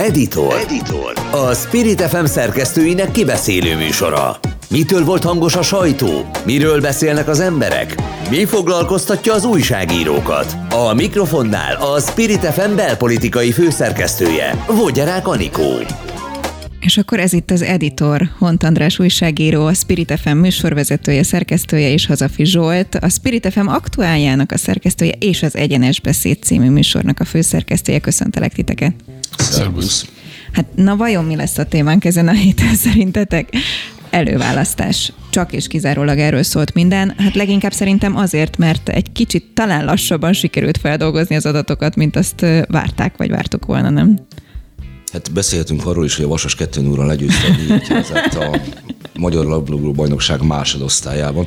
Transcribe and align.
Editor. 0.00 0.54
Editor. 0.54 1.12
A 1.30 1.54
Spirit 1.54 2.00
FM 2.00 2.24
szerkesztőinek 2.24 3.10
kibeszélő 3.10 3.76
műsora. 3.76 4.38
Mitől 4.70 5.04
volt 5.04 5.24
hangos 5.24 5.56
a 5.56 5.62
sajtó? 5.62 6.30
Miről 6.44 6.80
beszélnek 6.80 7.28
az 7.28 7.40
emberek? 7.40 7.94
Mi 8.30 8.44
foglalkoztatja 8.44 9.32
az 9.34 9.44
újságírókat? 9.44 10.56
A 10.70 10.94
mikrofonnál 10.94 11.74
a 11.74 12.00
Spirit 12.00 12.44
FM 12.44 12.74
belpolitikai 12.74 13.52
főszerkesztője, 13.52 14.64
Vogyarák 14.66 15.28
Anikó. 15.28 15.72
És 16.80 16.98
akkor 16.98 17.20
ez 17.20 17.32
itt 17.32 17.50
az 17.50 17.62
Editor, 17.62 18.30
Hont 18.38 18.62
András 18.62 18.98
újságíró, 18.98 19.66
a 19.66 19.74
Spirit 19.74 20.20
FM 20.22 20.36
műsorvezetője, 20.36 21.22
szerkesztője 21.22 21.92
és 21.92 22.06
Hazafi 22.06 22.44
Zsolt, 22.44 22.94
a 22.94 23.08
Spirit 23.08 23.52
FM 23.52 23.66
aktuáljának 23.66 24.52
a 24.52 24.56
szerkesztője 24.56 25.12
és 25.18 25.42
az 25.42 25.56
Egyenes 25.56 26.00
Beszéd 26.00 26.42
című 26.42 26.70
műsornak 26.70 27.20
a 27.20 27.24
főszerkesztője. 27.24 27.98
Köszöntelek 27.98 28.52
titeket! 28.52 28.94
Szervusz! 29.38 30.06
Hát 30.52 30.66
na 30.74 30.96
vajon 30.96 31.24
mi 31.24 31.36
lesz 31.36 31.58
a 31.58 31.64
témánk 31.64 32.04
ezen 32.04 32.28
a 32.28 32.32
héten 32.32 32.74
szerintetek? 32.84 33.48
Előválasztás. 34.10 35.12
Csak 35.30 35.52
és 35.52 35.66
kizárólag 35.66 36.18
erről 36.18 36.42
szólt 36.42 36.74
minden. 36.74 37.14
Hát 37.18 37.34
leginkább 37.34 37.72
szerintem 37.72 38.16
azért, 38.16 38.56
mert 38.56 38.88
egy 38.88 39.12
kicsit 39.12 39.44
talán 39.54 39.84
lassabban 39.84 40.32
sikerült 40.32 40.78
feldolgozni 40.78 41.36
az 41.36 41.46
adatokat, 41.46 41.96
mint 41.96 42.16
azt 42.16 42.46
várták, 42.68 43.16
vagy 43.16 43.30
vártuk 43.30 43.66
volna, 43.66 43.90
nem? 43.90 44.18
Hát 45.12 45.32
beszélhetünk 45.32 45.86
arról 45.86 46.04
is, 46.04 46.16
hogy 46.16 46.24
a 46.24 46.28
Vasas 46.28 46.54
2 46.54 46.80
0 46.80 47.04
legyőzte 47.04 47.46
a, 48.34 48.44
a 48.52 48.60
Magyar 49.18 49.44
Labdarúgó 49.44 49.92
Bajnokság 49.92 50.42
másodosztályában. 50.42 51.46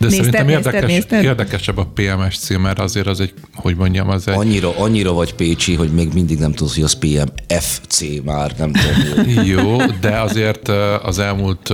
De 0.00 0.06
nézted, 0.06 0.24
szerintem 0.24 0.48
érdekes, 0.48 0.90
nézted? 0.90 1.24
érdekesebb 1.24 1.78
a 1.78 1.86
PMS 1.94 2.38
cím, 2.38 2.60
mert 2.60 2.78
azért 2.78 3.06
az 3.06 3.20
egy, 3.20 3.34
hogy 3.54 3.76
mondjam, 3.76 4.08
az 4.08 4.28
egy... 4.28 4.34
Annyira, 4.34 4.78
annyira 4.78 5.12
vagy 5.12 5.34
Pécsi, 5.34 5.74
hogy 5.74 5.92
még 5.92 6.12
mindig 6.12 6.38
nem 6.38 6.52
tudsz, 6.52 6.74
hogy 6.74 6.84
az 6.84 6.92
PMFC 6.92 8.02
már, 8.24 8.54
nem 8.58 8.72
tudom. 8.72 9.44
Jó, 9.54 9.76
de 10.00 10.20
azért 10.20 10.68
az 11.02 11.18
elmúlt 11.18 11.72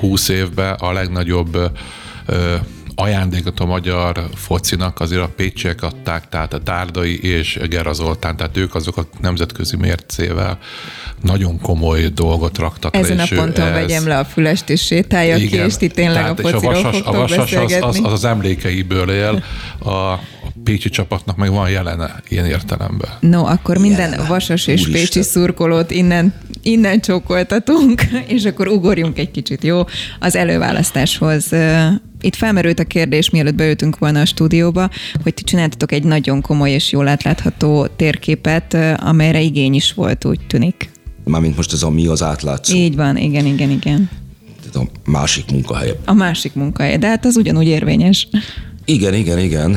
húsz 0.00 0.28
évben 0.28 0.74
a 0.74 0.92
legnagyobb 0.92 1.58
ajándékot 3.00 3.60
a 3.60 3.64
magyar 3.64 4.28
focinak 4.34 5.00
azért 5.00 5.22
a 5.22 5.30
pécsiek 5.36 5.82
adták, 5.82 6.28
tehát 6.28 6.52
a 6.52 6.58
Tárdai 6.58 7.20
és 7.22 7.58
Gera 7.68 7.92
Zoltán, 7.92 8.36
tehát 8.36 8.56
ők 8.56 8.74
azok 8.74 8.96
a 8.96 9.06
nemzetközi 9.20 9.76
mércével 9.76 10.58
nagyon 11.22 11.60
komoly 11.60 12.06
dolgot 12.06 12.58
raktak 12.58 12.96
Ezen 12.96 13.16
le. 13.16 13.22
Ezen 13.22 13.38
a 13.38 13.40
ponton 13.40 13.66
ez... 13.66 13.72
vegyem 13.72 14.06
le 14.06 14.18
a 14.18 14.24
fülest 14.24 14.70
és 14.70 14.84
sétáljak 14.84 15.38
ki, 15.38 15.56
és 15.56 15.76
ti 15.76 15.88
tényleg 15.88 16.22
tehát, 16.22 16.38
a 16.38 16.48
fociról 16.48 16.74
a 16.74 16.82
vasas, 16.82 17.00
a 17.04 17.12
vasas 17.12 17.52
az, 17.52 17.72
az, 17.80 18.00
az, 18.04 18.12
az 18.12 18.24
emlékeiből 18.24 19.10
él, 19.10 19.44
a 19.80 20.14
pécsi 20.64 20.88
csapatnak 20.88 21.36
meg 21.36 21.50
van 21.50 21.70
jelene 21.70 22.22
ilyen 22.28 22.46
értelemben. 22.46 23.10
No, 23.20 23.44
akkor 23.44 23.78
minden 23.78 24.10
Jelen. 24.10 24.26
vasas 24.26 24.66
és 24.66 24.80
Úristen. 24.80 25.02
pécsi 25.02 25.22
szurkolót 25.22 25.90
innen, 25.90 26.34
innen 26.62 27.00
csókoltatunk, 27.00 28.02
és 28.36 28.44
akkor 28.44 28.68
ugorjunk 28.68 29.18
egy 29.18 29.30
kicsit, 29.30 29.64
jó? 29.64 29.82
Az 30.18 30.36
előválasztáshoz 30.36 31.52
itt 32.20 32.34
felmerült 32.34 32.78
a 32.78 32.84
kérdés, 32.84 33.30
mielőtt 33.30 33.54
beültünk 33.54 33.98
volna 33.98 34.20
a 34.20 34.24
stúdióba, 34.24 34.90
hogy 35.22 35.34
ti 35.34 35.42
csináltatok 35.42 35.92
egy 35.92 36.04
nagyon 36.04 36.40
komoly 36.40 36.70
és 36.70 36.92
jól 36.92 37.08
átlátható 37.08 37.86
térképet, 37.96 38.76
amelyre 38.96 39.40
igény 39.40 39.74
is 39.74 39.92
volt, 39.92 40.24
úgy 40.24 40.40
tűnik. 40.46 40.90
Mármint 41.24 41.56
most 41.56 41.72
ez 41.72 41.82
a 41.82 41.90
mi 41.90 42.06
az 42.06 42.22
átlátszó. 42.22 42.76
Így 42.76 42.96
van, 42.96 43.16
igen, 43.16 43.46
igen, 43.46 43.70
igen. 43.70 44.10
Tehát 44.60 44.88
a 44.88 45.10
másik 45.10 45.50
munkahely. 45.50 45.94
A 46.04 46.12
másik 46.12 46.54
munkahely, 46.54 46.98
de 46.98 47.08
hát 47.08 47.24
az 47.24 47.36
ugyanúgy 47.36 47.66
érvényes. 47.66 48.28
Igen, 48.84 49.14
igen, 49.14 49.38
igen. 49.38 49.76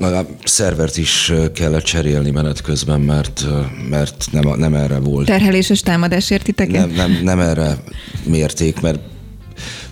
A 0.00 0.26
szervert 0.44 0.96
is 0.96 1.32
kellett 1.54 1.84
cserélni 1.84 2.30
menet 2.30 2.60
közben, 2.60 3.00
mert, 3.00 3.46
mert 3.90 4.26
nem, 4.30 4.58
nem 4.58 4.74
erre 4.74 4.98
volt. 4.98 5.26
Terheléses 5.26 5.80
támadás 5.80 6.30
értiteket? 6.30 6.94
Nem, 6.94 7.10
nem, 7.10 7.18
nem 7.22 7.40
erre 7.40 7.76
mérték, 8.24 8.80
mert 8.80 8.98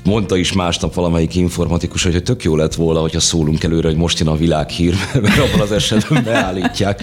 mondta 0.05 0.36
is 0.36 0.53
másnap 0.53 0.95
valamelyik 0.95 1.34
informatikus, 1.34 2.03
hogy 2.03 2.22
tök 2.22 2.44
jó 2.44 2.56
lett 2.56 2.75
volna, 2.75 3.00
hogyha 3.00 3.21
szólunk 3.21 3.65
előre, 3.65 3.88
hogy 3.88 3.97
most 3.97 4.19
jön 4.19 4.28
a 4.28 4.37
világhír, 4.37 4.94
mert 5.22 5.38
abban 5.38 5.60
az 5.60 5.72
esetben 5.72 6.25
beállítják. 6.25 7.03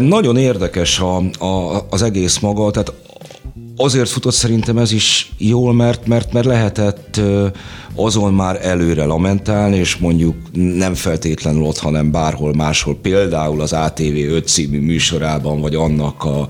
Nagyon 0.00 0.36
érdekes 0.36 0.98
a, 0.98 1.16
a, 1.44 1.86
az 1.90 2.02
egész 2.02 2.38
maga, 2.38 2.70
tehát 2.70 2.92
azért 3.80 4.08
futott 4.08 4.34
szerintem 4.34 4.78
ez 4.78 4.92
is 4.92 5.32
jól, 5.38 5.72
mert, 5.72 6.06
mert, 6.06 6.32
mert 6.32 6.46
lehetett 6.46 7.20
azon 7.94 8.34
már 8.34 8.66
előre 8.66 9.04
lamentálni, 9.04 9.76
és 9.76 9.96
mondjuk 9.96 10.34
nem 10.52 10.94
feltétlenül 10.94 11.62
ott, 11.62 11.78
hanem 11.78 12.10
bárhol 12.10 12.54
máshol, 12.54 12.98
például 13.02 13.60
az 13.60 13.72
ATV 13.72 14.02
5 14.02 14.48
című 14.48 14.80
műsorában, 14.80 15.60
vagy 15.60 15.74
annak 15.74 16.24
a 16.24 16.48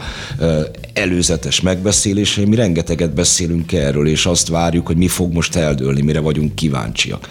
előzetes 0.93 1.61
megbeszélései, 1.61 2.45
mi 2.45 2.57
rengeteget 2.57 3.15
beszélünk 3.15 3.73
erről, 3.73 4.09
és 4.09 4.27
azt 4.27 4.49
várjuk, 4.49 4.87
hogy 4.87 4.97
mi 4.97 5.09
fog 5.09 5.33
most 5.33 5.57
eldőlni, 5.57 6.03
mire 6.03 6.21
vagyunk 6.21 6.55
kíváncsiak. 6.55 7.29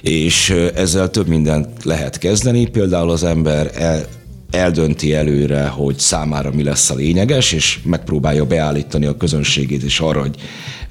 És 0.00 0.50
ezzel 0.74 1.10
több 1.10 1.26
mindent 1.26 1.84
lehet 1.84 2.18
kezdeni, 2.18 2.66
például 2.66 3.10
az 3.10 3.24
ember 3.24 3.70
el, 3.74 4.06
eldönti 4.50 5.14
előre, 5.14 5.66
hogy 5.66 5.98
számára 5.98 6.50
mi 6.50 6.62
lesz 6.62 6.90
a 6.90 6.94
lényeges, 6.94 7.52
és 7.52 7.78
megpróbálja 7.84 8.46
beállítani 8.46 9.06
a 9.06 9.16
közönségét 9.16 9.82
is 9.82 10.00
arra, 10.00 10.20
hogy 10.20 10.36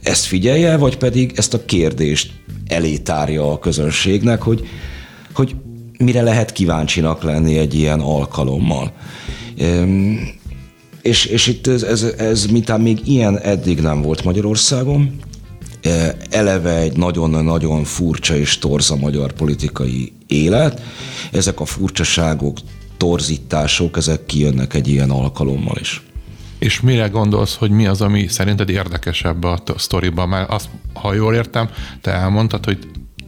ezt 0.03 0.25
figyelje, 0.25 0.77
vagy 0.77 0.97
pedig 0.97 1.33
ezt 1.35 1.53
a 1.53 1.65
kérdést 1.65 2.31
elé 2.67 2.97
tárja 2.97 3.51
a 3.51 3.59
közönségnek, 3.59 4.41
hogy, 4.41 4.67
hogy 5.33 5.55
mire 5.97 6.21
lehet 6.21 6.51
kíváncsinak 6.51 7.23
lenni 7.23 7.57
egy 7.57 7.73
ilyen 7.73 7.99
alkalommal. 7.99 8.91
És, 11.01 11.25
és 11.25 11.47
itt 11.47 11.67
ez, 11.67 11.83
ez, 11.83 12.03
ez 12.03 12.45
mintán 12.45 12.81
még 12.81 13.07
ilyen 13.07 13.39
eddig 13.39 13.79
nem 13.79 14.01
volt 14.01 14.23
Magyarországon, 14.23 15.19
eleve 16.29 16.75
egy 16.75 16.97
nagyon-nagyon 16.97 17.83
furcsa 17.83 18.37
és 18.37 18.57
torza 18.57 18.95
magyar 18.95 19.33
politikai 19.33 20.13
élet. 20.27 20.81
Ezek 21.31 21.59
a 21.59 21.65
furcsaságok 21.65 22.57
torzítások, 22.97 23.97
ezek 23.97 24.25
kijönnek 24.25 24.73
egy 24.73 24.87
ilyen 24.87 25.09
alkalommal 25.09 25.77
is. 25.79 26.01
És 26.59 26.81
mire 26.81 27.07
gondolsz, 27.07 27.55
hogy 27.55 27.69
mi 27.69 27.87
az, 27.87 28.01
ami 28.01 28.27
szerinted 28.27 28.69
érdekesebb 28.69 29.43
a 29.43 29.59
sztoriban? 29.77 30.29
Mert 30.29 30.49
azt, 30.49 30.69
ha 30.93 31.13
jól 31.13 31.33
értem, 31.33 31.69
te 32.01 32.11
elmondtad, 32.11 32.65
hogy 32.65 32.77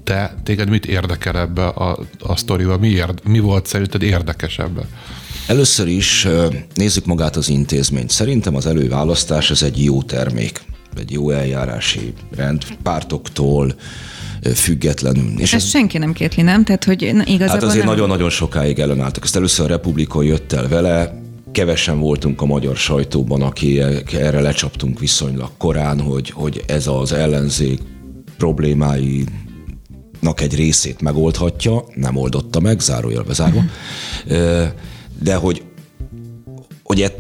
te, 0.04 0.36
téged 0.44 0.70
mit 0.70 0.86
érdekel 0.86 1.38
ebbe 1.38 1.68
a, 1.68 2.00
a 2.20 2.36
sztoriba? 2.36 2.78
Mi, 2.78 2.88
érd, 2.88 3.22
mi 3.28 3.40
volt 3.40 3.66
szerinted 3.66 4.02
érdekesebb? 4.02 4.86
Először 5.48 5.88
is 5.88 6.28
nézzük 6.74 7.06
magát 7.06 7.36
az 7.36 7.50
intézményt. 7.50 8.10
Szerintem 8.10 8.56
az 8.56 8.66
előválasztás 8.66 9.52
ez 9.52 9.62
egy 9.62 9.84
jó 9.84 10.04
termék, 10.04 10.62
egy 10.98 11.12
jó 11.12 11.30
eljárási 11.30 12.14
rend 12.36 12.64
pártoktól, 12.84 13.76
függetlenül. 14.54 15.32
És 15.38 15.54
ez, 15.54 15.62
ez 15.62 15.70
senki 15.70 15.98
nem 15.98 16.14
kétli, 16.14 16.42
nem? 16.42 16.64
Tehát, 16.64 16.84
hogy 16.84 17.02
igazából 17.02 17.48
hát 17.48 17.64
azért 17.64 17.86
nagyon-nagyon 17.86 18.30
sokáig 18.30 18.80
ellenálltak. 18.80 19.24
Ezt 19.24 19.36
először 19.36 19.66
a 19.66 19.70
Republika 19.70 20.22
jött 20.22 20.54
el 20.54 20.68
vele, 20.68 21.22
kevesen 21.52 22.00
voltunk 22.00 22.42
a 22.42 22.46
magyar 22.46 22.76
sajtóban, 22.76 23.42
aki 23.42 23.80
erre 24.14 24.42
lecsaptunk 24.42 25.00
viszonylag 25.00 25.50
korán, 25.58 26.02
hogy, 26.02 26.30
hogy 26.30 26.64
ez 26.68 26.88
az 26.88 27.14
ellenzék 27.14 27.80
problémái 28.38 29.24
egy 30.36 30.56
részét 30.56 31.02
megoldhatja, 31.02 31.84
nem 31.96 32.16
oldotta 32.16 32.60
meg, 32.60 32.80
zárójelbe 32.80 33.34
zárva, 33.34 33.64
de 35.22 35.36
hogy 35.36 35.64
hogy 36.84 37.12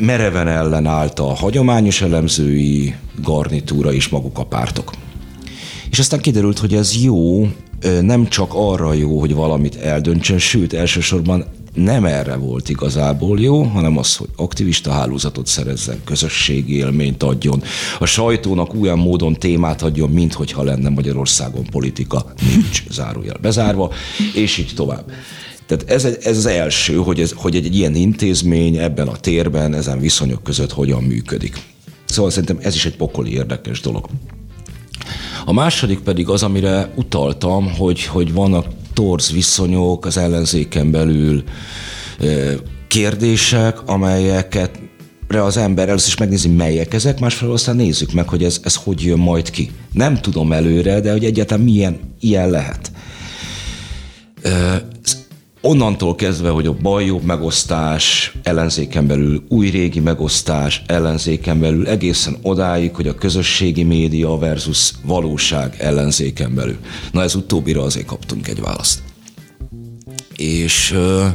mereven 0.00 0.48
ellenállt 0.48 1.18
a 1.18 1.34
hagyományos 1.34 2.02
elemzői 2.02 2.94
garnitúra 3.22 3.92
is 3.92 4.08
maguk 4.08 4.38
a 4.38 4.44
pártok. 4.44 4.92
És 5.94 6.00
aztán 6.00 6.20
kiderült, 6.20 6.58
hogy 6.58 6.74
ez 6.74 7.02
jó, 7.02 7.48
nem 8.00 8.28
csak 8.28 8.50
arra 8.54 8.92
jó, 8.92 9.20
hogy 9.20 9.34
valamit 9.34 9.76
eldöntsön, 9.76 10.38
sőt, 10.38 10.72
elsősorban 10.72 11.44
nem 11.74 12.04
erre 12.04 12.36
volt 12.36 12.68
igazából 12.68 13.40
jó, 13.40 13.62
hanem 13.62 13.98
az, 13.98 14.16
hogy 14.16 14.28
aktivista 14.36 14.90
hálózatot 14.90 15.46
szerezzen, 15.46 16.00
közösségi 16.04 16.76
élményt 16.76 17.22
adjon, 17.22 17.62
a 17.98 18.06
sajtónak 18.06 18.74
olyan 18.80 18.98
módon 18.98 19.34
témát 19.34 19.82
adjon, 19.82 20.10
mint 20.10 20.32
hogyha 20.32 20.62
lenne 20.62 20.88
Magyarországon 20.88 21.64
politika, 21.64 22.32
nincs 22.52 22.82
zárójel 22.90 23.38
bezárva, 23.40 23.92
és 24.34 24.58
így 24.58 24.72
tovább. 24.74 25.10
Tehát 25.66 25.90
ez, 25.90 26.04
ez 26.04 26.36
az 26.36 26.46
első, 26.46 26.96
hogy, 26.96 27.20
ez, 27.20 27.32
hogy 27.36 27.56
egy, 27.56 27.66
egy 27.66 27.76
ilyen 27.76 27.94
intézmény 27.94 28.76
ebben 28.76 29.08
a 29.08 29.16
térben, 29.16 29.74
ezen 29.74 30.00
viszonyok 30.00 30.42
között 30.42 30.72
hogyan 30.72 31.02
működik. 31.02 31.62
Szóval 32.04 32.30
szerintem 32.30 32.58
ez 32.62 32.74
is 32.74 32.86
egy 32.86 32.96
pokoli 32.96 33.32
érdekes 33.32 33.80
dolog. 33.80 34.08
A 35.44 35.52
második 35.52 36.00
pedig 36.00 36.28
az, 36.28 36.42
amire 36.42 36.92
utaltam, 36.94 37.74
hogy, 37.76 38.04
hogy 38.04 38.32
vannak 38.32 38.66
torz 38.92 39.32
viszonyok 39.32 40.06
az 40.06 40.16
ellenzéken 40.16 40.90
belül, 40.90 41.42
kérdések, 42.88 43.88
amelyeket 43.88 44.78
az 45.28 45.56
ember 45.56 45.88
először 45.88 46.08
is 46.08 46.16
megnézi, 46.16 46.48
melyek 46.48 46.94
ezek, 46.94 47.20
másfelől 47.20 47.54
aztán 47.54 47.76
nézzük 47.76 48.12
meg, 48.12 48.28
hogy 48.28 48.44
ez, 48.44 48.60
ez 48.62 48.74
hogy 48.74 49.02
jön 49.02 49.18
majd 49.18 49.50
ki. 49.50 49.70
Nem 49.92 50.20
tudom 50.20 50.52
előre, 50.52 51.00
de 51.00 51.12
hogy 51.12 51.24
egyáltalán 51.24 51.64
milyen 51.64 51.98
ilyen 52.20 52.50
lehet. 52.50 52.92
Onnantól 55.64 56.14
kezdve, 56.14 56.48
hogy 56.48 56.66
a 56.66 56.72
baj-jobb 56.72 57.22
megosztás 57.22 58.32
ellenzéken 58.42 59.06
belül, 59.06 59.44
új-régi 59.48 60.00
megosztás 60.00 60.82
ellenzéken 60.86 61.60
belül, 61.60 61.88
egészen 61.88 62.36
odáig, 62.42 62.94
hogy 62.94 63.08
a 63.08 63.14
közösségi 63.14 63.82
média 63.82 64.38
versus 64.38 64.92
valóság 65.04 65.74
ellenzéken 65.78 66.54
belül. 66.54 66.76
Na 67.12 67.22
ez 67.22 67.34
utóbbira 67.34 67.82
azért 67.82 68.06
kaptunk 68.06 68.48
egy 68.48 68.60
választ. 68.60 69.02
És 70.36 70.92
ö, 70.92 71.26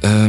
ö, 0.00 0.26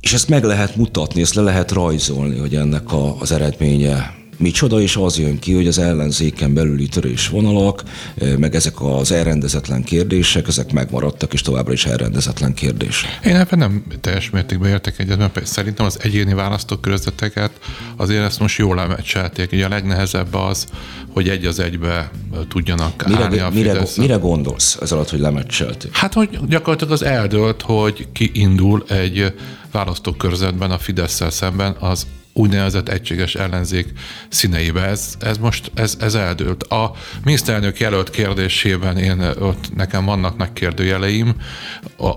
és 0.00 0.12
ezt 0.12 0.28
meg 0.28 0.44
lehet 0.44 0.76
mutatni, 0.76 1.20
ezt 1.20 1.34
le 1.34 1.42
lehet 1.42 1.70
rajzolni, 1.70 2.38
hogy 2.38 2.54
ennek 2.54 2.92
a, 2.92 3.16
az 3.20 3.32
eredménye 3.32 4.21
micsoda, 4.42 4.80
és 4.80 4.96
az 4.96 5.18
jön 5.18 5.38
ki, 5.38 5.54
hogy 5.54 5.66
az 5.66 5.78
ellenzéken 5.78 6.54
belüli 6.54 6.88
törésvonalak, 6.88 7.82
eh, 8.14 8.36
meg 8.36 8.54
ezek 8.54 8.80
az 8.80 9.12
elrendezetlen 9.12 9.82
kérdések, 9.82 10.48
ezek 10.48 10.72
megmaradtak, 10.72 11.32
és 11.32 11.40
továbbra 11.40 11.72
is 11.72 11.86
elrendezetlen 11.86 12.54
kérdés. 12.54 13.04
Én 13.24 13.36
ebben 13.36 13.58
nem 13.58 13.84
teljes 14.00 14.30
mértékben 14.30 14.70
értek 14.70 14.98
egyet, 14.98 15.18
mert 15.18 15.46
szerintem 15.46 15.86
az 15.86 15.98
egyéni 16.02 16.34
választókörzeteket 16.34 17.50
azért 17.96 18.24
ezt 18.24 18.40
most 18.40 18.58
jól 18.58 18.76
lemecselték. 18.76 19.52
Ugye 19.52 19.64
a 19.64 19.68
legnehezebb 19.68 20.34
az, 20.34 20.66
hogy 21.12 21.28
egy 21.28 21.46
az 21.46 21.58
egybe 21.58 22.10
tudjanak 22.48 23.06
mire, 23.06 23.22
állni 23.22 23.38
a 23.38 23.50
mire, 23.50 23.86
mire 23.96 24.16
gondolsz 24.16 24.78
ez 24.80 24.92
alatt, 24.92 25.10
hogy 25.10 25.20
lemecselték? 25.20 25.96
Hát, 25.96 26.12
hogy 26.12 26.38
gyakorlatilag 26.48 26.92
az 26.92 27.02
eldőlt, 27.02 27.62
hogy 27.62 28.06
ki 28.12 28.30
indul 28.34 28.84
egy 28.88 29.34
választókörzetben 29.70 30.70
a 30.70 30.78
fidesz 30.78 31.22
szemben, 31.30 31.76
az 31.78 32.06
úgynevezett 32.32 32.88
egységes 32.88 33.34
ellenzék 33.34 33.92
színeibe. 34.28 34.82
Ez, 34.82 35.14
ez 35.20 35.38
most 35.38 35.70
ez, 35.74 35.96
ez 36.00 36.14
eldőlt. 36.14 36.62
A 36.62 36.92
miniszterelnök 37.24 37.78
jelölt 37.78 38.10
kérdésében 38.10 38.98
én 38.98 39.20
ott 39.20 39.74
nekem 39.74 40.04
vannak 40.04 40.36
nagy 40.36 40.52
kérdőjeleim, 40.52 41.34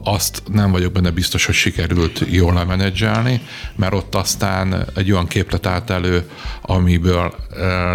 azt 0.04 0.44
nem 0.52 0.72
vagyok 0.72 0.92
benne 0.92 1.10
biztos, 1.10 1.46
hogy 1.46 1.56
sikerült 1.56 2.24
jól 2.30 2.54
lemenedzselni, 2.54 3.42
mert 3.76 3.94
ott 3.94 4.16
aztán 4.16 4.86
egy 4.96 5.12
olyan 5.12 5.28
képlet 5.28 5.66
állt 5.66 5.90
elő, 5.90 6.30
amiből 6.62 7.36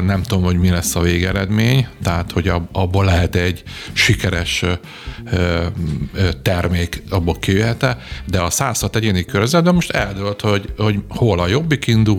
nem 0.05 0.23
tudom, 0.23 0.45
hogy 0.45 0.59
mi 0.59 0.71
lesz 0.71 0.95
a 0.95 1.01
végeredmény, 1.01 1.89
tehát 2.03 2.33
hogy 2.33 2.53
abból 2.73 3.05
lehet 3.05 3.35
egy 3.35 3.63
sikeres 3.93 4.65
termék, 6.43 7.03
abból 7.11 7.39
kijöhet 7.39 7.81
de 8.27 8.41
a 8.41 8.51
106 8.51 8.97
egyéni 8.97 9.25
körzetben 9.25 9.75
most 9.75 9.91
eldőlt, 9.91 10.41
hogy, 10.41 10.73
hogy 10.77 10.99
hol 11.09 11.41
a 11.41 11.47
jobbik 11.47 11.87
indul, 11.87 12.10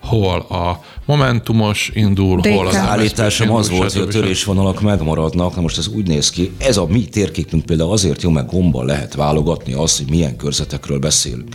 hol 0.00 0.38
a 0.38 0.80
momentumos 1.06 1.90
indul, 1.94 2.40
De 2.40 2.54
hol 2.54 2.66
az 2.66 2.76
állításom 2.76 3.50
az 3.50 3.70
volt, 3.70 3.92
hogy 3.92 4.02
a 4.02 4.06
törésvonalak 4.06 4.80
megmaradnak, 4.80 5.54
na 5.54 5.60
most 5.60 5.78
ez 5.78 5.88
úgy 5.88 6.06
néz 6.06 6.30
ki, 6.30 6.52
ez 6.58 6.76
a 6.76 6.86
mi 6.86 7.04
térképünk 7.04 7.64
például 7.64 7.92
azért 7.92 8.22
jó, 8.22 8.30
mert 8.30 8.50
gomba 8.52 8.82
lehet 8.82 9.14
válogatni 9.14 9.72
azt, 9.72 9.98
hogy 9.98 10.10
milyen 10.10 10.36
körzetekről 10.36 10.98
beszélünk. 10.98 11.48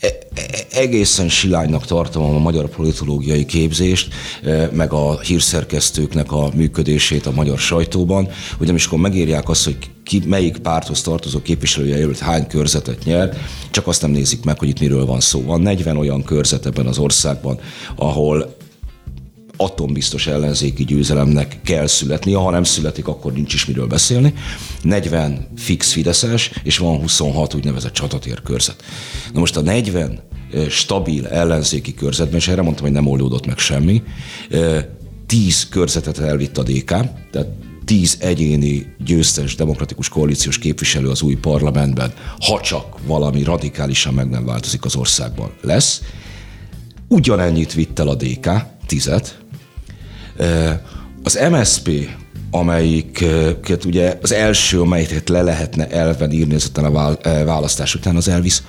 E, 0.00 0.06
e, 0.34 0.42
egészen 0.70 1.28
silánynak 1.28 1.84
tartom 1.84 2.34
a 2.34 2.38
magyar 2.38 2.68
politológiai 2.68 3.44
képzést, 3.44 4.14
e, 4.44 4.70
meg 4.72 4.92
a 4.92 5.20
hírszerkesztőknek 5.20 6.32
a 6.32 6.50
működését 6.54 7.26
a 7.26 7.32
magyar 7.32 7.58
sajtóban, 7.58 8.28
hogy 8.58 8.68
amikor 8.68 8.98
megírják 8.98 9.48
azt, 9.48 9.64
hogy 9.64 9.76
ki, 10.06 10.22
melyik 10.26 10.58
párthoz 10.58 11.02
tartozó 11.02 11.42
képviselője 11.42 11.98
jelölt 11.98 12.18
hány 12.18 12.46
körzetet 12.46 13.04
nyer, 13.04 13.36
csak 13.70 13.86
azt 13.86 14.02
nem 14.02 14.10
nézik 14.10 14.44
meg, 14.44 14.58
hogy 14.58 14.68
itt 14.68 14.80
miről 14.80 15.06
van 15.06 15.20
szó. 15.20 15.42
Van 15.42 15.60
40 15.60 15.96
olyan 15.96 16.24
körzet 16.24 16.66
ebben 16.66 16.86
az 16.86 16.98
országban, 16.98 17.58
ahol 17.96 18.56
atombiztos 19.56 20.26
ellenzéki 20.26 20.84
győzelemnek 20.84 21.60
kell 21.62 21.86
születni, 21.86 22.32
ha 22.32 22.50
nem 22.50 22.64
születik, 22.64 23.08
akkor 23.08 23.32
nincs 23.32 23.54
is 23.54 23.66
miről 23.66 23.86
beszélni. 23.86 24.34
40 24.82 25.46
fix 25.56 25.92
Fideszes, 25.92 26.50
és 26.62 26.78
van 26.78 26.98
26 26.98 27.54
úgynevezett 27.54 27.92
csatatér 27.92 28.42
körzet. 28.42 28.84
Na 29.32 29.40
most 29.40 29.56
a 29.56 29.60
40 29.60 30.20
stabil 30.68 31.26
ellenzéki 31.26 31.94
körzetben, 31.94 32.36
és 32.36 32.48
erre 32.48 32.62
mondtam, 32.62 32.84
hogy 32.84 32.94
nem 32.94 33.06
oldódott 33.06 33.46
meg 33.46 33.58
semmi, 33.58 34.02
10 35.26 35.68
körzetet 35.68 36.18
elvitt 36.18 36.58
a 36.58 36.62
DK, 36.62 36.86
tehát 37.30 37.48
tíz 37.86 38.16
egyéni 38.20 38.94
győztes 39.04 39.54
demokratikus 39.54 40.08
koalíciós 40.08 40.58
képviselő 40.58 41.08
az 41.08 41.22
új 41.22 41.34
parlamentben, 41.34 42.12
ha 42.38 42.60
csak 42.60 43.06
valami 43.06 43.42
radikálisan 43.42 44.14
meg 44.14 44.28
nem 44.28 44.44
változik 44.44 44.84
az 44.84 44.96
országban 44.96 45.52
lesz. 45.62 46.02
Ugyanennyit 47.08 47.72
vitt 47.72 47.98
el 47.98 48.08
a 48.08 48.14
DK, 48.14 48.50
tizet. 48.86 49.38
Az 51.22 51.38
MSP, 51.50 51.90
amelyiket 52.50 53.84
ugye 53.84 54.18
az 54.22 54.32
első, 54.32 54.80
amelyet 54.80 55.28
le 55.28 55.42
lehetne 55.42 55.88
elven 55.88 56.32
írni 56.32 56.54
ezután 56.54 56.84
a 56.84 57.16
választás 57.44 57.94
után, 57.94 58.16
az 58.16 58.28
elvisz 58.28 58.62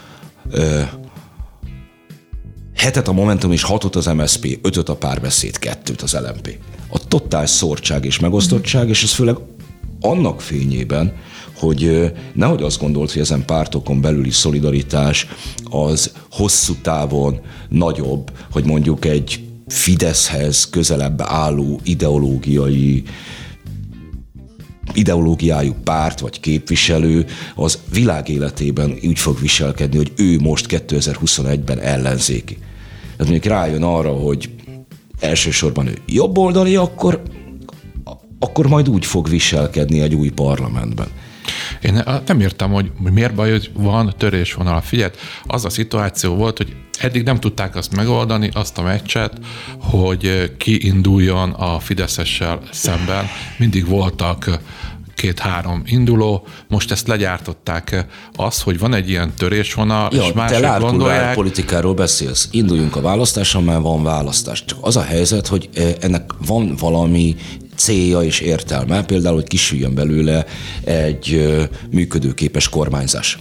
hetet 2.78 3.08
a 3.08 3.12
Momentum 3.12 3.52
és 3.52 3.64
hatot 3.64 3.96
az 3.96 4.06
MSP, 4.06 4.60
ötöt 4.62 4.90
a 4.90 4.96
párbeszéd, 4.96 5.60
kettőt 5.60 6.02
az 6.02 6.14
LMP. 6.14 6.58
A 6.90 7.08
totál 7.08 7.46
szórtság 7.46 8.06
és 8.06 8.20
megosztottság, 8.20 8.90
és 8.90 9.04
ez 9.04 9.12
főleg 9.12 9.36
annak 10.02 10.42
fényében, 10.42 11.14
hogy 11.56 12.12
nehogy 12.34 12.64
azt 12.64 12.80
gondolt, 12.80 13.12
hogy 13.12 13.22
ezen 13.22 13.46
pártokon 13.46 14.02
belüli 14.02 14.32
szolidaritás 14.32 15.28
az 15.64 16.12
hosszú 16.32 16.74
távon 16.82 17.40
nagyobb, 17.70 18.32
hogy 18.52 18.66
mondjuk 18.66 19.06
egy 19.06 19.42
Fideszhez 19.68 20.70
közelebb 20.70 21.22
álló 21.22 21.80
ideológiai 21.84 23.04
ideológiájú 24.94 25.76
párt 25.84 26.20
vagy 26.20 26.40
képviselő 26.40 27.26
az 27.56 27.80
világéletében 27.92 28.98
úgy 29.04 29.20
fog 29.20 29.40
viselkedni, 29.40 29.98
hogy 29.98 30.12
ő 30.16 30.40
most 30.40 30.66
2021-ben 30.70 31.80
ellenzéki. 31.80 32.58
Tehát 33.18 33.32
mondjuk 33.32 33.54
rájön 33.54 33.84
arra, 33.84 34.12
hogy 34.12 34.50
elsősorban 35.20 35.88
ő 35.88 35.98
jobboldali, 36.06 36.76
akkor, 36.76 37.22
akkor 38.40 38.68
majd 38.68 38.90
úgy 38.90 39.06
fog 39.06 39.30
viselkedni 39.30 40.02
egy 40.02 40.16
új 40.16 40.30
parlamentben. 40.30 41.08
Én 41.82 42.04
nem 42.26 42.40
értem, 42.40 42.72
hogy 42.72 42.92
miért 43.12 43.36
baj, 43.36 43.52
hogy 43.52 43.72
van 43.74 44.14
törésvonal. 44.18 44.82
Figyelj, 44.82 45.12
az 45.44 45.66
a 45.66 45.70
szituáció 45.70 46.36
volt, 46.36 46.58
hogy 46.58 46.76
eddig 47.00 47.24
nem 47.24 47.40
tudták 47.40 47.76
azt 47.76 47.96
megoldani, 47.96 48.50
azt 48.54 48.78
a 48.78 48.82
meccset, 48.82 49.34
hogy 49.80 50.54
ki 50.58 50.86
induljon 50.86 51.50
a 51.50 51.80
Fideszessel 51.80 52.60
szemben. 52.72 53.26
Mindig 53.58 53.88
voltak 53.88 54.60
két-három 55.18 55.82
induló, 55.86 56.48
most 56.68 56.92
ezt 56.92 57.08
legyártották. 57.08 58.06
Az, 58.36 58.62
hogy 58.62 58.80
van 58.80 58.94
egy 58.94 59.10
ilyen 59.10 59.34
törésvonal, 59.38 60.10
ja, 60.14 60.22
és 60.24 60.34
mások 60.34 60.62
te 60.62 60.78
gondolják... 60.80 61.34
politikáról 61.34 61.94
beszélsz. 61.94 62.48
Induljunk 62.52 62.96
a 62.96 63.02
választáson, 63.02 63.64
mert 63.64 63.82
van 63.82 64.04
választás. 64.04 64.66
Csak 64.66 64.78
az 64.82 64.98
a 64.98 65.02
helyzet, 65.02 65.48
hogy 65.48 65.70
eh, 65.74 65.94
ennek 66.00 66.32
van 66.46 66.76
valami 66.80 67.36
célja 67.76 68.22
és 68.22 68.40
értelme, 68.40 69.04
például, 69.04 69.36
hogy 69.36 69.48
kisüljön 69.48 69.94
belőle 69.94 70.46
egy 70.84 71.48
működőképes 71.92 72.70
kormányzás 72.70 73.38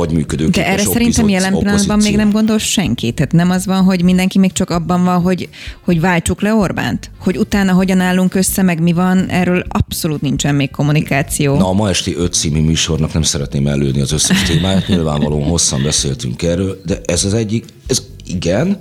vagy 0.00 0.12
működőképes 0.12 0.64
De 0.64 0.70
erre 0.70 0.82
szerintem 0.82 1.28
jelen 1.28 1.58
pillanatban 1.58 1.98
még 2.02 2.16
nem 2.16 2.30
gondol 2.30 2.58
senki. 2.58 3.12
Tehát 3.12 3.32
nem 3.32 3.50
az 3.50 3.66
van, 3.66 3.84
hogy 3.84 4.02
mindenki 4.02 4.38
még 4.38 4.52
csak 4.52 4.70
abban 4.70 5.04
van, 5.04 5.20
hogy, 5.20 5.48
hogy 5.84 6.00
váltsuk 6.00 6.42
le 6.42 6.54
Orbánt? 6.54 7.10
Hogy 7.18 7.36
utána 7.38 7.72
hogyan 7.72 8.00
állunk 8.00 8.34
össze, 8.34 8.62
meg 8.62 8.82
mi 8.82 8.92
van, 8.92 9.28
erről 9.28 9.64
abszolút 9.68 10.20
nincsen 10.20 10.54
még 10.54 10.70
kommunikáció. 10.70 11.56
Na, 11.56 11.68
a 11.68 11.72
ma 11.72 11.88
esti 11.88 12.14
öt 12.16 12.32
című 12.32 12.60
műsornak 12.60 13.12
nem 13.12 13.22
szeretném 13.22 13.66
előni 13.66 14.00
az 14.00 14.12
összes 14.12 14.42
témáját, 14.42 14.88
nyilvánvalóan 14.88 15.48
hosszan 15.48 15.82
beszéltünk 15.82 16.42
erről, 16.42 16.80
de 16.86 17.00
ez 17.04 17.24
az 17.24 17.34
egyik, 17.34 17.64
ez 17.86 18.02
igen, 18.26 18.78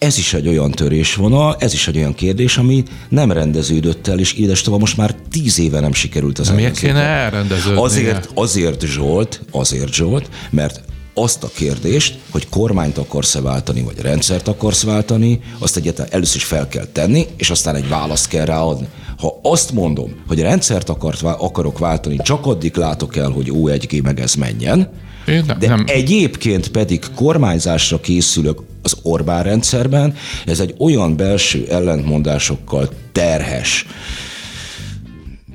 ez 0.00 0.18
is 0.18 0.34
egy 0.34 0.48
olyan 0.48 0.70
törésvonal, 0.70 1.56
ez 1.58 1.72
is 1.72 1.88
egy 1.88 1.96
olyan 1.96 2.14
kérdés, 2.14 2.56
ami 2.56 2.82
nem 3.08 3.32
rendeződött 3.32 4.08
el, 4.08 4.18
és 4.18 4.32
édes 4.32 4.62
tovább 4.62 4.80
most 4.80 4.96
már 4.96 5.14
tíz 5.30 5.58
éve 5.58 5.80
nem 5.80 5.92
sikerült 5.92 6.38
az 6.38 6.48
Miért 6.48 6.78
kéne 6.78 7.00
elrendeződni? 7.00 7.80
Azért, 7.80 8.30
azért 8.34 8.86
Zsolt, 8.86 9.40
azért 9.50 9.92
Zsolt, 9.92 10.28
mert 10.50 10.80
azt 11.14 11.42
a 11.42 11.50
kérdést, 11.54 12.18
hogy 12.30 12.48
kormányt 12.48 12.98
akarsz-e 12.98 13.40
váltani, 13.40 13.82
vagy 13.82 14.00
rendszert 14.00 14.48
akarsz 14.48 14.82
váltani, 14.82 15.40
azt 15.58 15.76
egyáltalán 15.76 16.10
először 16.12 16.36
is 16.36 16.44
fel 16.44 16.68
kell 16.68 16.86
tenni, 16.92 17.26
és 17.36 17.50
aztán 17.50 17.74
egy 17.74 17.88
választ 17.88 18.28
kell 18.28 18.44
ráadni. 18.44 18.88
Ha 19.18 19.38
azt 19.42 19.72
mondom, 19.72 20.14
hogy 20.26 20.40
rendszert 20.40 20.88
akart, 20.88 21.22
akarok 21.22 21.78
váltani, 21.78 22.16
csak 22.16 22.46
addig 22.46 22.76
látok 22.76 23.16
el, 23.16 23.30
hogy 23.30 23.50
O1G 23.54 24.02
meg 24.02 24.20
ez 24.20 24.34
menjen, 24.34 24.90
én 25.26 25.44
nem, 25.46 25.58
De 25.58 25.68
nem. 25.68 25.84
egyébként 25.86 26.68
pedig 26.68 27.04
kormányzásra 27.14 28.00
készülök 28.00 28.62
az 28.82 28.96
Orbán 29.02 29.42
rendszerben, 29.42 30.14
ez 30.46 30.60
egy 30.60 30.74
olyan 30.78 31.16
belső 31.16 31.66
ellentmondásokkal 31.68 32.88
terhes 33.12 33.86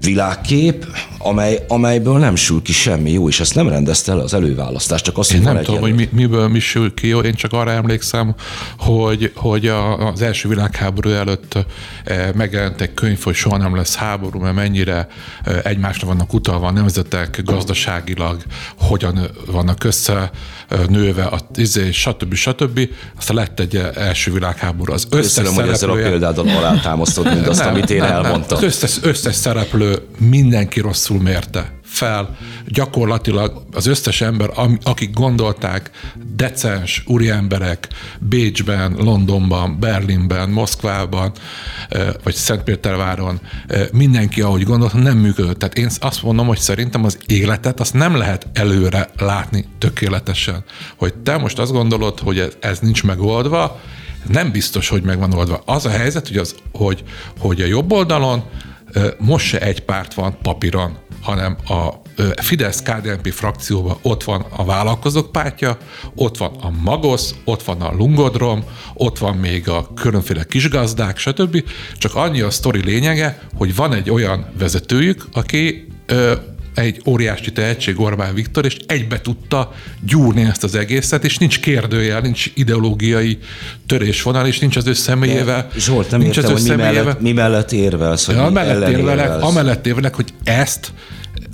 világkép, 0.01 0.85
amely, 1.25 1.65
amelyből 1.67 2.17
nem 2.17 2.35
sül 2.35 2.61
ki 2.61 2.71
semmi 2.71 3.11
jó, 3.11 3.27
és 3.27 3.39
ezt 3.39 3.55
nem 3.55 3.69
rendezte 3.69 4.11
el 4.11 4.19
az 4.19 4.33
előválasztás, 4.33 5.01
csak 5.01 5.17
azt, 5.17 5.33
Én 5.33 5.43
hogy 5.43 5.53
nem 5.53 5.63
tudom, 5.63 5.81
hogy 5.81 5.95
mi, 5.95 6.09
miből 6.11 6.47
mi 6.47 6.59
sül 6.59 6.93
ki 6.93 7.07
jó, 7.07 7.19
én 7.19 7.33
csak 7.33 7.53
arra 7.53 7.71
emlékszem, 7.71 8.35
hogy, 8.77 9.31
hogy 9.35 9.67
a, 9.67 10.07
az 10.07 10.21
első 10.21 10.49
világháború 10.49 11.09
előtt 11.09 11.57
eh, 12.03 12.29
megjelent 12.35 12.81
egy 12.81 12.93
könyv, 12.93 13.23
hogy 13.23 13.35
soha 13.35 13.57
nem 13.57 13.75
lesz 13.75 13.95
háború, 13.95 14.39
mert 14.39 14.55
mennyire 14.55 15.07
eh, 15.43 15.59
egymásra 15.63 16.07
vannak 16.07 16.33
utalva 16.33 16.67
a 16.67 16.71
nemzetek 16.71 17.41
gazdaságilag, 17.43 18.41
hogyan 18.79 19.19
vannak 19.45 19.83
össze 19.83 20.31
eh, 20.67 20.79
nőve, 20.87 21.23
a, 21.23 21.39
izé, 21.55 21.91
stb. 21.91 22.33
stb. 22.33 22.89
Aztán 23.17 23.35
lett 23.35 23.59
egy 23.59 23.75
első 23.95 24.31
világháború. 24.31 24.93
Az 24.93 25.07
összes 25.09 25.25
Köszönöm, 25.25 25.53
hogy 25.53 25.67
ezzel 25.67 25.89
a 25.89 25.93
példáddal 25.93 26.47
alátámasztod 26.49 27.33
mindazt, 27.33 27.61
amit 27.61 27.89
én 27.89 28.03
elmondtam. 28.03 28.57
Az 28.57 28.63
összes, 28.63 28.97
összes 29.01 29.35
szereplő 29.35 29.99
mindenki 30.17 30.79
rosszul 30.79 31.14
mérte 31.21 31.73
fel. 31.83 32.37
Gyakorlatilag 32.67 33.65
az 33.71 33.85
összes 33.85 34.21
ember, 34.21 34.49
akik 34.83 35.13
gondolták, 35.13 35.91
decens 36.35 37.03
úriemberek 37.07 37.87
Bécsben, 38.19 38.95
Londonban, 38.97 39.79
Berlinben, 39.79 40.49
Moszkvában, 40.49 41.31
vagy 42.23 42.33
Szentpéterváron, 42.33 43.39
mindenki, 43.91 44.41
ahogy 44.41 44.63
gondolta, 44.63 44.97
nem 44.97 45.17
működött. 45.17 45.59
Tehát 45.59 45.77
én 45.77 45.89
azt 45.99 46.23
mondom, 46.23 46.47
hogy 46.47 46.57
szerintem 46.57 47.03
az 47.03 47.17
életet 47.25 47.79
azt 47.79 47.93
nem 47.93 48.15
lehet 48.15 48.47
előre 48.53 49.09
látni 49.17 49.65
tökéletesen. 49.77 50.63
Hogy 50.95 51.13
te 51.13 51.37
most 51.37 51.59
azt 51.59 51.71
gondolod, 51.71 52.19
hogy 52.19 52.39
ez, 52.39 52.57
ez 52.59 52.79
nincs 52.79 53.03
megoldva, 53.03 53.79
nem 54.27 54.51
biztos, 54.51 54.89
hogy 54.89 55.03
meg 55.03 55.19
van 55.19 55.33
oldva. 55.33 55.61
Az 55.65 55.85
a 55.85 55.89
helyzet, 55.89 56.27
hogy, 56.27 56.37
az, 56.37 56.55
hogy, 56.71 57.03
hogy 57.39 57.61
a 57.61 57.65
jobb 57.65 57.91
oldalon 57.91 58.43
most 59.17 59.45
se 59.45 59.59
egy 59.59 59.79
párt 59.79 60.13
van 60.13 60.37
papíron, 60.41 60.97
hanem 61.25 61.55
a 61.67 61.89
ö, 62.15 62.27
Fidesz-KDNP 62.41 63.31
frakcióban 63.33 63.97
ott 64.01 64.23
van 64.23 64.45
a 64.49 64.65
vállalkozók 64.65 65.31
pártja, 65.31 65.77
ott 66.15 66.37
van 66.37 66.51
a 66.61 66.69
Magosz, 66.83 67.35
ott 67.43 67.63
van 67.63 67.81
a 67.81 67.91
Lungodrom, 67.91 68.63
ott 68.93 69.17
van 69.17 69.35
még 69.37 69.69
a 69.69 69.87
különféle 69.95 70.43
kisgazdák, 70.43 71.17
stb. 71.17 71.63
Csak 71.97 72.15
annyi 72.15 72.41
a 72.41 72.49
sztori 72.49 72.83
lényege, 72.83 73.39
hogy 73.55 73.75
van 73.75 73.93
egy 73.93 74.09
olyan 74.09 74.45
vezetőjük, 74.57 75.25
aki 75.33 75.87
ö, 76.05 76.33
egy 76.75 77.01
óriási 77.07 77.51
tehetség 77.51 77.99
Orbán 77.99 78.33
Viktor, 78.33 78.65
és 78.65 78.77
egybe 78.87 79.21
tudta 79.21 79.73
gyúrni 80.05 80.41
ezt 80.41 80.63
az 80.63 80.75
egészet, 80.75 81.23
és 81.23 81.37
nincs 81.37 81.59
kérdőjel, 81.59 82.19
nincs 82.21 82.45
ideológiai 82.53 83.37
törésvonal, 83.85 84.47
és 84.47 84.59
nincs 84.59 84.75
az 84.75 84.87
ő 84.87 84.93
személyével. 84.93 85.67
Zsolt, 85.77 86.11
nem 86.11 86.19
nincs 86.19 86.37
értem, 86.37 86.51
hogy 86.51 86.61
mi 86.61 86.67
személyével- 86.67 87.03
mellett, 87.03 87.21
mi 87.21 87.31
mellett 87.31 87.71
érvelsz, 87.71 88.25
vagy 88.25 88.35
Ja, 88.35 88.41
mi 88.41 88.47
amellett 88.47 88.75
ellen 88.75 88.91
érvelek, 88.91 89.41
amellett 89.41 89.87
érvelek, 89.87 90.15
hogy 90.15 90.33
ezt, 90.43 90.91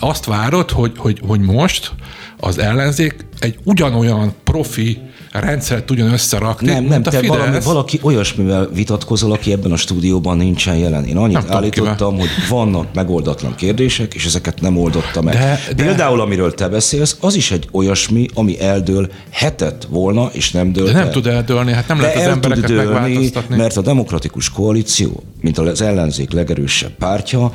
azt 0.03 0.25
várod, 0.25 0.71
hogy, 0.71 0.91
hogy, 0.97 1.21
hogy 1.27 1.39
most 1.39 1.91
az 2.39 2.57
ellenzék 2.57 3.25
egy 3.39 3.55
ugyanolyan 3.63 4.33
profi 4.43 4.97
rendszert 5.31 5.85
tudjon 5.85 6.11
összerakni, 6.11 6.67
Nem, 6.71 6.83
nem, 6.83 7.03
te 7.03 7.11
Fidesz. 7.11 7.27
valami, 7.27 7.57
valaki 7.63 7.99
olyasmivel 8.03 8.69
vitatkozol, 8.73 9.31
aki 9.31 9.51
ebben 9.51 9.71
a 9.71 9.75
stúdióban 9.75 10.37
nincsen 10.37 10.75
jelen. 10.75 11.05
Én 11.05 11.17
annyit 11.17 11.47
Nem 11.47 11.55
állítottam, 11.57 12.17
hogy 12.19 12.27
vannak 12.49 12.93
megoldatlan 12.93 13.55
kérdések, 13.55 14.13
és 14.13 14.25
ezeket 14.25 14.61
nem 14.61 14.77
oldotta 14.77 15.21
meg. 15.21 15.33
De- 15.33 15.59
de- 15.75 15.83
Például, 15.83 16.21
amiről 16.21 16.53
te 16.53 16.67
beszélsz, 16.67 17.17
az 17.19 17.35
is 17.35 17.51
egy 17.51 17.67
olyasmi, 17.71 18.25
ami 18.33 18.59
eldől 18.61 19.11
hetet 19.29 19.87
volna, 19.89 20.29
és 20.33 20.51
nem 20.51 20.71
dől 20.73 20.85
De 20.85 20.91
nem 20.91 21.01
el. 21.05 21.11
tud 21.11 21.27
eldőlni, 21.27 21.71
hát 21.71 21.87
nem 21.87 21.97
De 21.97 22.03
lehet 22.03 22.17
az 22.21 22.27
embereket 22.27 22.65
dőlni, 22.65 22.91
megváltoztatni. 22.91 23.55
mert 23.55 23.77
a 23.77 23.81
demokratikus 23.81 24.49
koalíció, 24.49 25.23
mint 25.41 25.57
az 25.57 25.81
ellenzék 25.81 26.31
legerősebb 26.31 26.91
pártja, 26.91 27.53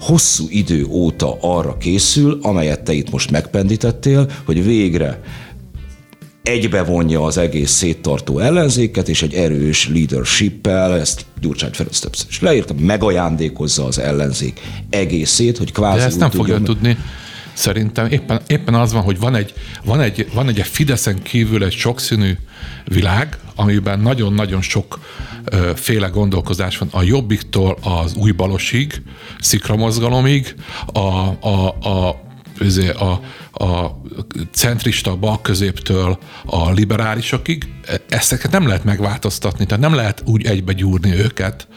hosszú 0.00 0.46
idő 0.48 0.84
óta 0.84 1.36
arra 1.40 1.76
készül, 1.76 2.38
amelyet 2.42 2.82
te 2.82 2.92
itt 2.92 3.10
most 3.10 3.30
megpendítettél, 3.30 4.30
hogy 4.44 4.64
végre 4.64 5.20
egybevonja 6.42 7.22
az 7.22 7.38
egész 7.38 7.70
széttartó 7.70 8.38
ellenzéket, 8.38 9.08
és 9.08 9.22
egy 9.22 9.34
erős 9.34 9.88
leadership-el, 9.88 10.98
ezt 10.98 11.24
Gyurcsány 11.40 11.72
Ferenc 11.72 11.98
többször 11.98 12.26
is 12.28 12.40
leírta, 12.40 12.74
megajándékozza 12.78 13.84
az 13.84 13.98
ellenzék 13.98 14.60
egészét, 14.90 15.58
hogy 15.58 15.72
kvázi 15.72 15.98
De 15.98 16.04
ezt 16.04 16.18
nem 16.18 16.30
fogja 16.30 16.60
tudni. 16.60 16.98
Szerintem 17.52 18.06
éppen, 18.10 18.40
éppen 18.46 18.74
az 18.74 18.92
van, 18.92 19.02
hogy 19.02 19.18
van 19.18 19.34
egy, 19.34 19.54
van, 19.84 20.00
egy, 20.00 20.28
van 20.34 20.48
egy 20.48 20.60
a 20.60 20.64
Fideszen 20.64 21.22
kívül 21.22 21.64
egy 21.64 21.72
sokszínű 21.72 22.32
világ, 22.84 23.38
amiben 23.54 24.00
nagyon-nagyon 24.00 24.62
sok 24.62 24.98
féle 25.74 26.08
gondolkozás 26.08 26.78
van. 26.78 26.88
A 26.92 27.02
jobbiktól 27.02 27.78
az 27.82 28.14
új 28.14 28.30
balosig, 28.30 29.02
szikramozgalomig, 29.40 30.54
a, 30.92 30.98
a, 30.98 31.76
a 31.80 32.24
a, 32.98 33.20
a 33.64 34.00
centrista 34.52 35.16
bal 35.16 35.40
középtől 35.40 36.18
a 36.44 36.70
liberálisokig, 36.70 37.68
ezeket 38.08 38.50
nem 38.50 38.66
lehet 38.66 38.84
megváltoztatni, 38.84 39.66
tehát 39.66 39.82
nem 39.82 39.94
lehet 39.94 40.22
úgy 40.26 40.46
egybe 40.46 40.72
gyúrni 40.72 41.12
őket. 41.14 41.68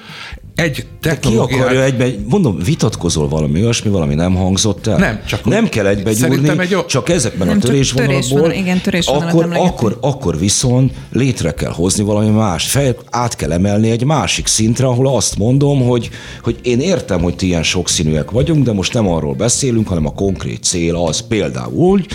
Egy 0.60 0.76
Ki 0.76 0.84
technológiát... 1.02 1.62
akarja 1.62 1.84
egybe, 1.84 2.08
mondom, 2.30 2.58
vitatkozol 2.66 3.28
valami 3.28 3.62
olyasmi, 3.62 3.90
valami 3.90 4.16
nem 4.16 4.36
hangzott 4.36 4.88
el. 4.88 4.98
Nem, 4.98 5.22
csak 5.28 5.46
nem 5.46 5.70
kell 5.70 5.86
egybe 5.86 6.14
gyúrni, 6.14 6.50
egy 6.60 6.70
jó- 6.70 6.86
csak 6.86 7.10
ezekben 7.10 7.48
Nem, 7.48 7.58
a 7.58 7.60
törésvonalakból, 7.60 8.52
igen, 8.52 8.82
törésvonalat 8.82 9.34
akkor, 9.34 9.58
akkor, 9.58 9.98
akkor 10.02 10.40
viszont 10.40 10.94
létre 11.12 11.54
kell 11.54 11.72
hozni 11.72 12.04
valami 12.04 12.30
más, 12.30 12.72
fel, 12.72 12.96
át 13.10 13.36
kell 13.36 13.52
emelni 13.52 13.90
egy 13.90 14.04
másik 14.04 14.48
szintre, 14.48 14.88
ahol 14.88 15.16
azt 15.16 15.38
mondom, 15.38 15.82
hogy, 15.88 16.10
hogy 16.44 16.60
én 16.62 16.80
értem, 16.80 17.22
hogy 17.22 17.36
ti 17.36 17.46
ilyen 17.46 17.64
sokszínűek 17.64 18.32
vagyunk, 18.32 18.64
de 18.64 18.72
most 18.72 18.94
nem 18.94 19.08
arról 19.08 19.34
beszélünk, 19.34 19.88
hanem 19.88 20.06
a 20.06 20.14
konkrét 20.14 20.64
cél 20.64 20.96
az 20.96 21.20
például 21.28 21.74
úgy, 21.74 22.06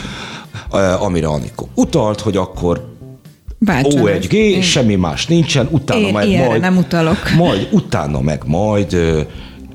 eh, 0.73 1.03
amire 1.03 1.27
Anikó 1.27 1.69
utalt, 1.75 2.21
hogy 2.21 2.37
akkor 2.37 2.94
Váltsanak. 3.65 4.23
O1G, 4.23 4.33
Én- 4.33 4.63
semmi 4.63 4.95
más 4.95 5.27
nincsen, 5.27 5.69
utána 5.71 6.07
Én 6.07 6.13
meg 6.13 6.29
ilyenre 6.29 6.49
majd, 6.49 6.61
nem 6.61 6.77
utalok. 6.77 7.19
majd 7.37 7.69
utána 7.73 8.21
meg 8.21 8.43
majd 8.47 8.93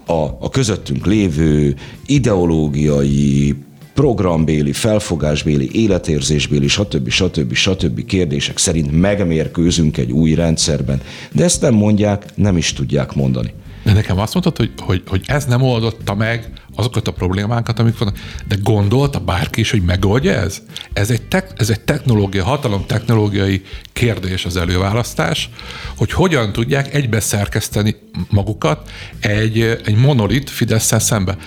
a, 0.06 0.24
a 0.40 0.50
közöttünk 0.52 1.06
lévő 1.06 1.76
ideológiai, 2.06 3.56
programbéli, 3.94 4.72
felfogásbéli, 4.72 5.70
életérzésbéli, 5.74 6.68
stb. 6.68 7.10
stb. 7.10 7.54
stb. 7.54 8.06
kérdések 8.06 8.58
szerint 8.58 8.92
megmérkőzünk 9.02 9.98
egy 9.98 10.12
új 10.12 10.34
rendszerben. 10.34 11.02
De 11.32 11.44
ezt 11.44 11.62
nem 11.62 11.74
mondják, 11.74 12.26
nem 12.36 12.58
is 12.58 12.74
tudják 12.74 13.14
mondani. 13.14 13.54
De 13.84 13.94
nekem 13.94 14.20
azt 14.20 14.34
mondtad, 14.34 14.58
hogy, 14.58 14.72
hogy, 14.86 15.04
hogy 15.08 15.22
ez 15.26 15.46
nem 15.46 15.62
oldotta 15.62 16.16
meg 16.16 16.50
azokat 16.80 17.08
a 17.08 17.12
problémákat, 17.12 17.80
amik 17.80 17.98
vannak. 17.98 18.18
De 18.48 18.56
gondolta 18.64 19.20
bárki 19.20 19.60
is, 19.60 19.72
hogy 19.72 19.82
megoldja 19.82 20.34
ez? 20.34 20.62
Ez 20.94 21.12
egy, 21.12 21.22
tek, 21.22 21.52
ez 21.58 21.70
egy 21.70 21.82
technológia, 21.82 22.44
hatalom 22.44 22.86
technológiai 22.86 23.62
kérdés 23.94 24.46
az 24.46 24.58
előválasztás, 24.58 25.50
hogy 25.98 26.12
hogyan 26.12 26.52
tudják 26.52 26.94
egybe 26.94 27.20
szerkeszteni 27.20 27.96
magukat 28.30 28.90
egy, 29.20 29.62
egy 29.62 29.96
monolit 29.96 30.50
fidesz 30.50 30.94
szembe. 31.02 31.38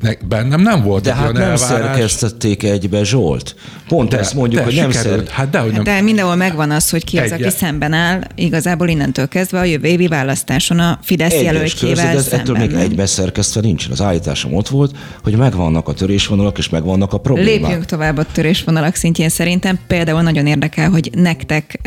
Ne, 0.00 0.10
bennem 0.28 0.60
nem 0.60 0.82
volt 0.82 1.02
De 1.02 1.10
egy 1.10 1.16
hát 1.16 1.22
olyan 1.24 1.34
nem 1.40 1.50
elvárás. 1.50 1.66
szerkesztették 1.68 2.62
egybe, 2.62 3.04
Zsolt. 3.04 3.54
Pont 3.88 4.08
De- 4.10 4.18
ezt 4.18 4.34
mondjuk, 4.34 4.60
de 4.60 4.66
hogy 4.66 4.76
nem 4.76 4.90
sikerült. 4.90 5.26
szer... 5.26 5.34
Hát 5.34 5.50
dehogy 5.50 5.72
nem. 5.72 5.82
De 5.84 6.00
mindenhol 6.00 6.34
megvan 6.36 6.70
az, 6.70 6.90
hogy 6.90 7.04
ki 7.04 7.18
az, 7.18 7.32
aki 7.32 7.44
Egy- 7.44 7.52
szemben 7.56 7.92
áll, 7.92 8.20
igazából 8.34 8.88
innentől 8.88 9.28
kezdve 9.28 9.58
a 9.58 9.64
jövő 9.64 9.88
évi 9.88 10.06
választáson 10.08 10.78
a 10.78 10.98
Fidesz 11.02 11.32
Egyes 11.32 11.44
jelöltjével 11.44 11.94
között, 11.94 12.12
de 12.12 12.18
ez 12.18 12.40
ettől 12.40 12.56
szemben. 12.56 12.76
még 12.76 12.84
egybe 12.90 13.06
szerkesztve 13.06 13.60
nincsen. 13.60 13.90
Az 13.92 14.00
állításom 14.00 14.54
ott 14.54 14.68
volt, 14.68 14.96
hogy 15.22 15.36
megvannak 15.36 15.88
a 15.88 15.92
törésvonalak, 15.92 16.58
és 16.58 16.68
megvannak 16.68 17.12
a 17.12 17.18
problémák. 17.18 17.60
Lépjünk 17.60 17.84
tovább 17.84 18.16
a 18.18 18.24
törésvonalak 18.32 18.94
szintjén 18.94 19.28
szerintem. 19.28 19.78
Például 19.86 20.22
nagyon 20.22 20.46
érdekel, 20.46 20.90
hogy 20.90 21.10
nektek 21.14 21.78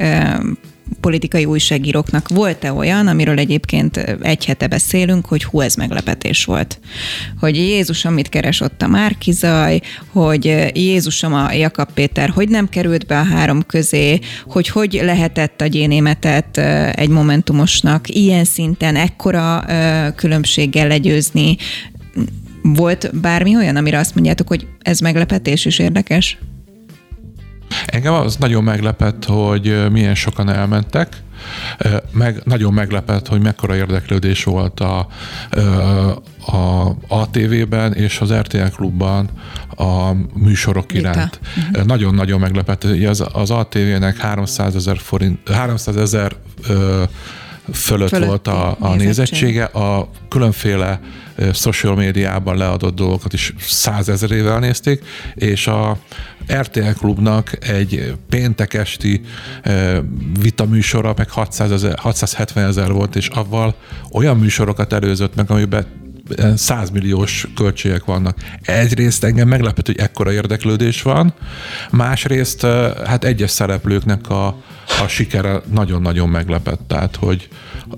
politikai 1.00 1.46
újságíróknak 1.46 2.28
volt-e 2.28 2.74
olyan, 2.74 3.08
amiről 3.08 3.40
egyébként 3.40 3.98
egy 4.22 4.46
hete 4.46 4.68
beszélünk, 4.68 5.26
hogy 5.26 5.44
hú, 5.44 5.62
ez 5.62 5.76
meglepetés 5.76 6.46
volt. 6.46 6.80
Hogy 7.40 7.56
Jézusom, 7.56 8.14
mit 8.14 8.30
keres 8.30 8.62
ott 8.62 8.82
a 8.82 8.88
Márkizaj, 8.88 9.80
hogy 10.08 10.72
Jézusom, 10.74 11.34
a 11.34 11.52
Jakab 11.52 11.92
Péter, 11.94 12.30
hogy 12.30 12.50
nem 12.50 12.70
került 12.70 13.06
be 13.06 13.20
a 13.20 13.24
három 13.24 13.66
közé, 13.66 14.20
hogy 14.48 14.68
hogy 14.68 15.00
lehetett 15.04 15.62
a 15.62 15.66
gyénémetet 15.66 16.58
egy 16.96 17.10
momentumosnak 17.10 18.10
ilyen 18.10 18.46
szinten, 18.46 18.96
ekkora 18.96 19.66
különbséggel 20.16 20.88
legyőzni. 20.88 21.58
Volt 22.62 23.20
bármi 23.22 23.56
olyan, 23.56 23.76
amire 23.76 24.00
azt 24.00 24.16
mondjátok, 24.16 24.48
hogy 24.48 24.68
ez 24.82 25.00
meglepetés 25.00 25.66
és 25.66 25.80
érdekes? 25.80 26.38
Engem 27.86 28.14
az 28.14 28.36
nagyon 28.36 28.64
meglepett, 28.64 29.26
hogy 29.26 29.92
milyen 29.92 30.16
sokan 30.16 30.50
elmentek, 30.50 31.22
meg 32.12 32.42
nagyon 32.44 32.74
meglepett, 32.74 33.28
hogy 33.28 33.42
mekkora 33.42 33.76
érdeklődés 33.76 34.44
volt 34.44 34.80
a, 34.80 35.08
a 36.46 36.90
ATV-ben 37.08 37.94
és 37.94 38.20
az 38.20 38.34
RTL 38.34 38.68
klubban 38.76 39.30
a 39.76 40.12
műsorok 40.34 40.92
Vita. 40.92 41.10
iránt. 41.10 41.40
Ö, 41.74 41.84
Nagyon-nagyon 41.84 42.40
meglepett. 42.40 42.84
Ugye 42.84 43.10
Az, 43.10 43.24
az 43.34 43.52
ATV-nek 43.52 44.18
300 44.18 44.76
ezer 44.76 44.98
forint, 44.98 45.50
300 45.50 45.96
ezer 45.96 46.36
fölött, 47.74 48.10
fölött 48.10 48.28
volt 48.28 48.48
a, 48.48 48.76
a 48.80 48.96
nézettsége. 48.96 49.64
A 49.64 50.10
különféle 50.30 51.00
social 51.54 51.96
médiában 51.96 52.58
leadott 52.58 52.96
dolgokat 52.96 53.34
is 53.34 53.54
százezerével 53.60 54.60
nézték, 54.60 55.04
és 55.36 55.68
a 55.68 55.98
RTL 56.54 56.90
klubnak 56.98 57.68
egy 57.68 58.16
péntek 58.30 58.74
esti 58.74 59.22
vitaműsora 60.40 61.14
meg 61.18 61.30
600 61.30 61.72
ezer, 61.72 62.00
670 62.00 62.68
ezer 62.68 62.92
volt, 62.92 63.16
és 63.16 63.28
avval 63.28 63.76
olyan 64.12 64.38
műsorokat 64.38 64.94
előzött 64.94 65.36
meg, 65.36 65.52
amiben 65.52 65.86
100 66.56 66.90
milliós 66.90 67.48
költségek 67.56 68.06
vannak. 68.06 68.38
Egyrészt 68.62 69.24
engem 69.24 69.48
meglepett, 69.48 69.86
hogy 69.86 69.98
ekkora 69.98 70.32
érdeklődés 70.32 71.02
van, 71.02 71.34
másrészt 71.92 72.66
hát 73.06 73.24
egyes 73.24 73.52
szereplőknek 73.52 74.30
a, 74.30 74.48
a 75.04 75.08
sikere 75.08 75.62
nagyon-nagyon 75.72 76.30
meglepett. 76.30 76.80
Tehát, 76.88 77.16
hogy 77.16 77.50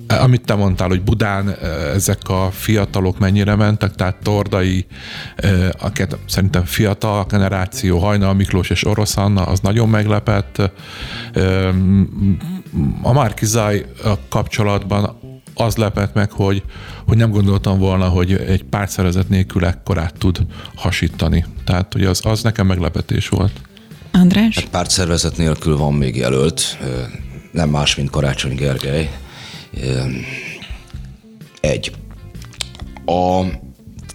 amit 0.08 0.46
te 0.46 0.56
mondtál, 0.56 0.88
hogy 0.88 1.02
Budán 1.02 1.56
ezek 1.94 2.30
a 2.30 2.50
fiatalok 2.52 3.20
mennyire 3.20 3.56
mentek, 3.56 3.96
tehát 3.96 4.16
Tordai, 4.24 4.86
akiket 5.80 6.18
szerintem 6.26 6.66
fiatal 6.66 7.26
generáció, 7.30 8.00
Hajnal 8.00 8.34
Miklós 8.34 8.70
és 8.70 8.86
Orosz 8.86 9.18
Anna, 9.18 9.44
az 9.44 9.60
nagyon 9.60 9.90
meglepett. 9.90 10.72
A 13.02 13.14
Márkizaj 13.14 13.86
kapcsolatban 14.30 15.20
az 15.54 15.76
lepett 15.76 16.14
meg, 16.14 16.32
hogy, 16.32 16.64
hogy 17.08 17.18
nem 17.18 17.32
gondoltam 17.32 17.80
volna, 17.80 18.08
hogy 18.08 18.34
egy 18.34 18.64
pártszervezet 18.64 19.30
nélkül 19.30 19.66
ekkorát 19.66 20.14
tud 20.18 20.40
hasítani. 20.76 21.46
Tehát 21.66 21.94
hogy 21.94 22.04
az, 22.04 22.26
az 22.26 22.42
nekem 22.42 22.68
meglepetés 22.68 23.30
volt. 23.30 23.52
András? 24.12 24.56
Hát 24.56 24.70
pártszervezet 24.70 25.38
nélkül 25.38 25.78
van 25.78 25.94
még 25.94 26.16
jelölt, 26.16 26.78
nem 27.52 27.70
más, 27.70 27.96
mint 27.96 28.10
Karácsony 28.10 28.56
Gergely. 28.56 29.12
Egy. 31.60 31.92
A, 33.06 33.42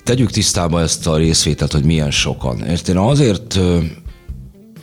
tegyük 0.04 0.30
tisztába 0.30 0.80
ezt 0.80 1.06
a 1.06 1.16
részvételt, 1.16 1.72
hogy 1.72 1.84
milyen 1.84 2.10
sokan. 2.10 2.64
Én 2.88 2.96
azért 2.96 3.58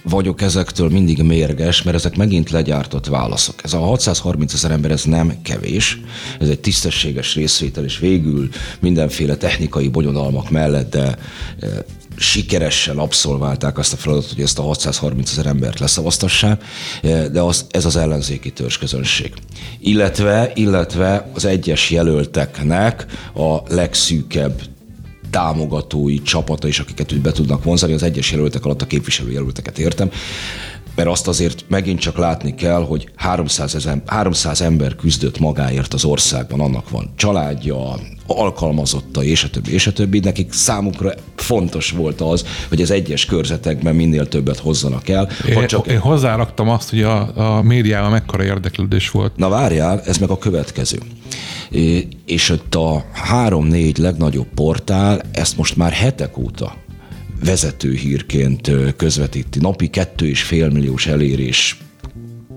vagyok 0.03 0.41
ezektől 0.41 0.89
mindig 0.89 1.21
mérges, 1.21 1.81
mert 1.81 1.97
ezek 1.97 2.15
megint 2.15 2.49
legyártott 2.49 3.07
válaszok. 3.07 3.55
Ez 3.63 3.73
a 3.73 3.79
630 3.79 4.53
ezer 4.53 4.71
ember, 4.71 4.91
ez 4.91 5.03
nem 5.03 5.41
kevés, 5.41 5.99
ez 6.39 6.49
egy 6.49 6.59
tisztességes 6.59 7.35
részvétel, 7.35 7.83
és 7.83 7.97
végül 7.97 8.49
mindenféle 8.79 9.35
technikai 9.35 9.87
bonyodalmak 9.87 10.49
mellett, 10.49 10.91
de 10.91 11.17
e, 11.59 11.67
sikeresen 12.15 12.97
abszolválták 12.97 13.77
azt 13.77 13.93
a 13.93 13.97
feladatot, 13.97 14.33
hogy 14.33 14.43
ezt 14.43 14.59
a 14.59 14.61
630 14.61 15.31
ezer 15.31 15.45
embert 15.45 15.79
leszavaztassák, 15.79 16.63
e, 17.01 17.27
de 17.27 17.41
az, 17.41 17.65
ez 17.71 17.85
az 17.85 17.95
ellenzéki 17.95 18.51
törzsközönség. 18.51 19.33
Illetve, 19.79 20.51
illetve 20.55 21.29
az 21.33 21.45
egyes 21.45 21.89
jelölteknek 21.89 23.05
a 23.35 23.73
legszűkebb 23.73 24.61
támogatói 25.33 26.21
csapata 26.21 26.67
is, 26.67 26.79
akiket 26.79 27.11
úgy 27.11 27.21
be 27.21 27.31
tudnak 27.31 27.63
vonzani, 27.63 27.93
az 27.93 28.03
egyes 28.03 28.31
jelöltek 28.31 28.65
alatt 28.65 28.81
a 28.81 28.87
képviselőjelölteket 28.87 29.79
értem, 29.79 30.11
mert 30.95 31.09
azt 31.09 31.27
azért 31.27 31.65
megint 31.67 31.99
csak 31.99 32.17
látni 32.17 32.55
kell, 32.55 32.85
hogy 32.85 33.09
300, 33.15 33.75
ezer, 33.75 34.01
300 34.05 34.61
ember 34.61 34.95
küzdött 34.95 35.39
magáért 35.39 35.93
az 35.93 36.05
országban, 36.05 36.59
annak 36.59 36.89
van 36.89 37.13
családja, 37.15 37.95
alkalmazotta, 38.27 39.23
és 39.23 39.43
a 39.43 39.49
többi, 39.49 39.73
és 39.73 39.87
a 39.87 39.93
többi. 39.93 40.19
Nekik 40.19 40.51
számukra 40.51 41.11
fontos 41.35 41.91
volt 41.91 42.21
az, 42.21 42.45
hogy 42.69 42.81
az 42.81 42.91
egyes 42.91 43.25
körzetekben 43.25 43.95
minél 43.95 44.27
többet 44.27 44.59
hozzanak 44.59 45.09
el. 45.09 45.29
Én, 45.49 45.67
csak... 45.67 45.87
én 45.87 45.99
hozzáraktam 45.99 46.69
azt, 46.69 46.89
hogy 46.89 47.01
a, 47.01 47.57
a 47.57 47.61
médiában 47.61 48.11
mekkora 48.11 48.43
érdeklődés 48.43 49.09
volt. 49.09 49.35
Na 49.35 49.49
várjál, 49.49 50.01
ez 50.05 50.17
meg 50.17 50.29
a 50.29 50.37
következő. 50.37 50.97
És 52.25 52.49
ott 52.49 52.75
a 52.75 53.05
három-négy 53.11 53.97
legnagyobb 53.97 54.47
portál 54.55 55.21
ezt 55.31 55.57
most 55.57 55.75
már 55.75 55.91
hetek 55.91 56.37
óta 56.37 56.75
vezető 57.45 57.93
hírként 57.93 58.71
közvetíti. 58.95 59.59
Napi 59.59 59.87
kettő 59.87 60.27
és 60.27 60.43
fél 60.43 60.69
milliós 60.69 61.07
elérés 61.07 61.77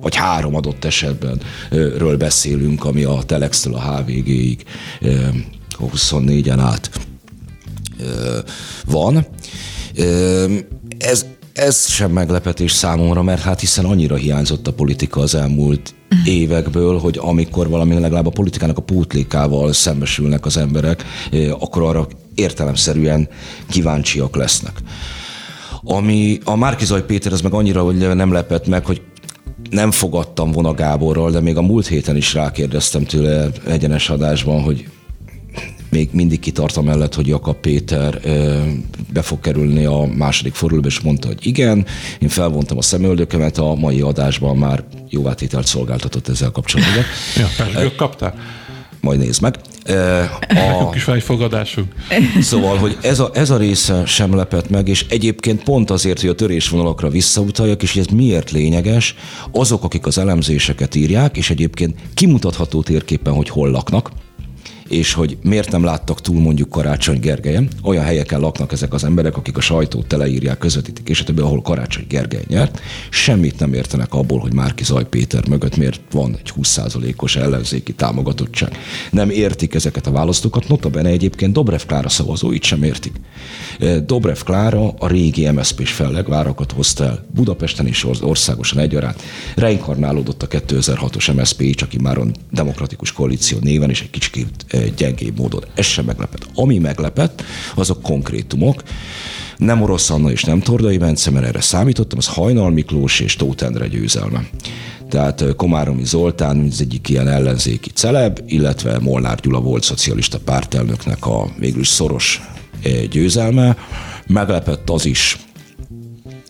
vagy 0.01 0.15
három 0.15 0.55
adott 0.55 0.85
esetben 0.85 1.41
ről 1.71 2.17
beszélünk, 2.17 2.85
ami 2.85 3.03
a 3.03 3.23
Telextől 3.27 3.75
a 3.75 3.81
HVG-ig 3.81 4.65
24-en 5.81 6.59
át 6.59 6.91
van. 8.87 9.27
Ez, 10.99 11.27
ez 11.57 11.87
sem 11.87 12.11
meglepetés 12.11 12.73
számomra, 12.73 13.23
mert 13.23 13.43
hát 13.43 13.61
hiszen 13.61 13.85
annyira 13.85 14.17
hiányzott 14.17 14.67
a 14.67 14.73
politika 14.73 15.21
az 15.21 15.35
elmúlt 15.35 15.95
évekből, 16.25 16.99
hogy 16.99 17.19
amikor 17.23 17.69
valami 17.69 17.99
legalább 17.99 18.27
a 18.27 18.31
politikának 18.31 18.79
a 18.79 18.83
pótlékával 18.83 19.73
szembesülnek 19.73 20.47
az 20.47 20.57
emberek, 20.57 21.05
akkor 21.59 21.83
arra 21.83 22.09
értelemszerűen 22.35 23.29
kíváncsiak 23.69 24.37
lesznek. 24.37 24.73
Ami 25.83 26.39
a 26.45 26.57
Márkizaj 26.57 27.05
Péter, 27.05 27.33
az 27.33 27.41
meg 27.41 27.53
annyira, 27.53 27.83
hogy 27.83 27.97
nem 28.15 28.33
lepett 28.33 28.67
meg, 28.67 28.85
hogy 28.87 29.03
nem 29.71 29.91
fogadtam 29.91 30.53
Vona 30.53 30.75
Gáborral, 30.75 31.31
de 31.31 31.41
még 31.41 31.57
a 31.57 31.63
múlt 31.63 31.87
héten 31.87 32.17
is 32.17 32.35
rákérdeztem 32.35 33.05
tőle 33.05 33.49
egyenes 33.67 34.11
adásban, 34.11 34.63
hogy 34.63 34.89
még 35.97 36.09
mindig 36.13 36.41
kitart 36.41 36.83
mellett, 36.83 37.15
hogy 37.15 37.27
Jakab 37.27 37.57
Péter 37.57 38.21
be 39.13 39.23
fog 39.23 39.41
kerülni 39.41 39.85
a 39.85 40.09
második 40.17 40.55
fordulóba, 40.55 40.87
és 40.87 41.01
mondta, 41.01 41.27
hogy 41.27 41.47
igen. 41.47 41.87
Én 42.21 42.29
felvontam 42.29 42.79
a 42.79 42.83
szemöldökömet, 42.83 43.59
a 43.59 43.75
mai 43.75 44.01
adásban 44.01 44.57
már 44.57 44.85
jóvátételt 45.09 45.67
szolgáltatott 45.67 46.29
ezzel 46.29 46.51
kapcsolatban. 46.51 46.95
Ja, 47.37 47.47
persze, 47.57 47.95
kaptál? 47.97 48.35
Majd 49.01 49.19
nézd 49.19 49.43
meg. 49.43 49.57
A... 50.49 50.95
is 50.95 51.05
van 51.05 51.17
egy 51.17 51.23
fogadásunk. 51.23 51.95
Szóval, 52.41 52.77
hogy 52.77 52.97
ez 53.03 53.19
a, 53.19 53.31
ez 53.35 53.51
a 53.51 53.57
része 53.57 54.07
sem 54.07 54.35
lepett 54.35 54.71
meg, 54.71 54.89
és 54.89 55.07
egyébként 55.09 55.63
pont 55.63 55.91
azért, 55.91 56.21
hogy 56.21 56.31
a 56.31 56.35
törésvonalakra 56.35 57.09
visszautaljak, 57.09 57.83
és 57.83 57.97
ez 57.97 58.07
miért 58.07 58.51
lényeges, 58.51 59.15
azok, 59.53 59.85
akik 59.85 60.07
az 60.07 60.19
elemzéseket 60.19 60.95
írják, 60.95 61.37
és 61.37 61.51
egyébként 61.51 61.99
kimutatható 62.15 62.83
térképen, 62.83 63.33
hogy 63.33 63.49
hol 63.49 63.71
laknak, 63.71 64.11
és 64.89 65.13
hogy 65.13 65.37
miért 65.43 65.71
nem 65.71 65.85
láttak 65.85 66.21
túl 66.21 66.41
mondjuk 66.41 66.69
Karácsony 66.69 67.21
Gergelyen. 67.21 67.69
Olyan 67.83 68.05
helyeken 68.05 68.41
laknak 68.41 68.73
ezek 68.73 68.93
az 68.93 69.05
emberek, 69.05 69.37
akik 69.37 69.57
a 69.57 69.61
sajtót 69.61 70.07
teleírják, 70.07 70.59
közvetítik, 70.59 71.09
és 71.09 71.23
többi, 71.23 71.41
ahol 71.41 71.63
Karácsony 71.63 72.07
Gergely 72.09 72.45
nyert. 72.47 72.81
Semmit 73.11 73.59
nem 73.59 73.75
értenek 73.75 74.15
abból, 74.15 74.39
hogy 74.39 74.55
Márki 74.55 74.85
Zaj 74.85 75.05
Péter 75.05 75.49
mögött 75.49 75.77
miért 75.77 76.01
van 76.11 76.37
egy 76.39 76.53
20%-os 76.61 77.37
ellenzéki 77.37 77.95
támogatottság. 77.95 78.77
Nem 79.11 79.31
értik 79.31 79.75
ezeket 79.75 80.07
a 80.07 80.11
választókat, 80.11 80.69
notabene 80.69 81.09
egyébként 81.09 81.53
Dobrev 81.53 81.81
Klára 81.87 82.09
szavazóit 82.09 82.63
sem 82.63 82.83
értik. 82.83 83.13
Eh, 83.79 83.97
Dobrev 83.97 84.39
Klára 84.45 84.89
a 84.89 85.09
régi 85.09 85.51
MSZP-s 85.51 85.93
fellegvárakat 85.93 86.73
hozta 86.73 87.05
el 87.05 87.25
Budapesten 87.35 87.87
és 87.87 88.07
országosan 88.21 88.79
egyaránt. 88.79 89.23
Reinkarnálódott 89.57 90.43
a 90.43 90.47
2006-os 90.47 91.35
MSZP, 91.35 91.75
csak 91.75 91.93
már 91.93 92.19
demokratikus 92.51 93.13
koalíció 93.13 93.59
néven, 93.61 93.91
és 93.91 94.01
egy 94.01 94.11
kicsit 94.11 94.67
gyengébb 94.97 95.39
módon. 95.39 95.65
Ez 95.75 95.85
sem 95.85 96.05
meglepett. 96.05 96.47
Ami 96.55 96.79
meglepett, 96.79 97.43
azok 97.75 98.03
konkrétumok. 98.03 98.83
Nem 99.57 99.83
Orosz 99.83 100.11
Anna 100.11 100.31
és 100.31 100.45
nem 100.45 100.61
Tordai 100.61 100.99
Bence, 100.99 101.31
mert 101.31 101.47
erre 101.47 101.61
számítottam, 101.61 102.19
az 102.19 102.27
Hajnal 102.27 102.71
Miklós 102.71 103.21
és 103.21 103.37
Tóth 103.37 103.65
Endre 103.65 103.89
győzelme. 103.89 104.49
Tehát 105.09 105.45
Komáromi 105.57 106.05
Zoltán, 106.05 106.69
az 106.71 106.81
egyik 106.81 107.09
ilyen 107.09 107.29
ellenzéki 107.29 107.91
celeb, 107.91 108.41
illetve 108.47 108.99
Molnár 108.99 109.41
Gyula 109.41 109.61
volt 109.61 109.83
szocialista 109.83 110.39
pártelnöknek 110.39 111.27
a 111.27 111.49
végül 111.59 111.85
szoros 111.85 112.41
győzelme. 113.11 113.77
Meglepett 114.27 114.91
az 114.91 115.05
is, 115.05 115.39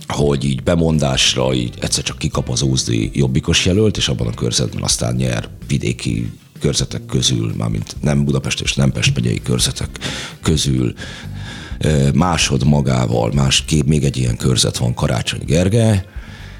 hogy 0.07 0.45
így 0.45 0.62
bemondásra 0.62 1.55
így 1.55 1.75
egyszer 1.81 2.05
csak 2.05 2.19
kikap 2.19 2.49
az 2.51 2.62
úzdi 2.62 3.11
jobbikos 3.12 3.67
jelölt, 3.67 3.97
és 3.97 4.09
abban 4.09 4.27
a 4.27 4.35
körzetben 4.35 4.83
aztán 4.83 5.15
nyer 5.15 5.49
vidéki 5.69 6.31
körzetek 6.59 7.07
közül, 7.07 7.55
mármint 7.57 7.97
nem 8.01 8.25
Budapest 8.25 8.61
és 8.61 8.75
nem 8.75 8.92
Pest 8.92 9.14
megyei 9.14 9.42
körzetek 9.42 9.99
közül 10.42 10.95
másod 12.14 12.64
magával, 12.64 13.33
más 13.33 13.64
kép, 13.64 13.87
még 13.87 14.05
egy 14.05 14.16
ilyen 14.16 14.37
körzet 14.37 14.77
van 14.77 14.95
Karácsony 14.95 15.42
Gergely, 15.47 16.05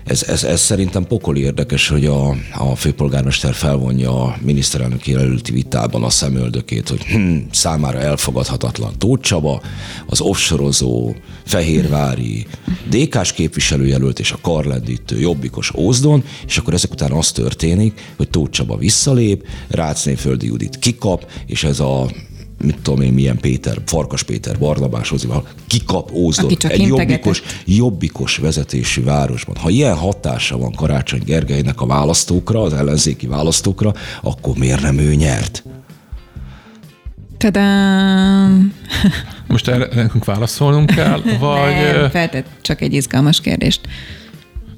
ez, 0.07 0.23
ez, 0.23 0.45
ez 0.45 0.61
szerintem 0.61 1.07
pokoli 1.07 1.41
érdekes, 1.41 1.89
hogy 1.89 2.05
a, 2.05 2.29
a 2.53 2.77
főpolgármester 2.77 3.55
felvonja 3.55 4.23
a 4.23 4.37
miniszterelnök 4.41 5.07
jelölti 5.07 5.53
vitában 5.53 6.05
a 6.05 6.11
szemöldökét, 6.11 6.89
hogy 6.89 7.03
hm, 7.05 7.37
számára 7.51 7.99
elfogadhatatlan 7.99 8.99
Tóth 8.99 9.23
Csaba, 9.23 9.63
az 10.07 10.21
offsorozó, 10.21 11.15
fehérvári 11.45 12.47
DK-s 12.89 13.33
képviselőjelölt 13.33 14.19
és 14.19 14.33
a 14.33 14.39
karlendítő 14.41 15.21
jobbikos 15.21 15.75
Ózdon, 15.75 16.25
és 16.47 16.59
akkor 16.59 16.75
ezek 16.75 16.93
után 16.93 17.13
az 17.13 17.33
történik, 17.33 18.01
hogy 18.17 18.31
Tóth 18.31 18.51
Csaba 18.51 18.77
visszalép, 18.77 19.47
Rácné 19.69 20.15
Földi 20.15 20.47
Judit 20.47 20.79
kikap, 20.79 21.31
és 21.47 21.65
ez 21.65 21.81
a 21.81 22.11
mit 22.65 22.79
tudom 22.83 23.01
én, 23.01 23.13
milyen 23.13 23.39
Péter, 23.39 23.79
Farkas 23.85 24.23
Péter, 24.23 24.59
Barnabás 24.59 25.13
Ozival, 25.13 25.49
kikap 25.67 26.13
Ózdon 26.13 26.53
egy 26.69 26.87
jobbikos, 26.87 27.43
jobbikos 27.65 28.37
vezetésű 28.37 29.03
városban. 29.03 29.57
Ha 29.57 29.69
ilyen 29.69 29.95
hatása 29.95 30.59
van 30.59 30.73
Karácsony 30.73 31.23
Gergelynek 31.25 31.81
a 31.81 31.87
választókra, 31.87 32.63
az 32.63 32.73
ellenzéki 32.73 33.27
választókra, 33.27 33.95
akkor 34.23 34.57
miért 34.57 34.83
nem 34.83 34.99
ő 34.99 35.15
nyert? 35.15 35.65
Tadám! 37.39 38.73
Most 39.47 39.69
erre 39.69 39.89
nekünk 39.95 40.25
válaszolnunk 40.25 40.91
kell, 40.91 41.21
vagy... 41.41 41.75
Nem, 41.93 42.11
feltett 42.11 42.47
csak 42.61 42.81
egy 42.81 42.93
izgalmas 42.93 43.41
kérdést. 43.41 43.81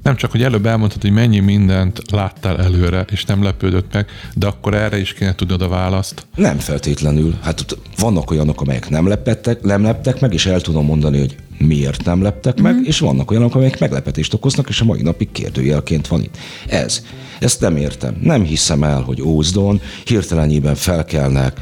Nem 0.02 0.16
csak, 0.16 0.30
hogy 0.30 0.42
előbb 0.42 0.66
elmondtad, 0.66 1.02
hogy 1.02 1.10
mennyi 1.10 1.38
mindent 1.38 2.10
láttál 2.10 2.60
előre, 2.60 3.04
és 3.10 3.24
nem 3.24 3.42
lepődött 3.42 3.92
meg, 3.92 4.06
de 4.34 4.46
akkor 4.46 4.74
erre 4.74 4.98
is 4.98 5.12
kéne 5.12 5.34
tudod 5.34 5.62
a 5.62 5.68
választ. 5.68 6.26
Nem 6.34 6.58
feltétlenül. 6.58 7.38
Hát 7.42 7.78
vannak 7.98 8.30
olyanok, 8.30 8.60
amelyek 8.60 8.88
nem 8.88 9.06
lepettek, 9.06 9.62
nem 9.62 9.82
leptek 9.82 10.20
meg, 10.20 10.32
és 10.32 10.46
el 10.46 10.60
tudom 10.60 10.84
mondani, 10.84 11.18
hogy 11.18 11.36
miért 11.58 12.04
nem 12.04 12.22
leptek 12.22 12.60
meg, 12.60 12.74
mm. 12.74 12.84
és 12.84 12.98
vannak 12.98 13.30
olyanok, 13.30 13.54
amelyek 13.54 13.78
meglepetést 13.78 14.34
okoznak, 14.34 14.68
és 14.68 14.80
a 14.80 14.84
mai 14.84 15.02
napig 15.02 15.32
kérdőjelként 15.32 16.06
van 16.06 16.22
itt. 16.22 16.36
Ez. 16.68 17.02
Ezt 17.38 17.60
nem 17.60 17.76
értem. 17.76 18.18
Nem 18.22 18.42
hiszem 18.42 18.82
el, 18.82 19.00
hogy 19.00 19.22
Ózdon 19.22 19.80
hirtelenjében 20.04 20.74
felkelnek 20.74 21.60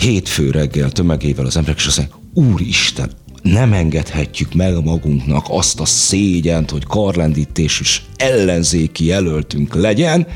hétfő 0.00 0.50
reggel 0.50 0.90
tömegével 0.90 1.46
az 1.46 1.56
emberek, 1.56 1.78
és 1.78 1.86
azt 1.86 1.96
mondják, 1.96 2.18
Úristen, 2.34 3.10
nem 3.42 3.72
engedhetjük 3.72 4.54
meg 4.54 4.84
magunknak 4.84 5.46
azt 5.48 5.80
a 5.80 5.84
szégyent, 5.84 6.70
hogy 6.70 6.84
karlendítésű 6.84 7.84
ellenzéki 8.16 9.04
jelöltünk 9.04 9.74
legyen, 9.74 10.26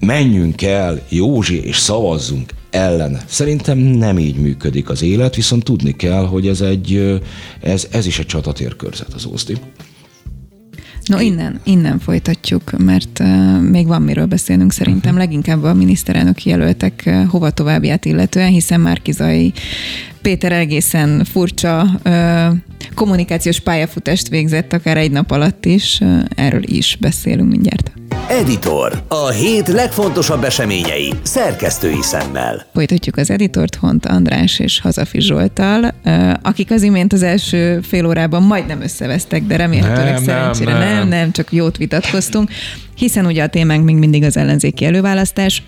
menjünk 0.00 0.62
el, 0.62 1.02
Józsi, 1.08 1.64
és 1.64 1.76
szavazzunk 1.76 2.54
ellene. 2.70 3.24
Szerintem 3.26 3.78
nem 3.78 4.18
így 4.18 4.36
működik 4.36 4.88
az 4.88 5.02
élet, 5.02 5.34
viszont 5.34 5.64
tudni 5.64 5.96
kell, 5.96 6.26
hogy 6.26 6.48
ez, 6.48 6.60
egy, 6.60 7.20
ez, 7.60 7.86
ez 7.90 8.06
is 8.06 8.18
egy 8.18 8.26
csatatérkörzet 8.26 9.12
az 9.14 9.26
Ózdi. 9.26 9.56
No 11.06 11.20
innen, 11.20 11.60
innen 11.64 11.98
folytatjuk, 11.98 12.78
mert 12.78 13.18
uh, 13.20 13.60
még 13.60 13.86
van 13.86 14.02
miről 14.02 14.26
beszélnünk 14.26 14.72
szerintem, 14.72 15.14
uh-huh. 15.14 15.18
leginkább 15.18 15.62
a 15.62 15.74
miniszterelnök 15.74 16.44
jelöltek 16.44 17.02
uh, 17.06 17.24
hova 17.24 17.50
továbbját 17.50 18.04
illetően, 18.04 18.50
hiszen 18.50 18.80
Márkizai 18.80 19.52
Péter 20.22 20.52
egészen 20.52 21.24
furcsa 21.24 22.00
uh, 22.04 22.56
kommunikációs 22.94 23.60
pályafutást 23.60 24.28
végzett, 24.28 24.72
akár 24.72 24.96
egy 24.96 25.10
nap 25.10 25.30
alatt 25.30 25.64
is, 25.64 25.98
uh, 26.00 26.20
erről 26.34 26.62
is 26.62 26.96
beszélünk 27.00 27.50
mindjárt. 27.50 27.92
Editor. 28.28 29.02
A 29.08 29.28
hét 29.28 29.68
legfontosabb 29.68 30.44
eseményei 30.44 31.12
szerkesztői 31.22 32.02
szemmel. 32.02 32.66
Folytatjuk 32.74 33.16
az 33.16 33.30
editort 33.30 33.74
Hont 33.74 34.06
András 34.06 34.58
és 34.58 34.80
Hazafi 34.80 35.20
Zsoltal, 35.20 35.94
akik 36.42 36.70
az 36.70 36.82
imént 36.82 37.12
az 37.12 37.22
első 37.22 37.80
fél 37.80 38.06
órában 38.06 38.42
majdnem 38.42 38.82
összevesztek, 38.82 39.42
de 39.42 39.56
remélhetőleg 39.56 40.12
nem, 40.12 40.22
szerencsére 40.22 40.72
nem, 40.72 40.80
nem. 40.80 40.94
nem, 40.94 41.08
nem, 41.08 41.32
csak 41.32 41.52
jót 41.52 41.76
vitatkoztunk, 41.76 42.50
hiszen 42.96 43.26
ugye 43.26 43.42
a 43.42 43.48
témánk 43.48 43.84
még 43.84 43.96
mindig 43.96 44.22
az 44.22 44.36
ellenzéki 44.36 44.84
előválasztás, 44.84 45.62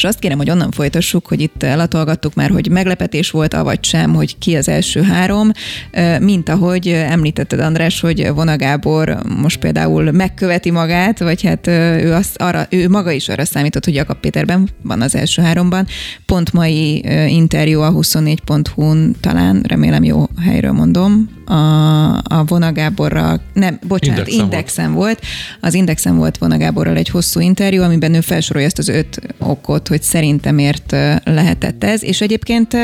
és 0.00 0.06
azt 0.06 0.18
kérem, 0.18 0.38
hogy 0.38 0.50
onnan 0.50 0.70
folytassuk, 0.70 1.26
hogy 1.26 1.40
itt 1.40 1.62
elatolgattuk 1.62 2.34
már, 2.34 2.50
hogy 2.50 2.70
meglepetés 2.70 3.30
volt, 3.30 3.54
avagy 3.54 3.84
sem, 3.84 4.14
hogy 4.14 4.38
ki 4.38 4.56
az 4.56 4.68
első 4.68 5.02
három, 5.02 5.50
mint 6.20 6.48
ahogy 6.48 6.88
említetted, 6.88 7.60
András, 7.60 8.00
hogy 8.00 8.28
Vona 8.34 8.56
Gábor 8.56 9.18
most 9.40 9.58
például 9.58 10.10
megköveti 10.10 10.70
magát, 10.70 11.18
vagy 11.18 11.42
hát 11.42 11.66
ő, 11.66 12.12
azt 12.12 12.36
arra, 12.36 12.66
ő 12.70 12.88
maga 12.88 13.10
is 13.10 13.28
arra 13.28 13.44
számított, 13.44 13.84
hogy 13.84 13.94
Jakab 13.94 14.20
Péterben 14.20 14.68
van 14.82 15.00
az 15.00 15.14
első 15.14 15.42
háromban. 15.42 15.86
Pont 16.26 16.52
mai 16.52 17.04
interjú 17.28 17.80
a 17.80 17.92
24.hu-n 17.92 19.16
talán, 19.20 19.64
remélem 19.68 20.04
jó 20.04 20.24
helyről 20.42 20.72
mondom, 20.72 21.38
a, 21.50 22.16
a 22.16 22.44
Vona 22.46 22.72
Gáborral, 22.72 23.40
nem, 23.52 23.78
bocsánat, 23.88 24.18
indexen, 24.18 24.44
indexen 24.44 24.92
volt. 24.92 24.98
volt. 25.00 25.20
Az 25.60 25.74
Indexen 25.74 26.16
volt 26.16 26.38
Vona 26.38 26.56
Gáborral 26.56 26.96
egy 26.96 27.08
hosszú 27.08 27.40
interjú, 27.40 27.82
amiben 27.82 28.14
ő 28.14 28.20
felsorolja 28.20 28.66
ezt 28.66 28.78
az 28.78 28.88
öt 28.88 29.20
okot, 29.38 29.88
hogy 29.88 30.02
szerintem 30.02 30.54
miért 30.54 30.96
lehetett 31.24 31.84
ez, 31.84 32.02
és 32.02 32.20
egyébként 32.20 32.76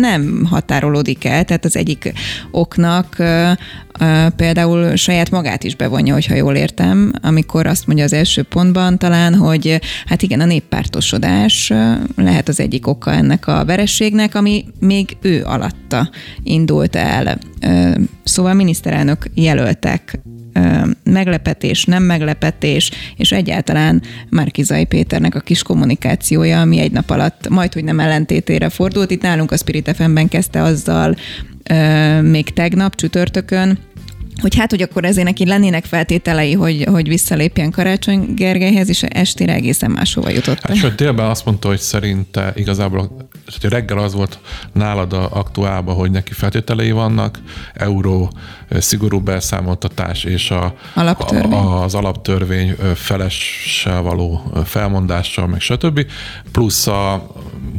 nem 0.00 0.44
határolódik 0.50 1.24
el, 1.24 1.44
tehát 1.44 1.64
az 1.64 1.76
egyik 1.76 2.12
oknak 2.50 3.16
például 4.36 4.96
saját 4.96 5.30
magát 5.30 5.64
is 5.64 5.76
bevonja, 5.76 6.12
hogyha 6.14 6.34
jól 6.34 6.54
értem, 6.54 7.12
amikor 7.22 7.66
azt 7.66 7.86
mondja 7.86 8.04
az 8.04 8.12
első 8.12 8.42
pontban 8.42 8.98
talán, 8.98 9.34
hogy 9.34 9.80
hát 10.06 10.22
igen, 10.22 10.40
a 10.40 10.44
néppártosodás 10.44 11.72
lehet 12.16 12.48
az 12.48 12.60
egyik 12.60 12.86
oka 12.86 13.12
ennek 13.12 13.46
a 13.46 13.64
verességnek, 13.64 14.34
ami 14.34 14.64
még 14.80 15.16
ő 15.20 15.44
alatta 15.44 16.10
indult 16.42 16.96
el. 16.96 17.38
Szóval 18.24 18.54
miniszterelnök 18.54 19.26
jelöltek 19.34 20.20
meglepetés, 21.04 21.84
nem 21.84 22.02
meglepetés, 22.02 22.90
és 23.16 23.32
egyáltalán 23.32 24.02
Márkizai 24.28 24.84
Péternek 24.84 25.34
a 25.34 25.40
kis 25.40 25.62
kommunikációja, 25.62 26.60
ami 26.60 26.78
egy 26.78 26.92
nap 26.92 27.10
alatt 27.10 27.48
majd, 27.48 27.72
hogy 27.72 27.84
nem 27.84 28.00
ellentétére 28.00 28.68
fordult. 28.68 29.10
Itt 29.10 29.22
nálunk 29.22 29.50
a 29.50 29.56
Spirit 29.56 29.94
FM-ben 29.96 30.28
kezdte 30.28 30.62
azzal 30.62 31.16
még 32.22 32.52
tegnap, 32.52 32.94
csütörtökön, 32.94 33.78
hogy 34.40 34.56
hát, 34.56 34.70
hogy 34.70 34.82
akkor 34.82 35.04
ezért 35.04 35.26
neki 35.26 35.46
lennének 35.46 35.84
feltételei, 35.84 36.52
hogy, 36.52 36.84
hogy 36.90 37.08
visszalépjen 37.08 37.70
Karácsony 37.70 38.34
Gergelyhez, 38.34 38.88
és 38.88 39.02
estére 39.02 39.52
egészen 39.52 39.90
máshova 39.90 40.30
jutott. 40.30 40.60
Hát 40.60 40.76
sőt, 40.76 40.94
délben 40.94 41.26
azt 41.26 41.44
mondta, 41.44 41.68
hogy 41.68 41.80
szerinte 41.80 42.52
igazából, 42.56 43.28
hogy 43.60 43.70
reggel 43.70 43.98
az 43.98 44.14
volt 44.14 44.38
nálad 44.72 45.12
a 45.12 45.28
aktuálban, 45.30 45.94
hogy 45.94 46.10
neki 46.10 46.32
feltételei 46.32 46.90
vannak, 46.90 47.38
euró, 47.74 48.32
szigorú 48.70 49.20
beszámoltatás 49.20 50.24
és 50.24 50.50
a, 50.50 50.74
alaptörvény. 50.94 51.52
A, 51.52 51.82
az 51.82 51.94
alaptörvény 51.94 52.76
felessel 52.94 54.02
való 54.02 54.52
felmondással, 54.64 55.46
meg 55.46 55.60
stb. 55.60 56.06
Plusz 56.52 56.86
a, 56.86 57.26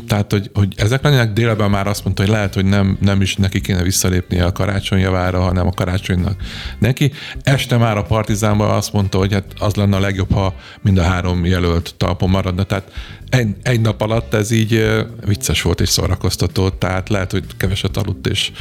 tehát, 0.07 0.31
hogy, 0.31 0.49
hogy 0.53 0.73
ezek 0.77 1.03
lennének 1.03 1.33
délben 1.33 1.69
már 1.69 1.87
azt 1.87 2.03
mondta, 2.03 2.21
hogy 2.21 2.31
lehet, 2.31 2.53
hogy 2.53 2.65
nem, 2.65 2.97
nem 3.01 3.21
is 3.21 3.35
neki 3.35 3.61
kéne 3.61 3.83
visszalépnie 3.83 4.45
a 4.45 4.51
karácsony 4.51 4.99
javára, 4.99 5.41
hanem 5.41 5.67
a 5.67 5.71
karácsonynak 5.71 6.41
neki. 6.79 7.11
Este 7.43 7.77
már 7.77 7.97
a 7.97 8.03
Partizánban 8.03 8.69
azt 8.69 8.93
mondta, 8.93 9.17
hogy 9.17 9.33
hát 9.33 9.45
az 9.59 9.75
lenne 9.75 9.95
a 9.95 9.99
legjobb, 9.99 10.33
ha 10.33 10.53
mind 10.81 10.97
a 10.97 11.03
három 11.03 11.45
jelölt 11.45 11.93
talpon 11.97 12.29
maradna. 12.29 12.63
Tehát 12.63 12.91
egy, 13.29 13.55
egy 13.63 13.81
nap 13.81 14.01
alatt 14.01 14.33
ez 14.33 14.51
így 14.51 14.85
vicces 15.25 15.61
volt 15.61 15.81
és 15.81 15.89
szórakoztató, 15.89 16.69
tehát 16.69 17.09
lehet, 17.09 17.31
hogy 17.31 17.43
keveset 17.57 17.97
aludt, 17.97 18.27
és 18.27 18.51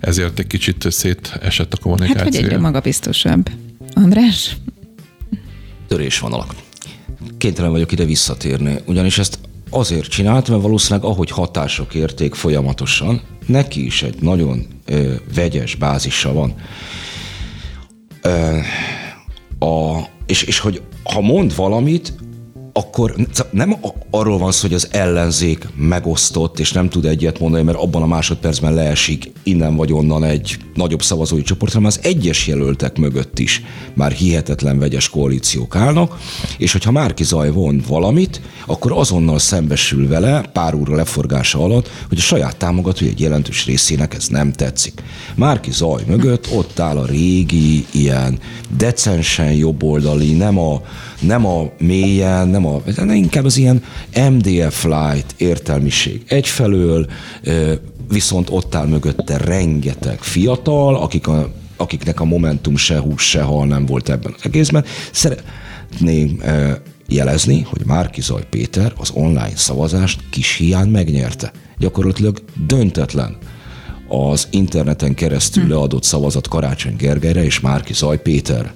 ezért 0.00 0.38
egy 0.38 0.46
kicsit 0.46 0.86
szétesett 0.90 1.72
a 1.72 1.76
kommunikáció. 1.76 2.22
Hát, 2.22 2.34
hogy 2.34 2.44
egyre 2.44 2.58
magabiztosabb. 2.58 3.50
András? 3.94 4.56
Törés 5.88 6.18
van 6.18 6.32
alak. 6.32 6.54
Kénytelen 7.38 7.70
vagyok 7.70 7.92
ide 7.92 8.04
visszatérni, 8.04 8.78
ugyanis 8.86 9.18
ezt 9.18 9.38
azért 9.70 10.08
csinált, 10.08 10.48
mert 10.48 10.62
valószínűleg 10.62 11.10
ahogy 11.10 11.30
hatások 11.30 11.94
érték 11.94 12.34
folyamatosan, 12.34 13.20
neki 13.46 13.84
is 13.84 14.02
egy 14.02 14.22
nagyon 14.22 14.66
ö, 14.84 15.14
vegyes 15.34 15.74
bázisa 15.74 16.32
van. 16.32 16.54
Ö, 18.22 18.58
a, 19.58 19.98
és, 20.26 20.42
és 20.42 20.58
hogy 20.58 20.82
ha 21.02 21.20
mond 21.20 21.56
valamit, 21.56 22.12
akkor 22.78 23.14
nem 23.50 23.76
arról 24.10 24.38
van 24.38 24.52
szó, 24.52 24.60
hogy 24.60 24.74
az 24.74 24.88
ellenzék 24.90 25.68
megosztott, 25.76 26.58
és 26.58 26.72
nem 26.72 26.88
tud 26.88 27.04
egyet 27.04 27.38
mondani, 27.38 27.62
mert 27.62 27.78
abban 27.78 28.02
a 28.02 28.06
másodpercben 28.06 28.74
leesik 28.74 29.32
innen 29.42 29.76
vagy 29.76 29.92
onnan 29.92 30.24
egy 30.24 30.56
nagyobb 30.74 31.02
szavazói 31.02 31.42
csoport, 31.42 31.72
hanem 31.72 31.86
az 31.86 32.00
egyes 32.02 32.46
jelöltek 32.46 32.98
mögött 32.98 33.38
is 33.38 33.62
már 33.94 34.12
hihetetlen 34.12 34.78
vegyes 34.78 35.08
koalíciók 35.08 35.76
állnak, 35.76 36.18
és 36.58 36.72
hogyha 36.72 36.90
Márki 36.90 37.24
Zaj 37.24 37.50
von 37.50 37.82
valamit, 37.88 38.40
akkor 38.66 38.92
azonnal 38.92 39.38
szembesül 39.38 40.08
vele 40.08 40.40
pár 40.52 40.74
óra 40.74 40.96
leforgása 40.96 41.58
alatt, 41.58 41.90
hogy 42.08 42.18
a 42.18 42.22
saját 42.22 42.56
támogatói 42.56 43.08
egy 43.08 43.20
jelentős 43.20 43.66
részének 43.66 44.14
ez 44.14 44.26
nem 44.26 44.52
tetszik. 44.52 45.02
Márki 45.34 45.70
Zaj 45.70 46.02
mögött 46.06 46.48
ott 46.52 46.78
áll 46.78 46.96
a 46.96 47.06
régi, 47.06 47.86
ilyen 47.90 48.38
decensen 48.76 49.52
jobboldali, 49.52 50.32
nem 50.32 50.58
a, 50.58 50.82
nem 51.20 51.46
a 51.46 51.70
mélyen, 51.78 52.48
nem 52.48 52.66
a, 52.66 52.67
inkább 53.10 53.44
az 53.44 53.56
ilyen 53.56 53.82
MDF 54.30 54.84
light 54.84 55.34
értelmiség. 55.36 56.22
Egyfelől 56.28 57.06
viszont 58.08 58.50
ott 58.50 58.74
áll 58.74 58.86
mögötte 58.86 59.36
rengeteg 59.36 60.18
fiatal, 60.20 60.96
akik 60.96 61.26
a, 61.26 61.52
akiknek 61.76 62.20
a 62.20 62.24
momentum 62.24 62.76
se 62.76 62.98
hús, 62.98 63.28
se 63.28 63.42
hal 63.42 63.66
nem 63.66 63.86
volt 63.86 64.08
ebben 64.08 64.32
az 64.36 64.44
egészben. 64.44 64.84
Szeretném 65.12 66.42
jelezni, 67.08 67.66
hogy 67.70 67.86
Márki 67.86 68.20
Zaj 68.20 68.46
Péter 68.50 68.92
az 68.96 69.10
online 69.10 69.56
szavazást 69.56 70.20
kis 70.30 70.54
hiány 70.54 70.88
megnyerte. 70.88 71.52
Gyakorlatilag 71.78 72.42
döntetlen 72.66 73.36
az 74.08 74.48
interneten 74.50 75.14
keresztül 75.14 75.64
hm. 75.64 75.70
leadott 75.70 76.04
szavazat 76.04 76.48
Karácsony 76.48 76.96
Gergelyre 76.96 77.44
és 77.44 77.60
Márki 77.60 77.92
Zaj 77.92 78.22
Péter 78.22 78.72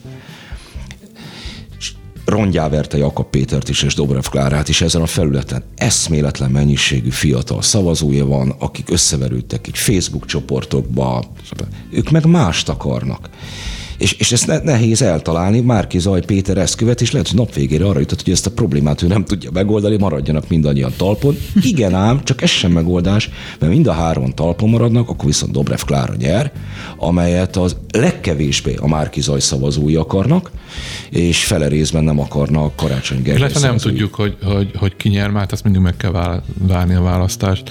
rongyáverte 2.24 2.96
Jakab 2.96 3.30
Pétert 3.30 3.68
is 3.68 3.82
és 3.82 3.94
Dobrev 3.94 4.24
Klárát 4.30 4.68
is 4.68 4.80
ezen 4.80 5.02
a 5.02 5.06
felületen. 5.06 5.62
Eszméletlen 5.76 6.50
mennyiségű 6.50 7.10
fiatal 7.10 7.62
szavazója 7.62 8.26
van, 8.26 8.54
akik 8.58 8.90
összeverődtek 8.90 9.66
egy 9.66 9.78
Facebook 9.78 10.26
csoportokba, 10.26 11.24
ők 11.90 12.10
meg 12.10 12.26
mást 12.26 12.68
akarnak. 12.68 13.28
És, 13.98 14.12
és 14.12 14.32
ezt 14.32 14.46
ne, 14.46 14.58
nehéz 14.58 15.02
eltalálni. 15.02 15.60
Márki 15.60 15.98
Zaj 15.98 16.20
Péter 16.20 16.56
ezt 16.56 16.76
követ, 16.76 17.00
és 17.00 17.10
lehet, 17.10 17.28
hogy 17.28 17.38
nap 17.38 17.54
végére 17.54 17.84
arra 17.84 17.98
jutott, 17.98 18.22
hogy 18.22 18.32
ezt 18.32 18.46
a 18.46 18.50
problémát 18.50 19.02
ő 19.02 19.06
nem 19.06 19.24
tudja 19.24 19.50
megoldani, 19.50 19.96
maradjanak 19.96 20.48
mindannyian 20.48 20.92
talpon. 20.96 21.36
Igen 21.62 21.94
ám, 21.94 22.24
csak 22.24 22.42
ez 22.42 22.48
sem 22.48 22.72
megoldás, 22.72 23.30
mert 23.58 23.72
mind 23.72 23.86
a 23.86 23.92
három 23.92 24.30
talpon 24.30 24.68
maradnak, 24.68 25.08
akkor 25.08 25.24
viszont 25.24 25.52
Dobrev 25.52 25.80
Klára 25.86 26.14
nyer, 26.18 26.52
amelyet 26.96 27.56
az 27.56 27.76
legkevésbé 27.92 28.74
a 28.74 28.88
Márki 28.88 29.20
Zaj 29.20 29.40
szavazói 29.40 29.94
akarnak, 29.94 30.50
és 31.10 31.44
fele 31.44 31.68
részben 31.68 32.04
nem 32.04 32.20
akarnak 32.20 32.76
Karácsony 32.76 33.22
Gergely 33.22 33.36
Illetve 33.36 33.68
nem 33.68 33.76
tudjuk, 33.76 34.14
hogy, 34.14 34.36
hogy, 34.42 34.70
hogy 34.76 34.96
ki 34.96 35.08
nyer, 35.08 35.30
mert 35.30 35.52
azt 35.52 35.64
mindig 35.64 35.82
meg 35.82 35.96
kell 35.96 36.42
várni 36.58 36.94
a 36.94 37.02
választást. 37.02 37.70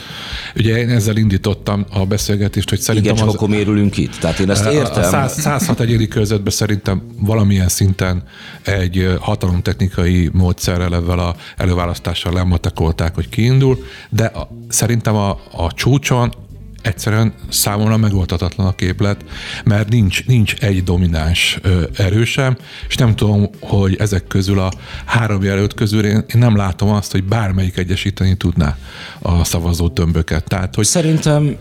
Ugye 0.56 0.78
én 0.78 0.90
ezzel 0.90 1.18
indítottam 1.18 1.86
a 1.90 2.06
beszélgetést, 2.06 2.70
hogy 2.70 2.80
szerintem 2.80 3.14
Igen, 3.14 3.28
az... 3.28 3.34
akkor 3.34 3.50
mérülünk 3.50 3.98
itt. 3.98 4.16
Tehát 4.16 4.40
én 4.40 4.50
ezt 4.50 4.66
értem. 4.66 5.04
A 5.04 5.08
100, 5.08 5.40
106 5.40 5.80
egyedi 5.80 6.08
körzetben 6.08 6.54
szerintem 6.54 7.02
valamilyen 7.20 7.68
szinten 7.68 8.24
egy 8.64 9.16
hatalomtechnikai 9.20 10.30
módszerrel 10.34 10.96
ezzel 10.96 11.20
a 11.20 11.36
előválasztással 11.58 12.34
lematekolták, 12.34 13.16
hogy 13.16 13.30
kiindul, 13.30 13.86
de 14.10 14.26
a, 14.26 14.50
szerintem 14.68 15.16
a, 15.16 15.30
a 15.52 15.74
csúcson 15.74 16.34
egyszerűen 16.82 17.34
számomra 17.50 17.98
megoldhatatlan 17.98 18.68
a 18.68 18.76
képlet, 18.76 19.26
mert 19.64 19.90
nincs, 19.90 20.26
nincs 20.26 20.56
egy 20.56 20.84
domináns 20.84 21.60
erősem, 21.98 22.58
és 22.88 22.96
nem 22.96 23.16
tudom, 23.16 23.50
hogy 23.60 23.96
ezek 23.96 24.28
közül 24.28 24.60
a 24.60 24.72
három 25.06 25.44
jelölt 25.44 25.74
közül 25.74 26.06
én, 26.06 26.24
én 26.34 26.40
nem 26.40 26.56
látom 26.56 26.90
azt, 26.90 27.12
hogy 27.12 27.24
bármelyik 27.24 27.78
egyesíteni 27.78 28.36
tudná 28.36 28.78
a 29.20 29.44
szavazó 29.44 29.90
tömböket. 29.90 30.44
Tehát, 30.44 30.76
hogy 30.76 30.86
Szerintem 30.86 31.56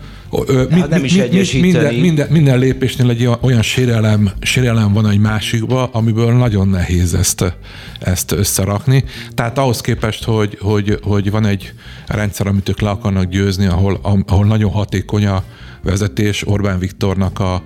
Ö, 0.45 0.69
hát 0.69 0.89
nem 0.89 1.03
is 1.03 1.15
egyesíteni. 1.15 1.71
Minden, 1.71 1.93
minden, 1.93 2.27
minden 2.29 2.59
lépésnél 2.59 3.09
egy 3.09 3.29
olyan 3.41 3.61
sérelem, 3.61 4.31
sérelem 4.41 4.93
van 4.93 5.09
egy 5.09 5.19
másikba, 5.19 5.85
amiből 5.85 6.33
nagyon 6.33 6.67
nehéz 6.67 7.13
ezt, 7.13 7.55
ezt 7.99 8.31
összerakni. 8.31 9.03
Tehát 9.33 9.57
ahhoz 9.57 9.81
képest, 9.81 10.23
hogy, 10.23 10.57
hogy, 10.61 10.99
hogy 11.01 11.31
van 11.31 11.45
egy 11.45 11.73
rendszer, 12.07 12.47
amit 12.47 12.69
ők 12.69 12.79
le 12.79 12.89
akarnak 12.89 13.25
győzni, 13.25 13.65
ahol, 13.65 13.99
ahol 14.27 14.45
nagyon 14.45 14.71
hatékony 14.71 15.25
a 15.25 15.43
vezetés, 15.83 16.47
Orbán 16.47 16.79
Viktornak 16.79 17.39
a, 17.39 17.63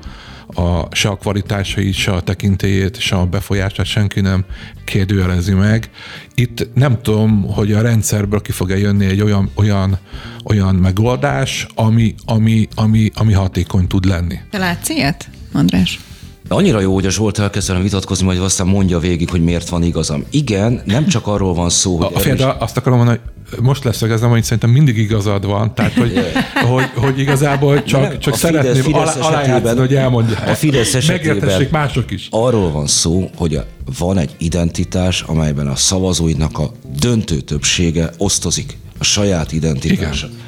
a, 0.54 0.96
se 0.96 1.10
a 1.10 1.16
kvalitásait, 1.16 1.94
se 1.94 2.12
a 2.12 2.22
tekintélyét, 2.22 3.00
se 3.00 3.16
a 3.16 3.26
befolyását 3.26 3.86
senki 3.86 4.22
nem 4.22 4.46
kérdőjelezi 4.86 5.54
meg. 5.54 5.90
Itt 6.36 6.68
nem 6.74 7.02
tudom, 7.02 7.44
hogy 7.44 7.72
a 7.72 7.82
rendszerből 7.82 8.42
ki 8.42 8.52
fog-e 8.52 8.78
jönni 8.78 9.06
egy 9.06 9.22
olyan, 9.22 9.50
olyan, 9.56 9.98
olyan 10.44 10.76
megoldás, 10.76 11.68
ami, 11.76 12.16
ami, 12.26 12.68
ami, 12.76 13.12
ami 13.16 13.34
hatékony 13.34 13.88
tud 13.88 14.06
lenni. 14.06 14.40
Te 14.50 14.58
látsz 14.58 14.90
ilyet, 14.90 15.30
András? 15.54 16.00
Annyira 16.48 16.80
jó, 16.80 16.94
hogy 16.94 17.06
a 17.06 17.10
Zsolt 17.10 17.40
elkezdenem 17.40 17.82
vitatkozni, 17.82 18.26
majd 18.26 18.40
aztán 18.40 18.68
mondja 18.68 19.00
végig, 19.00 19.30
hogy 19.30 19.44
miért 19.44 19.70
van 19.70 19.84
igazam. 19.84 20.24
Igen, 20.30 20.82
nem 20.86 21.08
csak 21.08 21.28
arról 21.28 21.54
van 21.54 21.70
szó, 21.70 21.98
hogy... 21.98 22.12
A, 22.16 22.20
erős... 22.20 22.40
de 22.40 22.56
azt 22.60 22.78
akarom 22.78 22.98
mondani, 22.98 23.20
hogy 23.24 23.35
most 23.62 23.84
leszögezem, 23.84 24.30
hogy 24.30 24.44
szerintem 24.44 24.70
mindig 24.70 24.98
igazad 24.98 25.46
van, 25.46 25.74
tehát 25.74 25.94
hogy, 25.94 26.14
hogy, 26.72 26.90
hogy 26.96 27.20
igazából 27.20 27.84
csak, 27.84 28.02
nem, 28.02 28.20
csak 28.20 28.36
szeretném 28.36 28.84
Fidesz 28.84 29.16
alájátszani, 29.16 29.80
hogy 29.80 29.96
elmondja. 29.96 30.38
A 30.38 30.54
Fidesz 30.54 30.94
esetében 30.94 31.68
mások 31.72 32.12
is. 32.12 32.28
Arról 32.30 32.72
van 32.72 32.88
szó, 32.88 33.30
hogy 33.36 33.60
van 33.98 34.18
egy 34.18 34.36
identitás, 34.38 35.22
amelyben 35.22 35.68
a 35.68 35.76
szavazóidnak 35.76 36.60
a 36.60 36.72
döntő 37.00 37.40
többsége 37.40 38.10
osztozik. 38.18 38.78
A 38.98 39.04
saját 39.04 39.52
identitása. 39.52 40.28
Igen. 40.28 40.44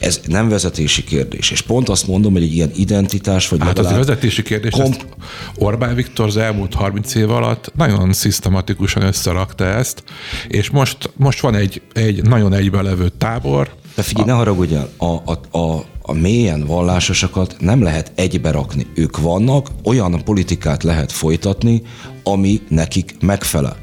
Ez 0.00 0.20
nem 0.26 0.48
vezetési 0.48 1.04
kérdés. 1.04 1.50
És 1.50 1.60
pont 1.60 1.88
azt 1.88 2.06
mondom, 2.06 2.32
hogy 2.32 2.42
egy 2.42 2.54
ilyen 2.54 2.70
identitás, 2.74 3.48
vagy 3.48 3.60
Hát 3.62 3.78
az 3.78 3.92
vezetési 3.92 4.42
kérdés, 4.42 4.72
komp- 4.72 5.06
Orbán 5.54 5.94
Viktor 5.94 6.26
az 6.26 6.36
elmúlt 6.36 6.74
30 6.74 7.14
év 7.14 7.30
alatt 7.30 7.72
nagyon 7.76 8.12
szisztematikusan 8.12 9.02
összerakta 9.02 9.64
ezt, 9.64 10.02
és 10.48 10.70
most, 10.70 11.10
most 11.16 11.40
van 11.40 11.54
egy, 11.54 11.82
egy 11.92 12.22
nagyon 12.22 12.52
egybelevő 12.52 13.08
tábor. 13.18 13.70
De 13.94 14.02
figyelj, 14.02 14.28
a... 14.28 14.32
ne 14.32 14.38
haragudjál, 14.38 14.88
a, 14.96 15.04
a, 15.04 15.58
a, 15.58 15.84
a 16.02 16.12
mélyen 16.12 16.66
vallásosakat 16.66 17.56
nem 17.58 17.82
lehet 17.82 18.12
egybe 18.14 18.50
rakni. 18.50 18.86
Ők 18.94 19.18
vannak, 19.18 19.68
olyan 19.84 20.24
politikát 20.24 20.82
lehet 20.82 21.12
folytatni, 21.12 21.82
ami 22.22 22.60
nekik 22.68 23.14
megfelel. 23.20 23.76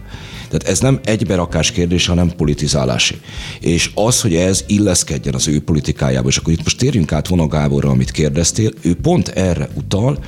Tehát 0.50 0.68
ez 0.68 0.80
nem 0.80 1.00
egyberakás 1.04 1.72
kérdés, 1.72 2.06
hanem 2.06 2.32
politizálási. 2.36 3.16
És 3.60 3.92
az, 3.94 4.22
hogy 4.22 4.36
ez 4.36 4.64
illeszkedjen 4.68 5.34
az 5.34 5.48
ő 5.48 5.62
politikájába, 5.62 6.28
és 6.28 6.38
akkor 6.38 6.54
itt 6.54 6.64
most 6.64 6.78
térjünk 6.78 7.12
át 7.12 7.28
Vona 7.28 7.48
Gáborra, 7.48 7.90
amit 7.90 8.12
kérdeztél, 8.12 8.72
ő 8.82 8.96
pont 8.96 9.28
erre 9.28 9.70
utal, 9.74 10.24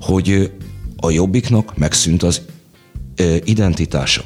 hogy 0.00 0.50
a 0.96 1.10
jobbiknak 1.10 1.76
megszűnt 1.76 2.22
az 2.22 2.40
identitása. 3.44 4.22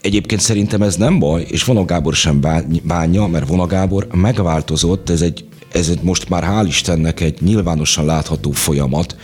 Egyébként 0.00 0.40
szerintem 0.40 0.82
ez 0.82 0.96
nem 0.96 1.18
baj, 1.18 1.46
és 1.48 1.64
Vona 1.64 1.84
Gábor 1.84 2.14
sem 2.14 2.40
bánja, 2.82 3.26
mert 3.26 3.48
Vona 3.48 3.66
Gábor 3.66 4.06
megváltozott, 4.12 5.10
ez 5.10 5.22
egy, 5.22 5.44
ez 5.72 5.92
most 6.02 6.28
már 6.28 6.44
hál' 6.44 6.66
Istennek 6.66 7.20
egy 7.20 7.40
nyilvánosan 7.40 8.04
látható 8.04 8.50
folyamat, 8.50 9.16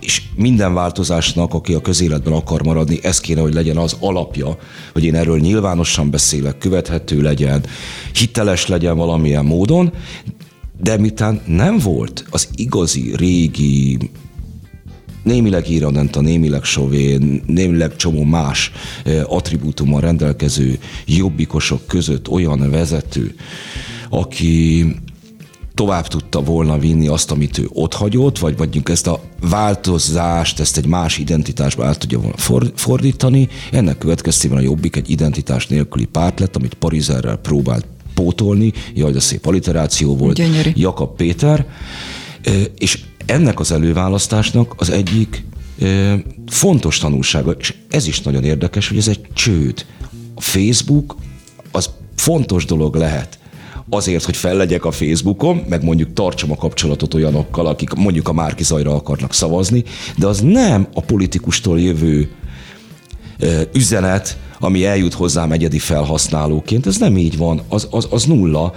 és 0.00 0.22
minden 0.34 0.74
változásnak, 0.74 1.54
aki 1.54 1.74
a 1.74 1.80
közéletben 1.80 2.32
akar 2.32 2.62
maradni, 2.62 2.98
ez 3.02 3.20
kéne, 3.20 3.40
hogy 3.40 3.54
legyen 3.54 3.76
az 3.76 3.96
alapja, 4.00 4.58
hogy 4.92 5.04
én 5.04 5.14
erről 5.14 5.38
nyilvánosan 5.38 6.10
beszélek, 6.10 6.58
követhető 6.58 7.20
legyen, 7.20 7.64
hiteles 8.12 8.66
legyen 8.66 8.96
valamilyen 8.96 9.44
módon, 9.44 9.92
de 10.80 10.96
mitán 10.96 11.40
nem 11.46 11.78
volt 11.78 12.24
az 12.30 12.48
igazi, 12.54 13.12
régi, 13.16 13.98
némileg 15.22 15.70
Iranenta, 15.70 16.20
némileg 16.20 16.64
Sové, 16.64 17.18
némileg 17.46 17.96
csomó 17.96 18.22
más 18.22 18.72
attribútummal 19.24 20.00
rendelkező 20.00 20.78
jobbikosok 21.06 21.86
között 21.86 22.28
olyan 22.28 22.70
vezető, 22.70 23.34
aki 24.08 24.86
tovább 25.78 26.06
tudta 26.06 26.42
volna 26.42 26.78
vinni 26.78 27.06
azt, 27.06 27.30
amit 27.30 27.58
ő 27.58 27.68
ott 27.72 27.94
hagyott, 27.94 28.38
vagy 28.38 28.54
mondjuk 28.58 28.88
ezt 28.88 29.06
a 29.06 29.20
változást, 29.40 30.60
ezt 30.60 30.76
egy 30.76 30.86
más 30.86 31.18
identitásba 31.18 31.86
át 31.86 31.98
tudja 31.98 32.18
volna 32.18 32.70
fordítani. 32.74 33.48
Ennek 33.72 33.98
következtében 33.98 34.58
a 34.58 34.60
Jobbik 34.60 34.96
egy 34.96 35.10
identitás 35.10 35.66
nélküli 35.66 36.04
párt 36.04 36.40
lett, 36.40 36.56
amit 36.56 36.74
Parizerrel 36.74 37.36
próbált 37.36 37.86
pótolni, 38.14 38.72
jaj, 38.94 39.12
de 39.12 39.20
szép 39.20 39.46
alliteráció 39.46 40.16
volt, 40.16 40.36
Gyönyörű. 40.36 40.70
Jakab 40.74 41.16
Péter, 41.16 41.66
és 42.78 43.00
ennek 43.26 43.60
az 43.60 43.72
előválasztásnak 43.72 44.74
az 44.76 44.90
egyik 44.90 45.44
fontos 46.46 46.98
tanulsága, 46.98 47.50
és 47.50 47.74
ez 47.88 48.06
is 48.06 48.20
nagyon 48.20 48.44
érdekes, 48.44 48.88
hogy 48.88 48.98
ez 48.98 49.08
egy 49.08 49.20
csőd. 49.32 49.86
A 50.34 50.40
Facebook 50.40 51.16
az 51.70 51.90
fontos 52.16 52.64
dolog 52.64 52.94
lehet, 52.96 53.37
azért, 53.90 54.24
hogy 54.24 54.36
fellegyek 54.36 54.84
a 54.84 54.90
Facebookon, 54.90 55.64
meg 55.68 55.84
mondjuk 55.84 56.12
tartsam 56.12 56.50
a 56.50 56.56
kapcsolatot 56.56 57.14
olyanokkal, 57.14 57.66
akik 57.66 57.92
mondjuk 57.92 58.28
a 58.28 58.32
Márki 58.32 58.62
Zajra 58.62 58.94
akarnak 58.94 59.34
szavazni, 59.34 59.84
de 60.16 60.26
az 60.26 60.40
nem 60.40 60.88
a 60.94 61.00
politikustól 61.00 61.80
jövő 61.80 62.28
üzenet, 63.72 64.38
ami 64.58 64.84
eljut 64.84 65.14
hozzám 65.14 65.52
egyedi 65.52 65.78
felhasználóként. 65.78 66.86
Ez 66.86 66.98
nem 66.98 67.16
így 67.16 67.36
van, 67.36 67.62
az, 67.68 67.88
az, 67.90 68.08
az 68.10 68.24
nulla. 68.24 68.74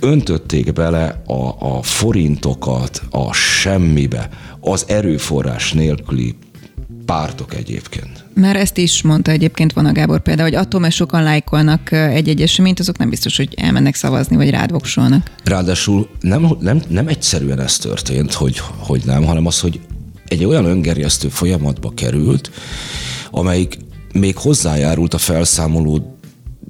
Öntötték 0.00 0.72
bele 0.72 1.22
a, 1.26 1.66
a 1.76 1.82
forintokat 1.82 3.02
a 3.10 3.32
semmibe, 3.32 4.28
az 4.60 4.84
erőforrás 4.88 5.72
nélküli 5.72 6.34
pártok 7.04 7.54
egyébként. 7.54 8.19
Már 8.34 8.56
ezt 8.56 8.76
is 8.76 9.02
mondta 9.02 9.30
egyébként 9.30 9.72
van 9.72 9.86
a 9.86 9.92
Gábor 9.92 10.20
például, 10.20 10.48
hogy 10.48 10.58
attól, 10.58 10.80
mert 10.80 10.94
sokan 10.94 11.22
lájkolnak 11.22 11.92
egy-egy 11.92 12.42
eseményt, 12.42 12.80
azok 12.80 12.98
nem 12.98 13.10
biztos, 13.10 13.36
hogy 13.36 13.54
elmennek 13.56 13.94
szavazni, 13.94 14.36
vagy 14.36 14.50
rád 14.50 14.70
voksolnak. 14.70 15.30
Ráadásul 15.44 16.08
nem, 16.20 16.56
nem, 16.60 16.82
nem 16.88 17.08
egyszerűen 17.08 17.60
ez 17.60 17.76
történt, 17.76 18.32
hogy, 18.32 18.62
hogy 18.76 19.02
nem, 19.04 19.24
hanem 19.24 19.46
az, 19.46 19.60
hogy 19.60 19.80
egy 20.26 20.44
olyan 20.44 20.64
öngerjesztő 20.64 21.28
folyamatba 21.28 21.92
került, 21.94 22.50
amelyik 23.30 23.78
még 24.12 24.36
hozzájárult 24.36 25.14
a 25.14 25.18
felszámoló 25.18 26.18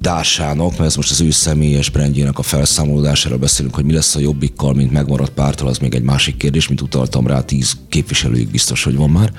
dásának, 0.01 0.69
mert 0.69 0.81
ez 0.81 0.95
most 0.95 1.11
az 1.11 1.21
ő 1.21 1.31
személyes 1.31 1.89
brandjének 1.89 2.37
a 2.37 2.41
felszámolódására 2.41 3.37
beszélünk, 3.37 3.75
hogy 3.75 3.85
mi 3.85 3.93
lesz 3.93 4.15
a 4.15 4.19
jobbikkal, 4.19 4.73
mint 4.73 4.91
megmaradt 4.91 5.31
pártal, 5.31 5.67
az 5.67 5.77
még 5.77 5.95
egy 5.95 6.03
másik 6.03 6.37
kérdés, 6.37 6.67
mint 6.67 6.81
utaltam 6.81 7.27
rá, 7.27 7.41
tíz 7.41 7.77
képviselőig 7.89 8.47
biztos, 8.47 8.83
hogy 8.83 8.95
van 8.95 9.09
már 9.09 9.31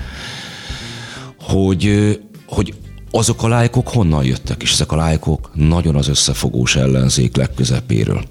hogy, 1.42 2.18
hogy 2.46 2.74
azok 3.10 3.42
a 3.42 3.48
lájkok 3.48 3.88
honnan 3.88 4.24
jöttek, 4.24 4.62
és 4.62 4.72
ezek 4.72 4.92
a 4.92 4.96
lájkok 4.96 5.50
nagyon 5.54 5.94
az 5.94 6.08
összefogós 6.08 6.76
ellenzék 6.76 7.36
legközepéről. 7.36 8.24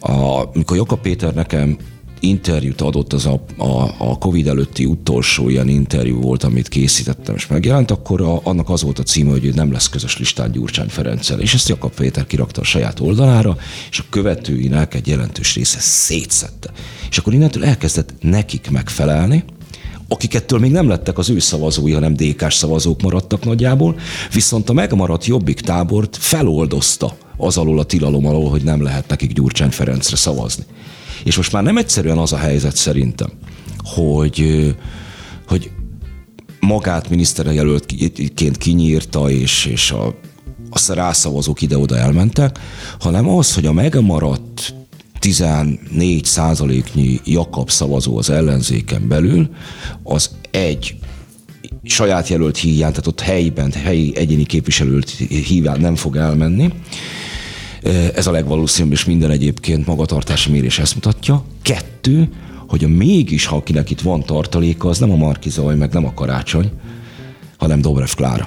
A, 0.00 0.42
mikor 0.52 0.76
Jaka 0.76 0.96
Péter 0.96 1.34
nekem 1.34 1.76
interjút 2.20 2.80
adott, 2.80 3.12
az 3.12 3.26
a, 3.26 3.44
a, 3.56 3.94
a 3.98 4.18
Covid 4.18 4.46
előtti 4.46 4.84
utolsó 4.84 5.48
ilyen 5.48 5.68
interjú 5.68 6.20
volt, 6.20 6.42
amit 6.42 6.68
készítettem, 6.68 7.34
és 7.34 7.46
megjelent, 7.46 7.90
akkor 7.90 8.20
a, 8.20 8.40
annak 8.42 8.70
az 8.70 8.82
volt 8.82 8.98
a 8.98 9.02
címe, 9.02 9.30
hogy 9.30 9.54
nem 9.54 9.72
lesz 9.72 9.88
közös 9.88 10.18
listán 10.18 10.52
Gyurcsány 10.52 10.88
Ferenccel. 10.88 11.40
És 11.40 11.54
ezt 11.54 11.68
Jakab 11.68 11.94
Péter 11.94 12.26
kirakta 12.26 12.60
a 12.60 12.64
saját 12.64 13.00
oldalára, 13.00 13.56
és 13.90 13.98
a 13.98 14.04
követőinek 14.10 14.94
egy 14.94 15.06
jelentős 15.06 15.54
része 15.54 15.78
szétszette. 15.80 16.70
És 17.10 17.18
akkor 17.18 17.34
innentől 17.34 17.64
elkezdett 17.64 18.14
nekik 18.20 18.70
megfelelni, 18.70 19.44
akik 20.08 20.34
ettől 20.34 20.58
még 20.58 20.70
nem 20.70 20.88
lettek 20.88 21.18
az 21.18 21.30
ő 21.30 21.38
szavazói, 21.38 21.92
hanem 21.92 22.14
DK-s 22.14 22.54
szavazók 22.54 23.02
maradtak 23.02 23.44
nagyjából, 23.44 23.96
viszont 24.32 24.68
a 24.68 24.72
megmaradt 24.72 25.26
jobbik 25.26 25.60
tábort 25.60 26.16
feloldozta 26.16 27.16
az 27.36 27.56
alól 27.56 27.78
a 27.78 27.84
tilalom 27.84 28.26
alól, 28.26 28.50
hogy 28.50 28.62
nem 28.62 28.82
lehet 28.82 29.08
nekik 29.08 29.32
Gyurcsány 29.32 29.70
Ferencre 29.70 30.16
szavazni. 30.16 30.64
És 31.24 31.36
most 31.36 31.52
már 31.52 31.62
nem 31.62 31.76
egyszerűen 31.76 32.18
az 32.18 32.32
a 32.32 32.36
helyzet 32.36 32.76
szerintem, 32.76 33.30
hogy, 33.78 34.74
hogy 35.48 35.70
magát 36.60 37.08
miniszterjelöltként 37.08 38.56
kinyírta, 38.56 39.30
és, 39.30 39.64
és 39.64 39.90
a, 39.90 40.06
a 40.70 40.92
rászavazók 40.92 41.62
ide-oda 41.62 41.96
elmentek, 41.96 42.58
hanem 43.00 43.28
az, 43.28 43.54
hogy 43.54 43.66
a 43.66 43.72
megmaradt 43.72 44.74
14 45.18 46.24
százaléknyi 46.24 47.20
Jakab 47.24 47.70
szavazó 47.70 48.18
az 48.18 48.30
ellenzéken 48.30 49.08
belül, 49.08 49.48
az 50.02 50.30
egy 50.50 50.96
saját 51.82 52.28
jelölt 52.28 52.56
hiány, 52.56 52.90
tehát 52.90 53.06
ott 53.06 53.20
helyben, 53.20 53.72
helyi 53.72 54.16
egyéni 54.16 54.44
képviselőt 54.44 55.10
híván 55.28 55.80
nem 55.80 55.96
fog 55.96 56.16
elmenni. 56.16 56.72
Ez 58.14 58.26
a 58.26 58.30
legvalószínűbb, 58.30 58.92
és 58.92 59.04
minden 59.04 59.30
egyébként 59.30 59.86
magatartási 59.86 60.50
mérés 60.50 60.78
ezt 60.78 60.94
mutatja. 60.94 61.44
Kettő, 61.62 62.28
hogy 62.68 62.84
a 62.84 62.88
mégis, 62.88 63.46
ha 63.46 63.56
akinek 63.56 63.90
itt 63.90 64.00
van 64.00 64.22
tartaléka, 64.22 64.88
az 64.88 64.98
nem 64.98 65.10
a 65.10 65.16
Markizaj, 65.16 65.76
meg 65.76 65.92
nem 65.92 66.04
a 66.04 66.14
Karácsony, 66.14 66.70
hanem 67.56 67.80
Dobrev 67.80 68.10
Klára. 68.16 68.46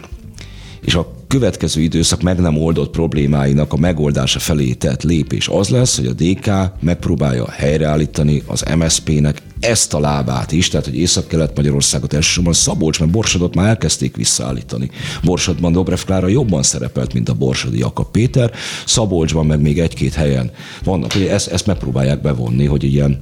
És 0.82 0.96
a 0.96 1.17
következő 1.28 1.82
időszak 1.82 2.22
meg 2.22 2.40
nem 2.40 2.58
oldott 2.58 2.92
problémáinak 2.92 3.74
a 3.74 3.78
megoldása 3.78 4.40
felé 4.40 4.74
tett 4.74 5.04
lépés 5.04 5.48
az 5.48 5.70
lesz, 5.70 5.98
hogy 5.98 6.06
a 6.06 6.14
DK 6.14 6.52
megpróbálja 6.80 7.50
helyreállítani 7.50 8.44
az 8.46 8.64
MSZP-nek 8.76 9.42
ezt 9.60 9.94
a 9.94 10.00
lábát 10.00 10.52
is, 10.52 10.70
tehát 10.70 10.86
hogy 10.86 10.98
Észak-Kelet-Magyarországot 10.98 12.14
elsősorban 12.14 12.54
Szabolcs, 12.54 13.00
mert 13.00 13.12
Borsodot 13.12 13.56
már 13.56 13.68
elkezdték 13.68 14.16
visszaállítani. 14.16 14.90
Borsodban 15.24 15.72
Dobrev 15.72 16.00
Klára 16.00 16.28
jobban 16.28 16.64
szerepelt, 16.64 17.14
mint 17.14 17.30
a 17.30 17.34
Borsodi 17.34 17.78
Jakab 17.78 18.12
Péter, 18.12 18.52
Szabolcsban 18.86 19.46
meg 19.46 19.62
még 19.62 19.80
egy-két 19.80 20.14
helyen 20.14 20.52
vannak, 20.84 21.12
hogy 21.12 21.26
ezt, 21.26 21.48
ezt 21.48 21.66
megpróbálják 21.66 22.22
bevonni, 22.22 22.66
hogy 22.66 22.84
ilyen 22.84 23.20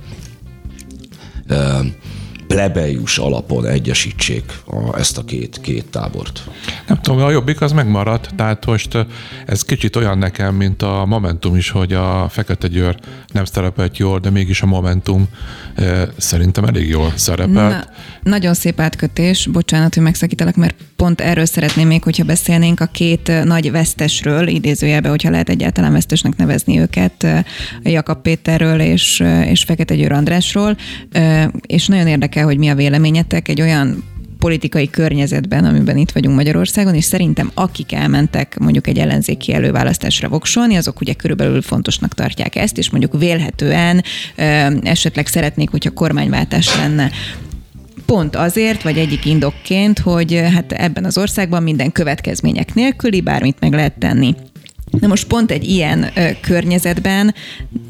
plebejus 2.48 3.18
alapon 3.18 3.66
egyesítsék 3.66 4.44
a, 4.66 4.98
ezt 4.98 5.18
a 5.18 5.24
két, 5.24 5.60
két 5.62 5.86
tábort. 5.86 6.50
Nem 6.88 7.02
tudom, 7.02 7.24
a 7.24 7.32
jobbik 7.32 7.62
az 7.62 7.72
megmaradt, 7.72 8.30
tehát 8.36 8.66
most 8.66 9.06
ez 9.46 9.64
kicsit 9.64 9.96
olyan 9.96 10.18
nekem, 10.18 10.56
mint 10.56 10.82
a 10.82 11.06
Momentum 11.06 11.56
is, 11.56 11.70
hogy 11.70 11.94
a 11.94 12.28
Fekete 12.30 12.68
Győr 12.68 12.96
nem 13.34 13.46
szerepelt 13.46 13.98
jól, 13.98 14.20
de 14.20 14.30
mégis 14.30 14.62
a 14.62 14.66
Momentum 14.66 15.28
szerintem 16.18 16.64
elég 16.64 16.90
jól 16.90 17.14
szerepelt. 17.16 17.72
Na, 17.72 17.84
nagyon 18.24 18.54
szép 18.54 18.80
átkötés, 18.80 19.48
bocsánat, 19.48 19.94
hogy 19.94 20.04
megszakítalak, 20.04 20.56
mert 20.56 20.76
pont 20.96 21.22
erről 21.22 21.46
szeretném 21.46 21.88
még, 21.88 22.04
hogyha 22.04 22.24
beszélnénk 22.24 22.80
a 22.80 22.86
két 22.86 23.32
nagy 23.44 23.72
vesztesről, 23.72 24.48
idézőjelben, 24.48 25.12
hogyha 25.12 25.30
lehet 25.30 25.50
egyáltalán 25.50 25.92
vesztesnek 25.92 26.36
nevezni 26.36 26.80
őket, 26.80 27.28
Jakab 27.84 28.22
Péterről 28.22 28.80
és, 28.80 29.24
és 29.46 29.64
Fekete 29.64 29.96
Győr 29.96 30.12
Andrásról, 30.12 30.78
és 31.62 31.88
nagyon 31.88 32.08
érdekel, 32.36 32.46
hogy 32.46 32.58
mi 32.58 32.70
a 32.70 32.76
véleményetek 32.76 33.48
egy 33.48 33.62
olyan 33.62 34.04
politikai 34.40 34.90
környezetben, 34.90 35.66
amiben 35.66 35.98
itt 35.98 36.12
vagyunk 36.12 36.36
Magyarországon, 36.36 36.96
és 36.96 37.04
szerintem 37.04 37.52
akik 37.54 37.94
elmentek 37.94 38.58
mondjuk 38.58 38.88
egy 38.88 38.98
ellenzéki 38.98 39.54
előválasztásra 39.54 40.30
voksolni, 40.30 40.76
azok 40.76 41.02
ugye 41.02 41.14
körülbelül 41.14 41.62
fontosnak 41.62 42.14
tartják 42.14 42.56
ezt, 42.56 42.78
és 42.78 42.90
mondjuk 42.90 43.20
vélhetően 43.20 44.04
esetleg 44.84 45.28
szeretnék, 45.28 45.70
hogyha 45.70 45.92
kormányváltás 45.92 46.76
lenne 46.76 47.12
pont 48.06 48.36
azért, 48.36 48.82
vagy 48.82 48.98
egyik 48.98 49.26
indokként, 49.26 50.00
hogy 50.00 50.42
hát 50.54 50.72
ebben 50.72 51.06
az 51.06 51.18
országban 51.18 51.64
minden 51.64 51.92
következmények 51.92 52.74
nélküli 52.74 53.22
bármit 53.22 53.60
meg 53.60 53.74
lehet 53.74 54.00
tenni. 54.00 54.36
Na 55.00 55.08
most 55.08 55.28
pont 55.28 55.52
egy 55.52 55.70
ilyen 55.70 56.12
ö, 56.16 56.30
környezetben 56.42 57.34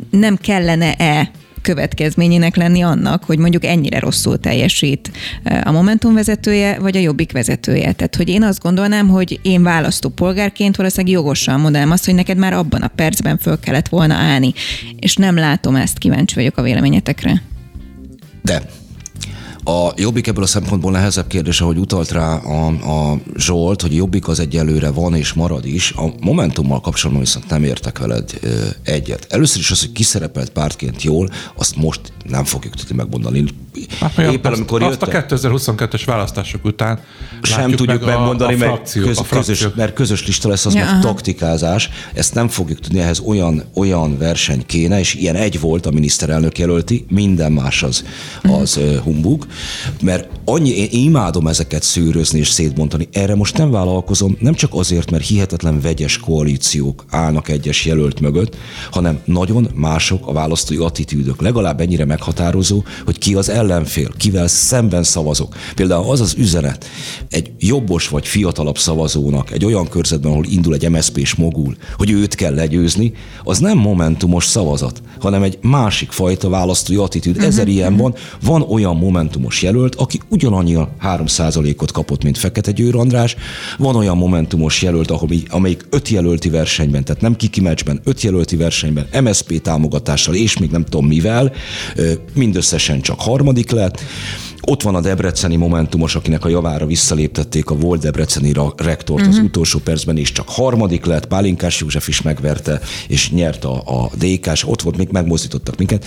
nem 0.10 0.38
kellene-e 0.38 1.31
következményének 1.65 2.56
lenni 2.56 2.82
annak, 2.82 3.23
hogy 3.23 3.38
mondjuk 3.38 3.65
ennyire 3.65 3.99
rosszul 3.99 4.39
teljesít 4.39 5.12
a 5.63 5.71
Momentum 5.71 6.13
vezetője, 6.13 6.80
vagy 6.80 6.97
a 6.97 6.99
Jobbik 6.99 7.32
vezetője. 7.32 7.91
Tehát, 7.91 8.15
hogy 8.15 8.30
én 8.30 8.43
azt 8.43 8.62
gondolnám, 8.62 9.08
hogy 9.08 9.39
én 9.41 9.63
választó 9.63 10.10
polgárként 10.10 10.75
valószínűleg 10.75 11.13
jogosan 11.13 11.60
mondanám 11.60 11.91
azt, 11.91 12.06
hogy 12.06 12.15
neked 12.15 12.38
már 12.38 12.54
abban 12.54 12.82
a 12.82 12.88
percben 12.88 13.38
föl 13.38 13.60
kellett 13.60 13.88
volna 13.88 14.13
állni. 14.13 14.54
És 14.99 15.15
nem 15.15 15.36
látom 15.36 15.75
ezt, 15.75 15.97
kíváncsi 15.97 16.36
vagyok 16.36 16.58
a 16.58 16.62
véleményetekre. 16.62 17.41
De 18.41 18.62
a 19.67 19.91
Jobbik 19.95 20.28
ebből 20.28 20.43
a 20.43 20.47
szempontból 20.47 20.91
nehezebb 20.91 21.28
kérdés, 21.28 21.62
ahogy 21.62 21.78
utalt 21.78 22.12
rá 22.12 22.36
a, 22.36 22.67
a 22.67 23.19
Zsolt, 23.36 23.82
hogy 23.82 23.95
Jobbik 23.95 24.28
az 24.28 24.39
egyelőre 24.39 24.91
van 24.91 25.15
és 25.15 25.34
marad 25.34 25.65
is. 25.65 25.91
A 25.91 26.13
Momentummal 26.19 26.82
kapcsolatban 26.82 27.23
viszont 27.23 27.49
nem 27.49 27.63
értek 27.63 27.99
veled 27.99 28.39
egyet. 28.84 29.28
Először 29.30 29.60
is 29.60 29.71
az, 29.71 29.80
hogy 29.80 29.91
kiszerepelt 29.91 30.49
pártként 30.49 31.04
jól, 31.04 31.30
azt 31.56 31.75
most 31.75 32.01
nem 32.25 32.43
fogjuk 32.43 32.75
tudni 32.75 32.95
megmondani. 32.95 33.43
Hát, 33.99 34.17
Éppen 34.17 34.51
azt, 34.51 34.59
amikor 34.59 34.83
azt 34.83 35.01
jöttem, 35.01 35.23
a 35.29 35.35
2022-es 35.35 36.01
választások 36.05 36.65
után 36.65 36.99
sem 37.41 37.69
tudjuk 37.69 37.88
meg 37.88 38.17
megmondani, 38.17 38.53
a, 38.53 38.55
a 38.55 38.59
frakció, 38.59 39.05
mert, 39.05 39.15
köz, 39.17 39.25
a 39.31 39.35
közös, 39.35 39.67
mert 39.75 39.93
közös 39.93 40.25
lista 40.25 40.49
lesz, 40.49 40.65
az 40.65 40.73
ja. 40.73 40.85
meg 40.85 41.01
taktikázás. 41.01 41.89
Ezt 42.13 42.33
nem 42.33 42.47
fogjuk 42.47 42.79
tudni, 42.79 42.99
ehhez 42.99 43.19
olyan, 43.19 43.63
olyan 43.73 44.17
verseny 44.17 44.65
kéne, 44.65 44.99
és 44.99 45.13
ilyen 45.13 45.35
egy 45.35 45.59
volt 45.59 45.85
a 45.85 45.91
miniszterelnök 45.91 46.57
jelölti, 46.57 47.05
minden 47.09 47.51
más 47.51 47.83
az, 47.83 48.05
az 48.43 48.77
uh, 48.77 48.95
humbug 48.95 49.45
mert 50.01 50.29
annyi, 50.45 50.69
én 50.69 50.88
imádom 50.91 51.47
ezeket 51.47 51.83
szűrözni 51.83 52.39
és 52.39 52.49
szétbontani. 52.49 53.07
Erre 53.11 53.35
most 53.35 53.57
nem 53.57 53.71
vállalkozom, 53.71 54.38
nem 54.39 54.53
csak 54.53 54.73
azért, 54.73 55.11
mert 55.11 55.25
hihetetlen 55.25 55.81
vegyes 55.81 56.17
koalíciók 56.17 57.05
állnak 57.09 57.49
egyes 57.49 57.85
jelölt 57.85 58.19
mögött, 58.19 58.55
hanem 58.91 59.19
nagyon 59.25 59.67
mások 59.73 60.27
a 60.27 60.33
választói 60.33 60.77
attitűdök. 60.77 61.41
Legalább 61.41 61.81
ennyire 61.81 62.05
meghatározó, 62.05 62.83
hogy 63.05 63.17
ki 63.17 63.35
az 63.35 63.49
ellenfél, 63.65 64.12
kivel 64.17 64.47
szemben 64.47 65.04
szavazok. 65.04 65.56
Például 65.75 66.12
az 66.12 66.21
az 66.21 66.36
üzenet 66.38 66.86
egy 67.30 67.51
jobbos 67.60 68.08
vagy 68.08 68.28
fiatalabb 68.28 68.78
szavazónak 68.78 69.51
egy 69.51 69.65
olyan 69.65 69.88
körzetben, 69.88 70.32
ahol 70.32 70.45
indul 70.45 70.73
egy 70.73 70.89
MSZP-s 70.89 71.36
mogul, 71.36 71.75
hogy 71.97 72.12
őt 72.12 72.36
kell 72.36 72.54
legyőzni, 72.54 73.13
az 73.43 73.60
nem 73.60 73.78
momentumos 73.78 74.45
szavazat, 74.45 75.01
hanem 75.19 75.43
egy 75.43 75.58
másik 75.62 76.12
fajta 76.12 76.49
választói 76.49 76.95
attitűd. 76.95 77.38
Ezer 77.38 77.60
uh-huh. 77.60 77.73
ilyen 77.73 77.97
van. 77.97 78.13
Van 78.41 78.62
olyan 78.62 78.97
momentumos 78.97 79.62
jelölt, 79.62 79.95
aki 79.95 80.19
ugyanannyi 80.30 80.75
a 80.75 80.89
3%-ot 81.04 81.91
kapott, 81.91 82.23
mint 82.23 82.38
Fekete 82.38 82.71
Győr 82.71 82.95
András. 82.95 83.36
Van 83.78 83.95
olyan 83.95 84.17
momentumos 84.17 84.82
jelölt, 84.82 85.12
amelyik 85.49 85.86
öt 85.89 86.10
jelölti 86.10 86.49
versenyben, 86.49 87.04
tehát 87.04 87.21
nem 87.21 87.36
kiki 87.36 87.62
meccsben, 87.62 88.01
öt 88.04 88.21
jelölti 88.21 88.56
versenyben, 88.56 89.08
MSP 89.23 89.62
támogatással 89.62 90.36
és 90.36 90.58
még 90.58 90.69
nem 90.71 90.84
tudom 90.84 91.08
mivel, 91.08 91.51
mindösszesen 92.34 93.01
csak 93.01 93.19
harmadik 93.55 93.71
lett. 93.71 94.01
Ott 94.61 94.81
van 94.81 94.95
a 94.95 95.01
debreceni 95.01 95.55
momentumos, 95.55 96.15
akinek 96.15 96.45
a 96.45 96.49
javára 96.49 96.85
visszaléptették 96.85 97.69
a 97.69 97.75
volt 97.75 98.01
debreceni 98.01 98.53
rektort 98.77 99.09
uh-huh. 99.09 99.27
az 99.27 99.35
mhm. 99.35 99.45
utolsó 99.45 99.79
percben, 99.79 100.17
és 100.17 100.31
csak 100.31 100.49
harmadik 100.49 101.05
lett, 101.05 101.25
Pálinkás 101.25 101.79
József 101.79 102.07
is 102.07 102.21
megverte, 102.21 102.81
és 103.07 103.31
nyert 103.31 103.63
a, 103.63 104.03
a 104.03 104.09
DK-s, 104.15 104.63
ott 104.67 104.81
volt, 104.81 104.97
még 104.97 105.07
megmozdítottak 105.11 105.77
minket. 105.77 106.05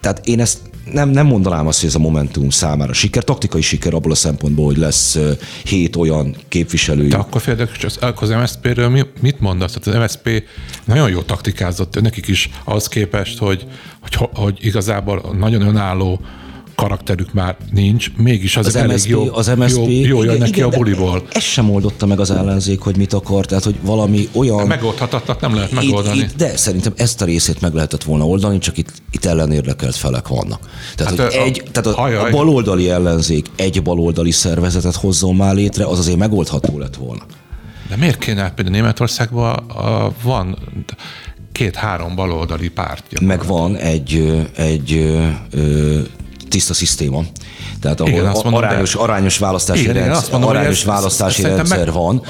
Tehát 0.00 0.26
én 0.26 0.40
ezt 0.40 0.58
nem, 0.92 1.08
nem 1.08 1.26
mondanám 1.26 1.66
azt, 1.66 1.80
hogy 1.80 1.88
ez 1.88 1.94
a 1.94 1.98
Momentum 1.98 2.50
számára 2.50 2.92
siker, 2.92 3.24
taktikai 3.24 3.60
siker 3.60 3.94
abból 3.94 4.12
a 4.12 4.14
szempontból, 4.14 4.64
hogy 4.64 4.76
lesz 4.76 5.18
hét 5.64 5.96
olyan 5.96 6.36
képviselő. 6.48 7.08
De 7.08 7.16
akkor 7.16 7.40
féltek, 7.40 7.70
az, 7.82 7.98
az 8.14 8.28
MSZP-ről 8.28 9.06
mit 9.20 9.40
mondasz? 9.40 9.72
Tehát 9.72 10.00
az 10.00 10.04
MSZP 10.04 10.42
nagyon 10.84 11.10
jó 11.10 11.20
taktikázott, 11.20 12.00
nekik 12.00 12.28
is 12.28 12.50
az 12.64 12.88
képest, 12.88 13.38
hogy, 13.38 13.66
hogy, 14.00 14.28
hogy 14.34 14.58
igazából 14.60 15.34
nagyon 15.38 15.62
önálló 15.62 16.20
karakterük 16.80 17.32
már 17.32 17.56
nincs, 17.72 18.10
mégis 18.16 18.56
az, 18.56 18.66
az 18.66 18.76
elég 18.76 18.96
MSZP, 18.96 19.08
jó, 19.08 19.34
az 19.34 19.46
MSZP, 19.46 19.76
jó, 19.76 19.88
jó 19.88 20.22
jön 20.22 20.38
neki 20.38 20.50
igen, 20.50 20.64
a 20.64 20.68
buliból. 20.68 21.22
Ez 21.32 21.42
sem 21.42 21.70
oldotta 21.70 22.06
meg 22.06 22.20
az 22.20 22.30
ellenzék, 22.30 22.80
hogy 22.80 22.96
mit 22.96 23.12
akar, 23.12 23.46
tehát 23.46 23.64
hogy 23.64 23.76
valami 23.82 24.28
olyan... 24.32 24.66
Megoldhatatlat 24.66 25.40
nem 25.40 25.54
lehet 25.54 25.72
megoldani. 25.72 26.18
Itt, 26.18 26.24
itt, 26.24 26.36
de 26.36 26.56
szerintem 26.56 26.92
ezt 26.96 27.22
a 27.22 27.24
részét 27.24 27.60
meg 27.60 27.74
lehetett 27.74 28.02
volna 28.02 28.26
oldani, 28.26 28.58
csak 28.58 28.78
itt, 28.78 28.92
itt 29.10 29.24
ellenérdekelt 29.24 29.96
felek 29.96 30.28
vannak. 30.28 30.60
Tehát, 30.96 31.18
hát, 31.18 31.32
hogy 31.32 31.40
a, 31.40 31.44
egy, 31.44 31.62
tehát 31.72 31.98
a, 31.98 32.26
a 32.26 32.30
baloldali 32.30 32.90
ellenzék 32.90 33.46
egy 33.56 33.82
baloldali 33.82 34.30
szervezetet 34.30 34.94
hozzon 34.94 35.36
már 35.36 35.54
létre, 35.54 35.84
az 35.84 35.98
azért 35.98 36.18
megoldható 36.18 36.78
lett 36.78 36.96
volna. 36.96 37.22
De 37.88 37.96
miért 37.96 38.18
kéne? 38.18 38.50
Például 38.50 38.76
Németországban 38.76 39.54
a, 39.54 40.12
van 40.22 40.58
két-három 41.52 42.14
baloldali 42.14 42.68
pártja. 42.68 43.26
Meg 43.26 43.46
van 43.46 43.76
egy, 43.76 44.44
egy 44.56 44.92
ö, 45.50 45.98
tiszta 46.50 46.74
szisztéma. 46.74 47.22
Tehát 47.80 48.00
ahol 48.00 48.12
igen, 48.12 48.26
azt 48.26 48.42
mondom, 48.42 48.62
arányos, 48.62 48.92
de... 48.92 49.00
arányos 49.00 49.38
választási 49.38 49.80
igen, 49.80 49.94
rendszer, 49.94 50.14
azt 50.16 50.30
mondom, 50.30 50.50
arányos 50.50 50.80
ez, 50.80 50.84
választási 50.84 51.42
rendszer 51.42 51.84
meg, 51.84 51.94
van. 51.94 52.22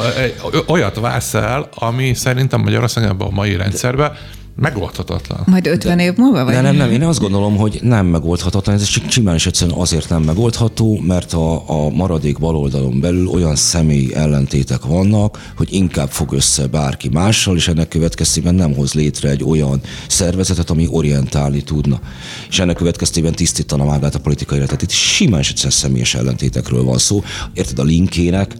Olyat 0.66 1.00
vársz 1.00 1.34
el, 1.34 1.68
ami 1.74 2.14
szerintem 2.14 2.60
Magyarországon 2.60 3.20
a 3.20 3.30
mai 3.30 3.56
rendszerben 3.56 4.12
Megoldhatatlan. 4.60 5.42
Majd 5.46 5.66
50 5.66 5.98
év 5.98 6.16
múlva? 6.16 6.44
Vagy? 6.44 6.54
De 6.54 6.60
nem, 6.60 6.76
nem, 6.76 6.90
én 6.90 7.02
azt 7.02 7.20
gondolom, 7.20 7.56
hogy 7.56 7.78
nem 7.82 8.06
megoldhatatlan. 8.06 8.74
Ez 8.74 8.84
csak 8.84 9.06
csimán 9.06 9.34
és 9.34 9.46
egyszerűen 9.46 9.78
azért 9.78 10.08
nem 10.08 10.22
megoldható, 10.22 10.98
mert 11.06 11.32
a, 11.32 11.68
a 11.68 11.90
maradék 11.90 12.38
baloldalon 12.38 13.00
belül 13.00 13.26
olyan 13.26 13.56
személyi 13.56 14.14
ellentétek 14.14 14.84
vannak, 14.84 15.52
hogy 15.56 15.72
inkább 15.72 16.10
fog 16.10 16.32
össze 16.32 16.66
bárki 16.66 17.08
mással, 17.08 17.56
és 17.56 17.68
ennek 17.68 17.88
következtében 17.88 18.54
nem 18.54 18.74
hoz 18.74 18.94
létre 18.94 19.28
egy 19.28 19.44
olyan 19.44 19.80
szervezetet, 20.08 20.70
ami 20.70 20.86
orientálni 20.90 21.62
tudna. 21.62 22.00
És 22.48 22.58
ennek 22.58 22.76
következtében 22.76 23.32
tisztítana 23.32 23.84
magát 23.84 24.14
a 24.14 24.20
politikai 24.20 24.58
életet. 24.58 24.82
Itt 24.82 24.90
simán 24.90 25.40
és 25.40 25.48
egyszerűen 25.48 25.74
személyes 25.74 26.14
ellentétekről 26.14 26.84
van 26.84 26.98
szó. 26.98 27.22
Érted, 27.54 27.78
a 27.78 27.82
linkének 27.82 28.54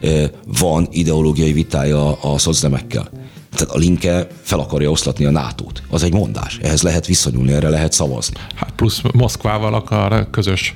eh, 0.00 0.30
van 0.58 0.88
ideológiai 0.90 1.52
vitája 1.52 2.12
a 2.12 2.38
szocdemekkel 2.38 3.10
tehát 3.50 3.74
a 3.74 3.78
linke 3.78 4.26
fel 4.42 4.58
akarja 4.58 4.90
oszlatni 4.90 5.24
a 5.24 5.30
NATO-t. 5.30 5.82
Az 5.90 6.02
egy 6.02 6.12
mondás. 6.12 6.58
Ehhez 6.62 6.82
lehet 6.82 7.06
viszonyulni, 7.06 7.52
erre 7.52 7.68
lehet 7.68 7.92
szavazni. 7.92 8.36
Hát 8.54 8.72
plusz 8.76 9.00
Moszkvával 9.12 9.74
akar 9.74 10.30
közös, 10.30 10.74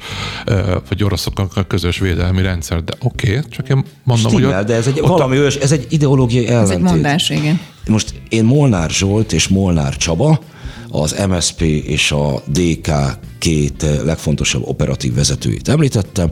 vagy 0.89 1.05
oroszokkal 1.05 1.49
közös 1.68 1.99
védelmi 1.99 2.43
rendszer, 2.43 2.85
de 2.85 2.93
oké, 3.01 3.29
okay, 3.29 3.51
csak 3.51 3.68
én 3.68 3.85
mondom, 4.05 4.31
Stimmel, 4.31 4.51
hogy 4.51 4.61
ott, 4.61 4.66
de 4.66 4.75
ez 4.75 4.87
egy 4.87 5.01
valami 5.01 5.37
ős, 5.37 5.55
ez 5.55 5.73
egy 5.73 5.87
ideológiai 5.89 6.47
ellentét. 6.47 6.71
Ez 6.71 6.77
egy 6.77 6.83
mondás, 6.83 7.31
igen. 7.31 7.61
Most 7.87 8.14
én 8.29 8.45
Molnár 8.45 8.91
Zsolt 8.91 9.33
és 9.33 9.49
Molnár 9.49 9.97
Csaba, 9.97 10.41
az 10.89 11.25
MSP 11.29 11.61
és 11.61 12.12
a 12.12 12.43
DK 12.47 12.91
két 13.39 13.87
legfontosabb 14.05 14.62
operatív 14.66 15.14
vezetőjét 15.14 15.68
említettem, 15.68 16.31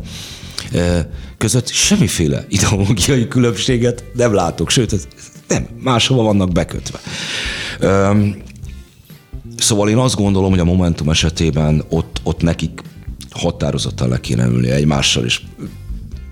között 1.38 1.68
semmiféle 1.68 2.44
ideológiai 2.48 3.28
különbséget 3.28 4.04
nem 4.14 4.34
látok, 4.34 4.70
sőt, 4.70 5.08
nem, 5.48 5.66
máshova 5.82 6.22
vannak 6.22 6.52
bekötve. 6.52 6.98
Üm, 7.80 8.36
szóval 9.56 9.88
én 9.88 9.96
azt 9.96 10.16
gondolom, 10.16 10.50
hogy 10.50 10.58
a 10.58 10.64
Momentum 10.64 11.10
esetében 11.10 11.84
ott, 11.88 12.20
ott 12.22 12.42
nekik 12.42 12.82
határozottan 13.30 14.08
le 14.08 14.20
kéne 14.20 14.46
ülni 14.46 14.70
egymással, 14.70 15.24
és 15.24 15.40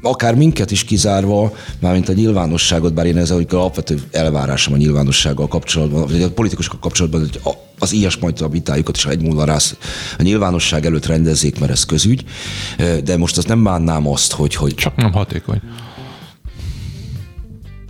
akár 0.03 0.35
minket 0.35 0.71
is 0.71 0.85
kizárva, 0.85 1.53
mármint 1.79 2.09
a 2.09 2.13
nyilvánosságot, 2.13 2.95
bár 2.95 3.07
én 3.07 3.17
ez 3.17 3.31
hogy 3.31 3.47
alapvető 3.51 4.03
elvárásom 4.11 4.75
a 4.75 4.77
nyilvánossággal 4.77 5.49
kapcsolatban, 5.49 6.07
vagy 6.07 6.23
a 6.23 6.31
politikusokkal 6.31 6.81
kapcsolatban, 6.81 7.21
hogy 7.21 7.41
az 7.79 7.93
ilyesmajta 7.93 8.49
vitájukat 8.49 8.97
is 8.97 9.07
egy 9.07 9.23
múlva 9.23 9.45
rász 9.45 9.77
a 10.19 10.23
nyilvánosság 10.23 10.87
előtt 10.87 11.07
rendezzék, 11.07 11.61
mert 11.61 11.73
ez 11.73 11.85
közügy, 11.85 12.25
de 13.05 13.17
most 13.17 13.37
az 13.37 13.45
nem 13.45 13.63
bánnám 13.63 14.09
azt, 14.09 14.33
hogy... 14.33 14.55
hogy 14.55 14.75
Csak 14.75 14.97
nem 14.97 15.13
hatékony. 15.13 15.61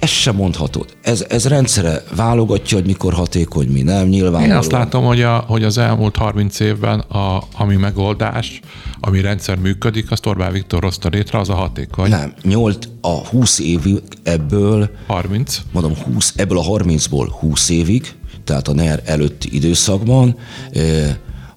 Ezt 0.06 0.14
sem 0.14 0.36
mondhatod. 0.36 0.96
Ez, 1.02 1.24
ez 1.28 1.46
rendszere 1.48 2.02
válogatja, 2.16 2.76
hogy 2.76 2.86
mikor 2.86 3.12
hatékony, 3.12 3.68
mi 3.68 3.82
nem, 3.82 4.08
nyilván. 4.08 4.42
Én 4.42 4.52
azt 4.52 4.70
látom, 4.70 5.04
hogy, 5.04 5.22
a, 5.22 5.44
hogy 5.46 5.64
az 5.64 5.78
elmúlt 5.78 6.16
30 6.16 6.60
évben 6.60 6.98
a, 7.00 7.42
ami 7.56 7.76
megoldás, 7.76 8.60
ami 9.00 9.20
rendszer 9.20 9.58
működik, 9.58 10.10
azt 10.10 10.26
Orbán 10.26 10.52
Viktor 10.52 10.82
hozta 10.82 11.08
létre, 11.08 11.38
az 11.38 11.48
a 11.48 11.54
hatékony. 11.54 12.08
Nem, 12.08 12.34
8, 12.42 12.78
a 13.00 13.08
20 13.08 13.58
évig 13.58 14.02
ebből... 14.22 14.90
30. 15.06 15.60
Mondom, 15.72 15.94
20, 16.12 16.32
ebből 16.36 16.58
a 16.58 16.62
30-ból 16.62 17.28
20 17.40 17.68
évig, 17.68 18.14
tehát 18.44 18.68
a 18.68 18.74
NER 18.74 19.02
előtti 19.04 19.48
időszakban 19.52 20.36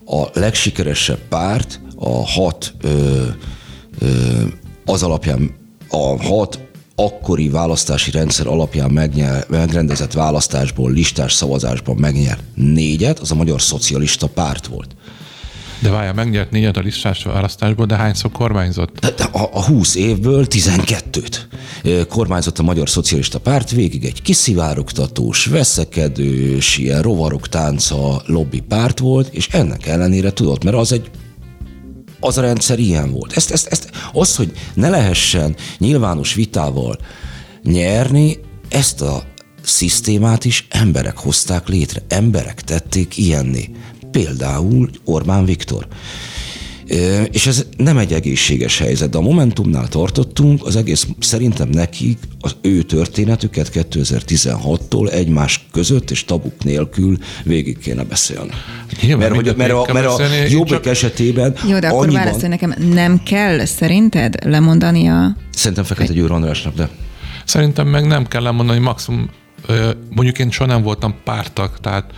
a 0.06 0.26
legsikeresebb 0.34 1.20
párt 1.30 1.80
a 1.96 2.28
hat 2.28 2.74
az 4.86 5.04
alapján 5.04 5.56
a 5.90 6.24
hat 6.24 6.69
akkori 7.06 7.50
választási 7.50 8.12
rendszer 8.12 8.48
alapján 8.48 8.92
megnyer, 8.92 9.46
megrendezett 9.48 10.14
választásból, 10.14 10.92
listás 10.92 11.34
szavazásban 11.34 11.96
megnyert 11.96 12.44
négyet, 12.56 13.20
az 13.20 13.32
a 13.32 13.36
Magyar 13.36 13.62
Szocialista 13.62 14.28
Párt 14.28 14.68
volt. 14.68 14.96
De 15.82 15.90
várja, 15.90 16.14
megnyert 16.14 16.52
négyet 16.52 16.78
a 16.78 16.80
listás 16.80 17.24
választásból, 17.24 17.86
de 17.86 17.96
hányszor 17.96 18.32
kormányzott? 18.32 19.00
De 19.00 19.24
a, 19.24 19.50
a 19.54 19.66
20 19.66 19.96
évből 19.96 20.46
12-t 20.50 21.38
kormányzott 22.08 22.60
a 22.60 22.64
Magyar 22.64 22.90
Szocialista 22.90 23.40
Párt, 23.40 23.72
végig 23.72 24.06
egy 24.06 24.22
kiszivárogtatós, 24.22 25.46
veszekedős, 25.46 26.78
ilyen 26.78 27.02
rovarok 27.02 27.48
tánca 27.48 28.22
lobby 28.26 28.60
párt 28.60 29.00
volt, 29.00 29.34
és 29.34 29.48
ennek 29.48 29.88
ellenére 29.88 30.34
tudott, 30.34 30.64
mert 30.64 30.76
az 30.76 30.92
egy 30.92 31.10
az 32.20 32.38
a 32.38 32.42
rendszer 32.42 32.80
ilyen 32.80 33.12
volt. 33.12 33.34
Ezt, 33.34 33.52
ezt, 33.52 33.68
ezt, 33.68 33.90
az, 34.14 34.36
hogy 34.36 34.52
ne 34.74 34.90
lehessen 34.90 35.56
nyilvános 35.78 36.34
vitával 36.34 36.98
nyerni, 37.64 38.38
ezt 38.70 39.02
a 39.02 39.24
szisztémát 39.62 40.46
is 40.46 40.68
emberek 40.70 41.18
hozták 41.18 41.68
létre, 41.68 42.02
emberek 42.08 42.62
tették 42.62 43.18
ilyenné. 43.18 43.70
Például 44.12 44.90
Orbán 45.06 45.46
Viktor. 45.46 45.88
És 47.32 47.48
ez 47.48 47.66
nem 47.78 47.98
egy 47.98 48.14
egészséges 48.14 48.78
helyzet, 48.78 49.10
de 49.10 49.18
a 49.18 49.22
Momentumnál 49.22 49.88
tartottunk, 49.88 50.66
az 50.66 50.76
egész 50.76 51.08
szerintem 51.20 51.70
nekik 51.70 52.18
az 52.42 52.56
ő 52.62 52.82
történetüket 52.82 53.72
2016-tól 53.74 55.12
egymás 55.12 55.66
között 55.72 56.12
és 56.12 56.26
tabuk 56.26 56.64
nélkül 56.64 57.18
végig 57.44 57.78
kéne 57.78 58.04
beszélni. 58.04 58.52
Nyilván, 59.02 59.32
mert, 59.32 59.46
hogy, 59.46 59.56
mert, 59.58 59.72
a, 59.72 59.94
mert 59.94 60.06
a 60.06 60.24
jobbik 60.50 60.74
csak... 60.74 60.86
esetében 60.86 61.56
Jó, 61.68 61.80
de 61.80 61.88
akkor 61.88 62.06
annyiban... 62.06 62.24
válaszolj 62.24 62.48
nekem, 62.48 62.74
nem 62.94 63.24
kell 63.24 63.66
szerinted 63.66 64.46
lemondani 64.46 65.08
a... 65.08 65.36
Szerintem 65.54 65.84
Fekete 65.84 66.14
Győr 66.14 66.32
Andrásnak, 66.32 66.76
de... 66.76 66.90
Szerintem 67.46 67.88
meg 67.88 68.08
nem 68.08 68.28
kell 68.28 68.42
lemondani, 68.42 68.80
maximum 68.80 69.30
mondjuk 70.10 70.40
én 70.40 70.52
soha 70.52 70.70
nem 70.70 70.82
voltam 70.82 71.16
pártak, 71.24 71.80
tehát 71.80 72.12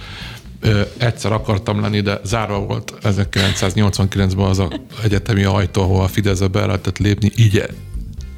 egyszer 0.97 1.31
akartam 1.31 1.81
lenni, 1.81 2.01
de 2.01 2.19
zárva 2.23 2.59
volt 2.59 2.93
1989-ben 3.03 4.45
az 4.45 4.59
a 4.59 4.71
egyetemi 5.03 5.43
ajtó, 5.43 5.81
ahol 5.81 6.03
a 6.03 6.07
Fideszbe 6.07 6.47
be 6.47 6.65
lehetett 6.65 6.97
lépni, 6.97 7.31
így 7.35 7.63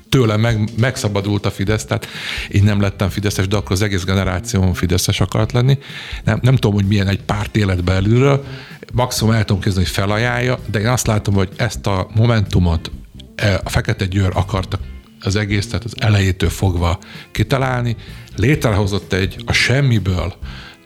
tőle 0.10 0.38
meg, 0.38 0.70
megszabadult 0.78 1.46
a 1.46 1.52
Fidesz, 1.52 1.86
tehát 1.86 2.08
én 2.50 2.64
nem 2.64 2.82
lettem 2.82 3.10
Fideszes, 3.10 3.48
de 3.48 3.56
akkor 3.56 3.72
az 3.72 3.82
egész 3.82 4.04
generáció 4.04 4.74
Fideszes 4.74 5.22
akart 5.22 5.52
lenni. 5.52 5.78
Nem, 6.24 6.40
nem 6.42 6.56
tudom, 6.56 6.74
hogy 6.74 6.88
milyen 6.88 7.08
egy 7.08 7.22
párt 7.22 7.56
élet 7.56 7.84
belülről, 7.84 8.46
maximum 8.94 9.34
el 9.34 9.44
tudom 9.44 9.62
kezdeni, 9.62 9.86
hogy 9.86 9.94
felajánlja, 9.94 10.60
de 10.72 10.80
én 10.80 10.88
azt 10.88 11.08
látom, 11.08 11.34
hogy 11.34 11.50
ezt 11.56 11.88
a 11.88 12.08
momentumot 12.16 12.92
e, 13.36 13.62
a 13.64 13.70
Fekete 13.70 14.06
Győr 14.06 14.32
akartak 14.34 14.82
az 15.20 15.36
egész, 15.36 15.68
tehát 15.68 15.84
az 15.84 15.94
elejétől 15.98 16.50
fogva 16.50 17.00
kitalálni, 17.32 17.96
létrehozott 18.36 19.14
egy 19.14 19.36
a 19.46 19.54
semmiből 19.54 20.34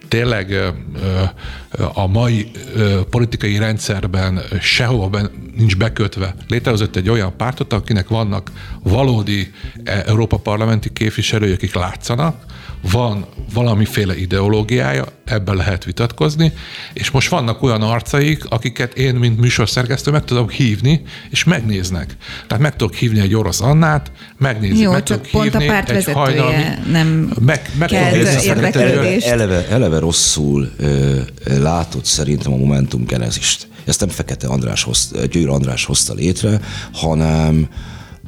tényleg 0.08 0.74
a 1.94 2.08
mai 2.08 2.52
politikai 3.10 3.58
rendszerben 3.58 4.42
sehova 4.62 5.20
nincs 5.56 5.78
bekötve. 5.78 6.36
Létrehozott 6.48 6.96
egy 6.96 7.10
olyan 7.10 7.34
pártot, 7.38 7.74
akinek 7.74 8.08
vannak 8.08 8.52
valódi 8.84 9.52
e, 9.84 10.04
Európa 10.06 10.38
parlamenti 10.38 10.90
képviselői, 10.94 11.52
akik 11.52 11.74
látszanak, 11.76 12.46
van 12.82 13.26
valamiféle 13.54 14.18
ideológiája, 14.18 15.06
ebben 15.26 15.56
lehet 15.56 15.84
vitatkozni, 15.84 16.54
és 16.94 17.12
most 17.12 17.30
vannak 17.30 17.64
olyan 17.64 17.82
arcaik, 17.82 18.46
akiket 18.50 18.98
én, 18.98 19.16
mint 19.16 19.40
műsorszerkesztő 19.40 20.12
meg 20.12 20.24
tudok 20.24 20.52
hívni, 20.52 21.02
és 21.30 21.44
megnéznek. 21.44 22.16
Tehát 22.48 22.64
meg 22.64 22.76
tudok 22.76 22.96
hívni 22.96 23.20
egy 23.20 23.36
orosz 23.36 23.62
Annát, 23.62 24.12
megnézni, 24.38 24.80
Jó, 24.80 24.92
meg 24.92 25.04
csak 25.04 25.18
tudok 25.18 25.32
pont 25.32 25.44
hívni 25.44 25.68
a 25.68 25.72
párt 25.72 25.90
egy 25.90 26.12
hajnalmi, 26.12 26.64
nem 26.92 27.34
meg, 27.40 27.70
meg 27.78 27.92
érdeklődést. 28.44 29.28
Eleve, 29.28 29.68
eleve 29.68 30.00
rosszul 30.00 30.72
ö, 30.78 31.20
látott 31.60 32.06
szerintem 32.06 32.54
a 32.54 32.58
Momentum 32.58 33.06
genezist. 33.06 33.68
Ezt 33.86 34.00
nem 34.00 34.10
Fekete 34.10 34.48
András 34.48 34.84
hozta, 34.84 35.26
Győr 35.26 35.50
András 35.50 35.86
hozta 35.86 36.14
létre, 36.14 36.60
hanem, 36.94 37.68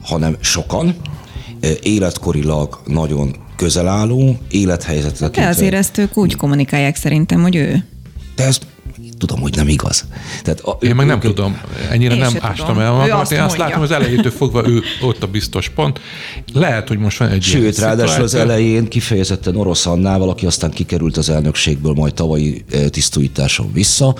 hanem 0.01 0.37
sokan, 0.39 0.95
életkorilag 1.81 2.79
nagyon 2.85 3.35
közel 3.55 3.87
álló, 3.87 4.37
élethelyzetet. 4.49 5.35
De 5.35 5.47
azért 5.47 5.73
ezt 5.73 5.97
ők 5.97 6.17
úgy 6.17 6.35
kommunikálják 6.35 6.95
szerintem, 6.95 7.41
hogy 7.41 7.55
ő. 7.55 7.85
De 8.35 8.43
ez 8.43 8.59
tudom, 9.19 9.39
hogy 9.39 9.55
nem 9.55 9.67
igaz. 9.67 10.05
Tehát 10.43 10.59
a, 10.59 10.77
Én 10.81 10.95
meg 10.95 11.05
nem 11.05 11.15
ők, 11.15 11.21
tudom, 11.21 11.61
ennyire 11.89 12.15
nem 12.15 12.33
ástam 12.39 12.67
tudom. 12.67 12.81
el 12.81 12.91
magamat. 12.91 13.21
Azt 13.21 13.31
Én 13.31 13.39
azt 13.39 13.57
látom, 13.57 13.79
hogy 13.79 13.91
az 13.91 13.91
elejétől 13.91 14.31
fogva 14.31 14.67
ő 14.67 14.81
ott 15.01 15.23
a 15.23 15.27
biztos 15.27 15.69
pont. 15.69 15.99
Lehet, 16.53 16.87
hogy 16.87 16.97
most 16.97 17.17
van 17.17 17.29
egy 17.29 17.43
Sőt, 17.43 17.77
ráadásul 17.77 18.23
az 18.23 18.33
elején 18.33 18.87
kifejezetten 18.87 19.55
orosz 19.55 19.85
Annával, 19.85 20.29
aki 20.29 20.45
aztán 20.45 20.71
kikerült 20.71 21.17
az 21.17 21.29
elnökségből 21.29 21.93
majd 21.93 22.13
tavalyi 22.13 22.63
tisztújításon 22.89 23.73
vissza. 23.73 24.15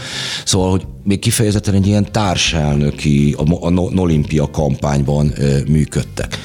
Szóval, 0.45 0.69
hogy 0.71 0.85
még 1.03 1.19
kifejezetten 1.19 1.73
egy 1.73 1.87
ilyen 1.87 2.11
társelnöki, 2.11 3.35
a, 3.37 3.65
a 3.65 3.69
Nolimpia 3.69 4.49
kampányban 4.51 5.33
működtek. 5.67 6.37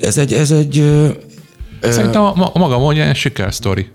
Ez 0.00 0.18
egy, 0.18 0.32
ez 0.32 0.50
egy 0.50 0.84
Szerintem 1.80 2.22
a, 2.22 2.50
a 2.52 2.58
maga 2.58 2.78
mondja, 2.78 3.04
egy 3.08 3.16
sikersztori. 3.16 3.86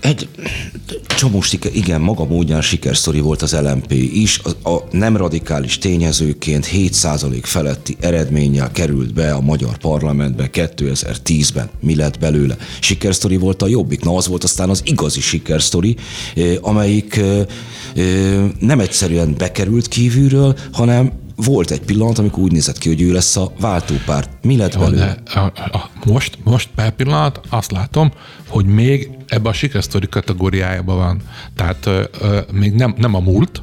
egy 0.00 0.28
csomó 1.06 1.40
siker, 1.40 1.74
igen, 1.74 2.00
maga 2.00 2.24
módján 2.24 2.62
sikersztori 2.62 3.20
volt 3.20 3.42
az 3.42 3.52
LMP 3.52 3.92
is. 3.92 4.40
A, 4.62 4.70
a 4.70 4.88
nem 4.90 5.16
radikális 5.16 5.78
tényezőként 5.78 6.68
7% 6.72 7.38
feletti 7.42 7.96
eredménnyel 8.00 8.70
került 8.70 9.14
be 9.14 9.32
a 9.32 9.40
magyar 9.40 9.76
parlamentbe 9.76 10.48
2010-ben. 10.52 11.70
Mi 11.80 11.96
lett 11.96 12.18
belőle? 12.18 12.56
Sikersztori 12.80 13.36
volt 13.36 13.62
a 13.62 13.68
jobbik. 13.68 14.04
Na 14.04 14.16
az 14.16 14.26
volt 14.26 14.44
aztán 14.44 14.70
az 14.70 14.82
igazi 14.84 15.20
sikersztori, 15.20 15.96
amelyik 16.60 17.20
nem 18.58 18.80
egyszerűen 18.80 19.34
bekerült 19.38 19.88
kívülről, 19.88 20.56
hanem 20.72 21.12
volt 21.44 21.70
egy 21.70 21.80
pillanat, 21.80 22.18
amikor 22.18 22.42
úgy 22.42 22.52
nézett 22.52 22.78
ki, 22.78 22.88
hogy 22.88 23.00
ő 23.00 23.12
lesz 23.12 23.36
a 23.36 23.52
váltópárt. 23.60 24.30
Mi 24.42 24.56
lett 24.56 24.74
Jó, 24.74 24.80
belőle? 24.80 25.16
A, 25.24 25.38
a, 25.38 25.90
most, 26.04 26.38
most 26.44 26.68
per 26.74 26.90
pillanat 26.90 27.40
azt 27.48 27.70
látom, 27.72 28.12
hogy 28.48 28.64
még 28.64 29.10
ebbe 29.26 29.48
a 29.48 29.52
sikersztori 29.52 30.08
kategóriájában 30.08 30.96
van. 30.96 31.20
Tehát 31.56 31.86
ö, 31.86 32.02
ö, 32.20 32.40
még 32.52 32.72
nem, 32.72 32.94
nem 32.98 33.14
a 33.14 33.20
múlt, 33.20 33.62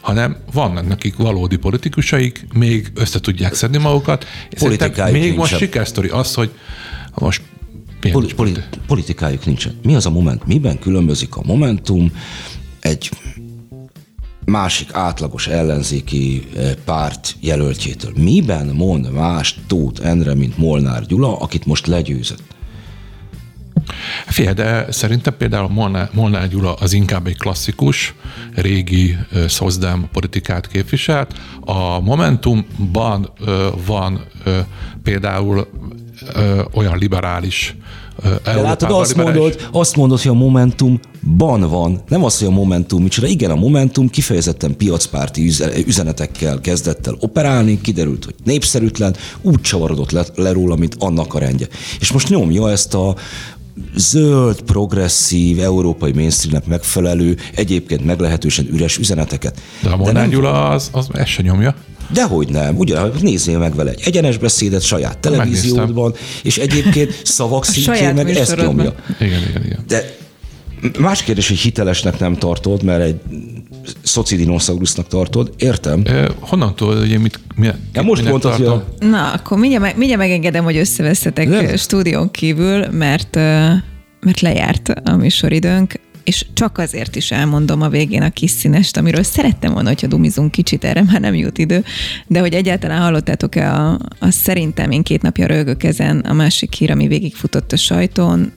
hanem 0.00 0.36
vannak 0.52 0.88
nekik 0.88 1.16
valódi 1.16 1.56
politikusaik, 1.56 2.46
még 2.54 2.90
össze 2.94 3.20
tudják 3.20 3.54
szedni 3.54 3.78
magukat. 3.78 4.26
Politikájuk 4.58 5.12
Még 5.12 5.22
nincsen. 5.22 5.38
most 5.38 5.56
sikersztori 5.56 6.08
az, 6.08 6.34
hogy 6.34 6.50
most 7.14 7.42
Poli- 8.12 8.34
poli- 8.34 8.68
politikájuk 8.86 9.44
nincsen. 9.46 9.78
Mi 9.82 9.94
az 9.94 10.06
a 10.06 10.10
moment? 10.10 10.46
Miben 10.46 10.78
különbözik 10.78 11.36
a 11.36 11.42
Momentum 11.44 12.12
egy 12.80 13.10
másik 14.48 14.94
átlagos 14.94 15.46
ellenzéki 15.46 16.48
eh, 16.56 16.72
párt 16.84 17.36
jelöltjétől. 17.40 18.12
Miben 18.16 18.66
mond 18.66 19.12
más 19.12 19.60
Tóth 19.66 20.06
Endre, 20.06 20.34
mint 20.34 20.58
Molnár 20.58 21.06
Gyula, 21.06 21.38
akit 21.38 21.66
most 21.66 21.86
legyőzött? 21.86 22.42
Figyelj, 24.26 24.54
de 24.54 24.86
szerintem 24.90 25.36
például 25.36 25.68
Molnár, 25.68 26.10
Molnár 26.12 26.48
Gyula 26.48 26.74
az 26.74 26.92
inkább 26.92 27.26
egy 27.26 27.36
klasszikus, 27.36 28.14
régi 28.54 29.16
uh, 29.32 29.46
szozdám 29.46 30.08
politikát 30.12 30.68
képviselt. 30.68 31.38
A 31.60 32.00
Momentumban 32.00 33.32
van 33.86 34.24
például 35.02 35.68
olyan 36.72 36.98
liberális 36.98 37.76
de 38.44 38.60
látod, 38.60 38.90
azt 38.90 39.16
mondod, 39.16 39.68
azt 39.72 39.96
mondod, 39.96 40.20
hogy 40.20 40.30
a 40.30 40.34
Momentumban 41.36 41.70
van, 41.70 42.02
nem 42.08 42.24
az, 42.24 42.38
hogy 42.38 42.48
a 42.48 42.50
Momentum 42.50 43.02
micsoda. 43.02 43.26
Igen, 43.26 43.50
a 43.50 43.54
Momentum 43.54 44.08
kifejezetten 44.08 44.76
piacpárti 44.76 45.52
üzenetekkel 45.86 46.60
kezdett 46.60 47.06
el 47.06 47.16
operálni, 47.20 47.80
kiderült, 47.80 48.24
hogy 48.24 48.34
népszerűtlen, 48.44 49.16
úgy 49.42 49.60
csavarodott 49.60 50.10
le, 50.10 50.24
le 50.34 50.52
róla, 50.52 50.76
mint 50.76 50.96
annak 50.98 51.34
a 51.34 51.38
rendje. 51.38 51.66
És 52.00 52.12
most 52.12 52.28
nyomja 52.28 52.70
ezt 52.70 52.94
a, 52.94 53.16
zöld, 53.96 54.60
progresszív, 54.62 55.60
európai 55.60 56.12
mainstreamnek 56.12 56.66
megfelelő, 56.66 57.36
egyébként 57.54 58.04
meglehetősen 58.04 58.68
üres 58.72 58.98
üzeneteket. 58.98 59.60
De 59.82 59.90
a 59.90 59.96
Molnár 59.96 60.28
Gyula 60.28 60.68
az, 60.68 60.88
az 60.92 61.08
ezt 61.12 61.28
se 61.28 61.42
nyomja. 61.42 61.74
Dehogy 62.12 62.48
nem, 62.48 62.76
ugye, 62.76 63.00
nézzél 63.20 63.58
meg 63.58 63.74
vele 63.74 63.90
egy 63.90 64.02
egyenes 64.04 64.36
beszédet 64.36 64.82
saját 64.82 65.18
televíziódban, 65.18 66.14
és 66.42 66.58
egyébként 66.58 67.20
szavak 67.24 67.64
szintjén 67.64 68.14
meg 68.14 68.30
ezt 68.30 68.56
nyomja. 68.56 68.94
Igen, 69.20 69.42
igen, 69.48 69.64
igen. 69.64 69.84
De 69.86 70.16
más 70.98 71.22
kérdés, 71.22 71.48
hogy 71.48 71.58
hitelesnek 71.58 72.18
nem 72.18 72.34
tartod, 72.34 72.82
mert 72.82 73.02
egy 73.02 73.20
szocidinoszaurusznak 74.02 75.06
tartod, 75.06 75.52
értem. 75.56 76.02
E, 76.04 76.28
honnan 76.40 76.74
tudod, 76.74 76.98
hogy 76.98 77.10
én 77.10 77.20
mit, 77.20 77.40
mi, 77.54 77.68
ja, 77.92 78.02
most 78.02 78.24
mondtad, 78.24 78.52
hogy 78.52 78.66
a... 78.66 78.84
Na, 78.98 79.32
akkor 79.32 79.58
mindjárt, 79.58 79.84
meg, 79.84 79.96
mindjárt 79.96 80.22
megengedem, 80.22 80.64
hogy 80.64 80.76
összeveszetek 80.76 81.76
stúdión 81.76 82.30
kívül, 82.30 82.86
mert, 82.90 83.34
mert 84.20 84.40
lejárt 84.40 84.88
a 84.88 85.16
műsoridőnk 85.16 86.00
és 86.28 86.46
csak 86.52 86.78
azért 86.78 87.16
is 87.16 87.30
elmondom 87.30 87.82
a 87.82 87.88
végén 87.88 88.22
a 88.22 88.30
kis 88.30 88.50
színest, 88.50 88.96
amiről 88.96 89.22
szerettem 89.22 89.72
volna, 89.72 89.88
hogyha 89.88 90.06
dumizunk 90.06 90.50
kicsit, 90.50 90.84
erre 90.84 91.02
már 91.02 91.20
nem 91.20 91.34
jut 91.34 91.58
idő, 91.58 91.84
de 92.26 92.40
hogy 92.40 92.54
egyáltalán 92.54 93.00
hallottátok-e 93.00 93.74
a, 93.74 93.98
a 94.18 94.30
szerintem 94.30 94.90
én 94.90 95.02
két 95.02 95.22
napja 95.22 95.46
rögök 95.46 95.82
ezen 95.82 96.18
a 96.18 96.32
másik 96.32 96.72
hír, 96.72 96.90
ami 96.90 97.06
végigfutott 97.06 97.72
a 97.72 97.76
sajtón, 97.76 98.52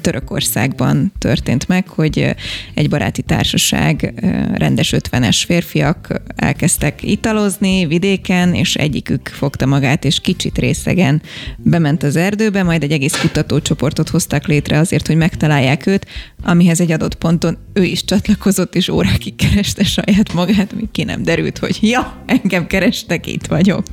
Törökországban 0.00 1.12
történt 1.18 1.68
meg, 1.68 1.88
hogy 1.88 2.34
egy 2.74 2.88
baráti 2.88 3.22
társaság, 3.22 4.14
rendes 4.54 4.92
ötvenes 4.92 5.44
férfiak 5.44 6.22
elkezdtek 6.36 7.02
italozni 7.02 7.86
vidéken, 7.86 8.54
és 8.54 8.74
egyikük 8.74 9.28
fogta 9.28 9.66
magát, 9.66 10.04
és 10.04 10.20
kicsit 10.20 10.58
részegen 10.58 11.22
bement 11.56 12.02
az 12.02 12.16
erdőbe, 12.16 12.62
majd 12.62 12.82
egy 12.82 12.92
egész 12.92 13.20
kutatócsoportot 13.20 14.08
hoztak 14.08 14.46
létre 14.46 14.78
azért, 14.78 15.06
hogy 15.06 15.16
megtalálják 15.16 15.86
őt, 15.86 16.06
amihez 16.42 16.80
egy 16.80 16.92
adott 16.92 17.14
ponton 17.14 17.58
ő 17.72 17.82
is 17.82 18.04
csatlakozott, 18.04 18.74
és 18.74 18.88
órákig 18.88 19.36
kereste 19.36 19.84
saját 19.84 20.32
magát, 20.32 20.74
míg 20.74 20.90
ki 20.90 21.04
nem 21.04 21.22
derült, 21.22 21.58
hogy 21.58 21.78
ja, 21.80 22.22
engem 22.26 22.66
kerestek, 22.66 23.26
itt 23.26 23.46
vagyok. 23.46 23.86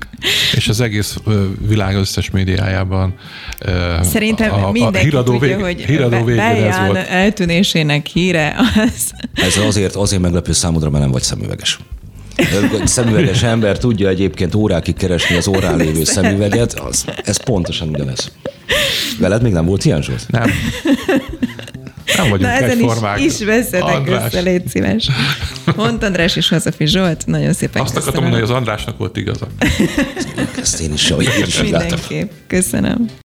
És 0.55 0.68
az 0.68 0.82
egész 0.82 1.18
világ 1.68 1.95
összes 1.95 2.30
médiájában 2.30 3.13
Szerintem 4.01 4.63
a, 4.63 4.72
mindenki 4.72 4.97
a 4.97 5.01
híradó 5.01 5.32
tudja, 5.32 5.55
vég, 5.55 5.65
hogy 5.65 5.82
híradó 5.82 6.24
végén 6.24 6.41
ez 6.41 6.78
volt. 6.86 7.07
eltűnésének 7.07 8.05
híre 8.05 8.55
az... 8.76 9.11
Ez 9.34 9.57
azért, 9.57 9.95
azért 9.95 10.22
meglepő 10.22 10.51
számodra, 10.51 10.89
mert 10.89 11.03
nem 11.03 11.11
vagy 11.11 11.22
szemüveges. 11.22 11.80
Szemüveges 12.84 13.43
ember 13.43 13.78
tudja 13.78 14.09
egyébként 14.09 14.55
órákig 14.55 14.95
keresni 14.95 15.36
az 15.36 15.47
órán 15.47 15.78
lévő 15.78 16.03
szemüveget, 16.03 16.74
az, 16.74 17.05
ez 17.24 17.43
pontosan 17.43 17.89
ugyanez. 17.89 18.32
Veled 19.20 19.41
még 19.41 19.51
nem 19.51 19.65
volt 19.65 19.86
ilyen, 19.86 20.01
Zsolt? 20.01 20.26
Nem. 20.28 20.51
Nem 22.18 22.30
vagyunk 22.30 22.41
Na 22.41 22.49
ezen 22.49 22.80
is, 23.18 23.39
is 23.39 23.45
veszetek 23.45 24.10
össze, 24.10 24.39
légy 24.39 24.68
szíves. 24.68 25.10
Hont 25.76 26.03
András 26.03 26.36
és 26.36 26.49
Hazafi 26.49 26.86
Zsolt, 26.86 27.26
nagyon 27.26 27.53
szépen 27.53 27.82
Azt 27.82 27.97
akartam 27.97 28.22
mondani, 28.22 28.41
hogy 28.41 28.51
az 28.51 28.58
Andrásnak 28.58 28.97
volt 28.97 29.18
igaza. 29.18 29.47
Ezt 30.62 30.80
én 30.80 30.93
is, 30.93 31.12
ahogy 31.12 31.30
én 31.38 31.45
is 31.45 31.62
Mindenképp. 31.62 32.32
Köszönöm. 32.47 33.10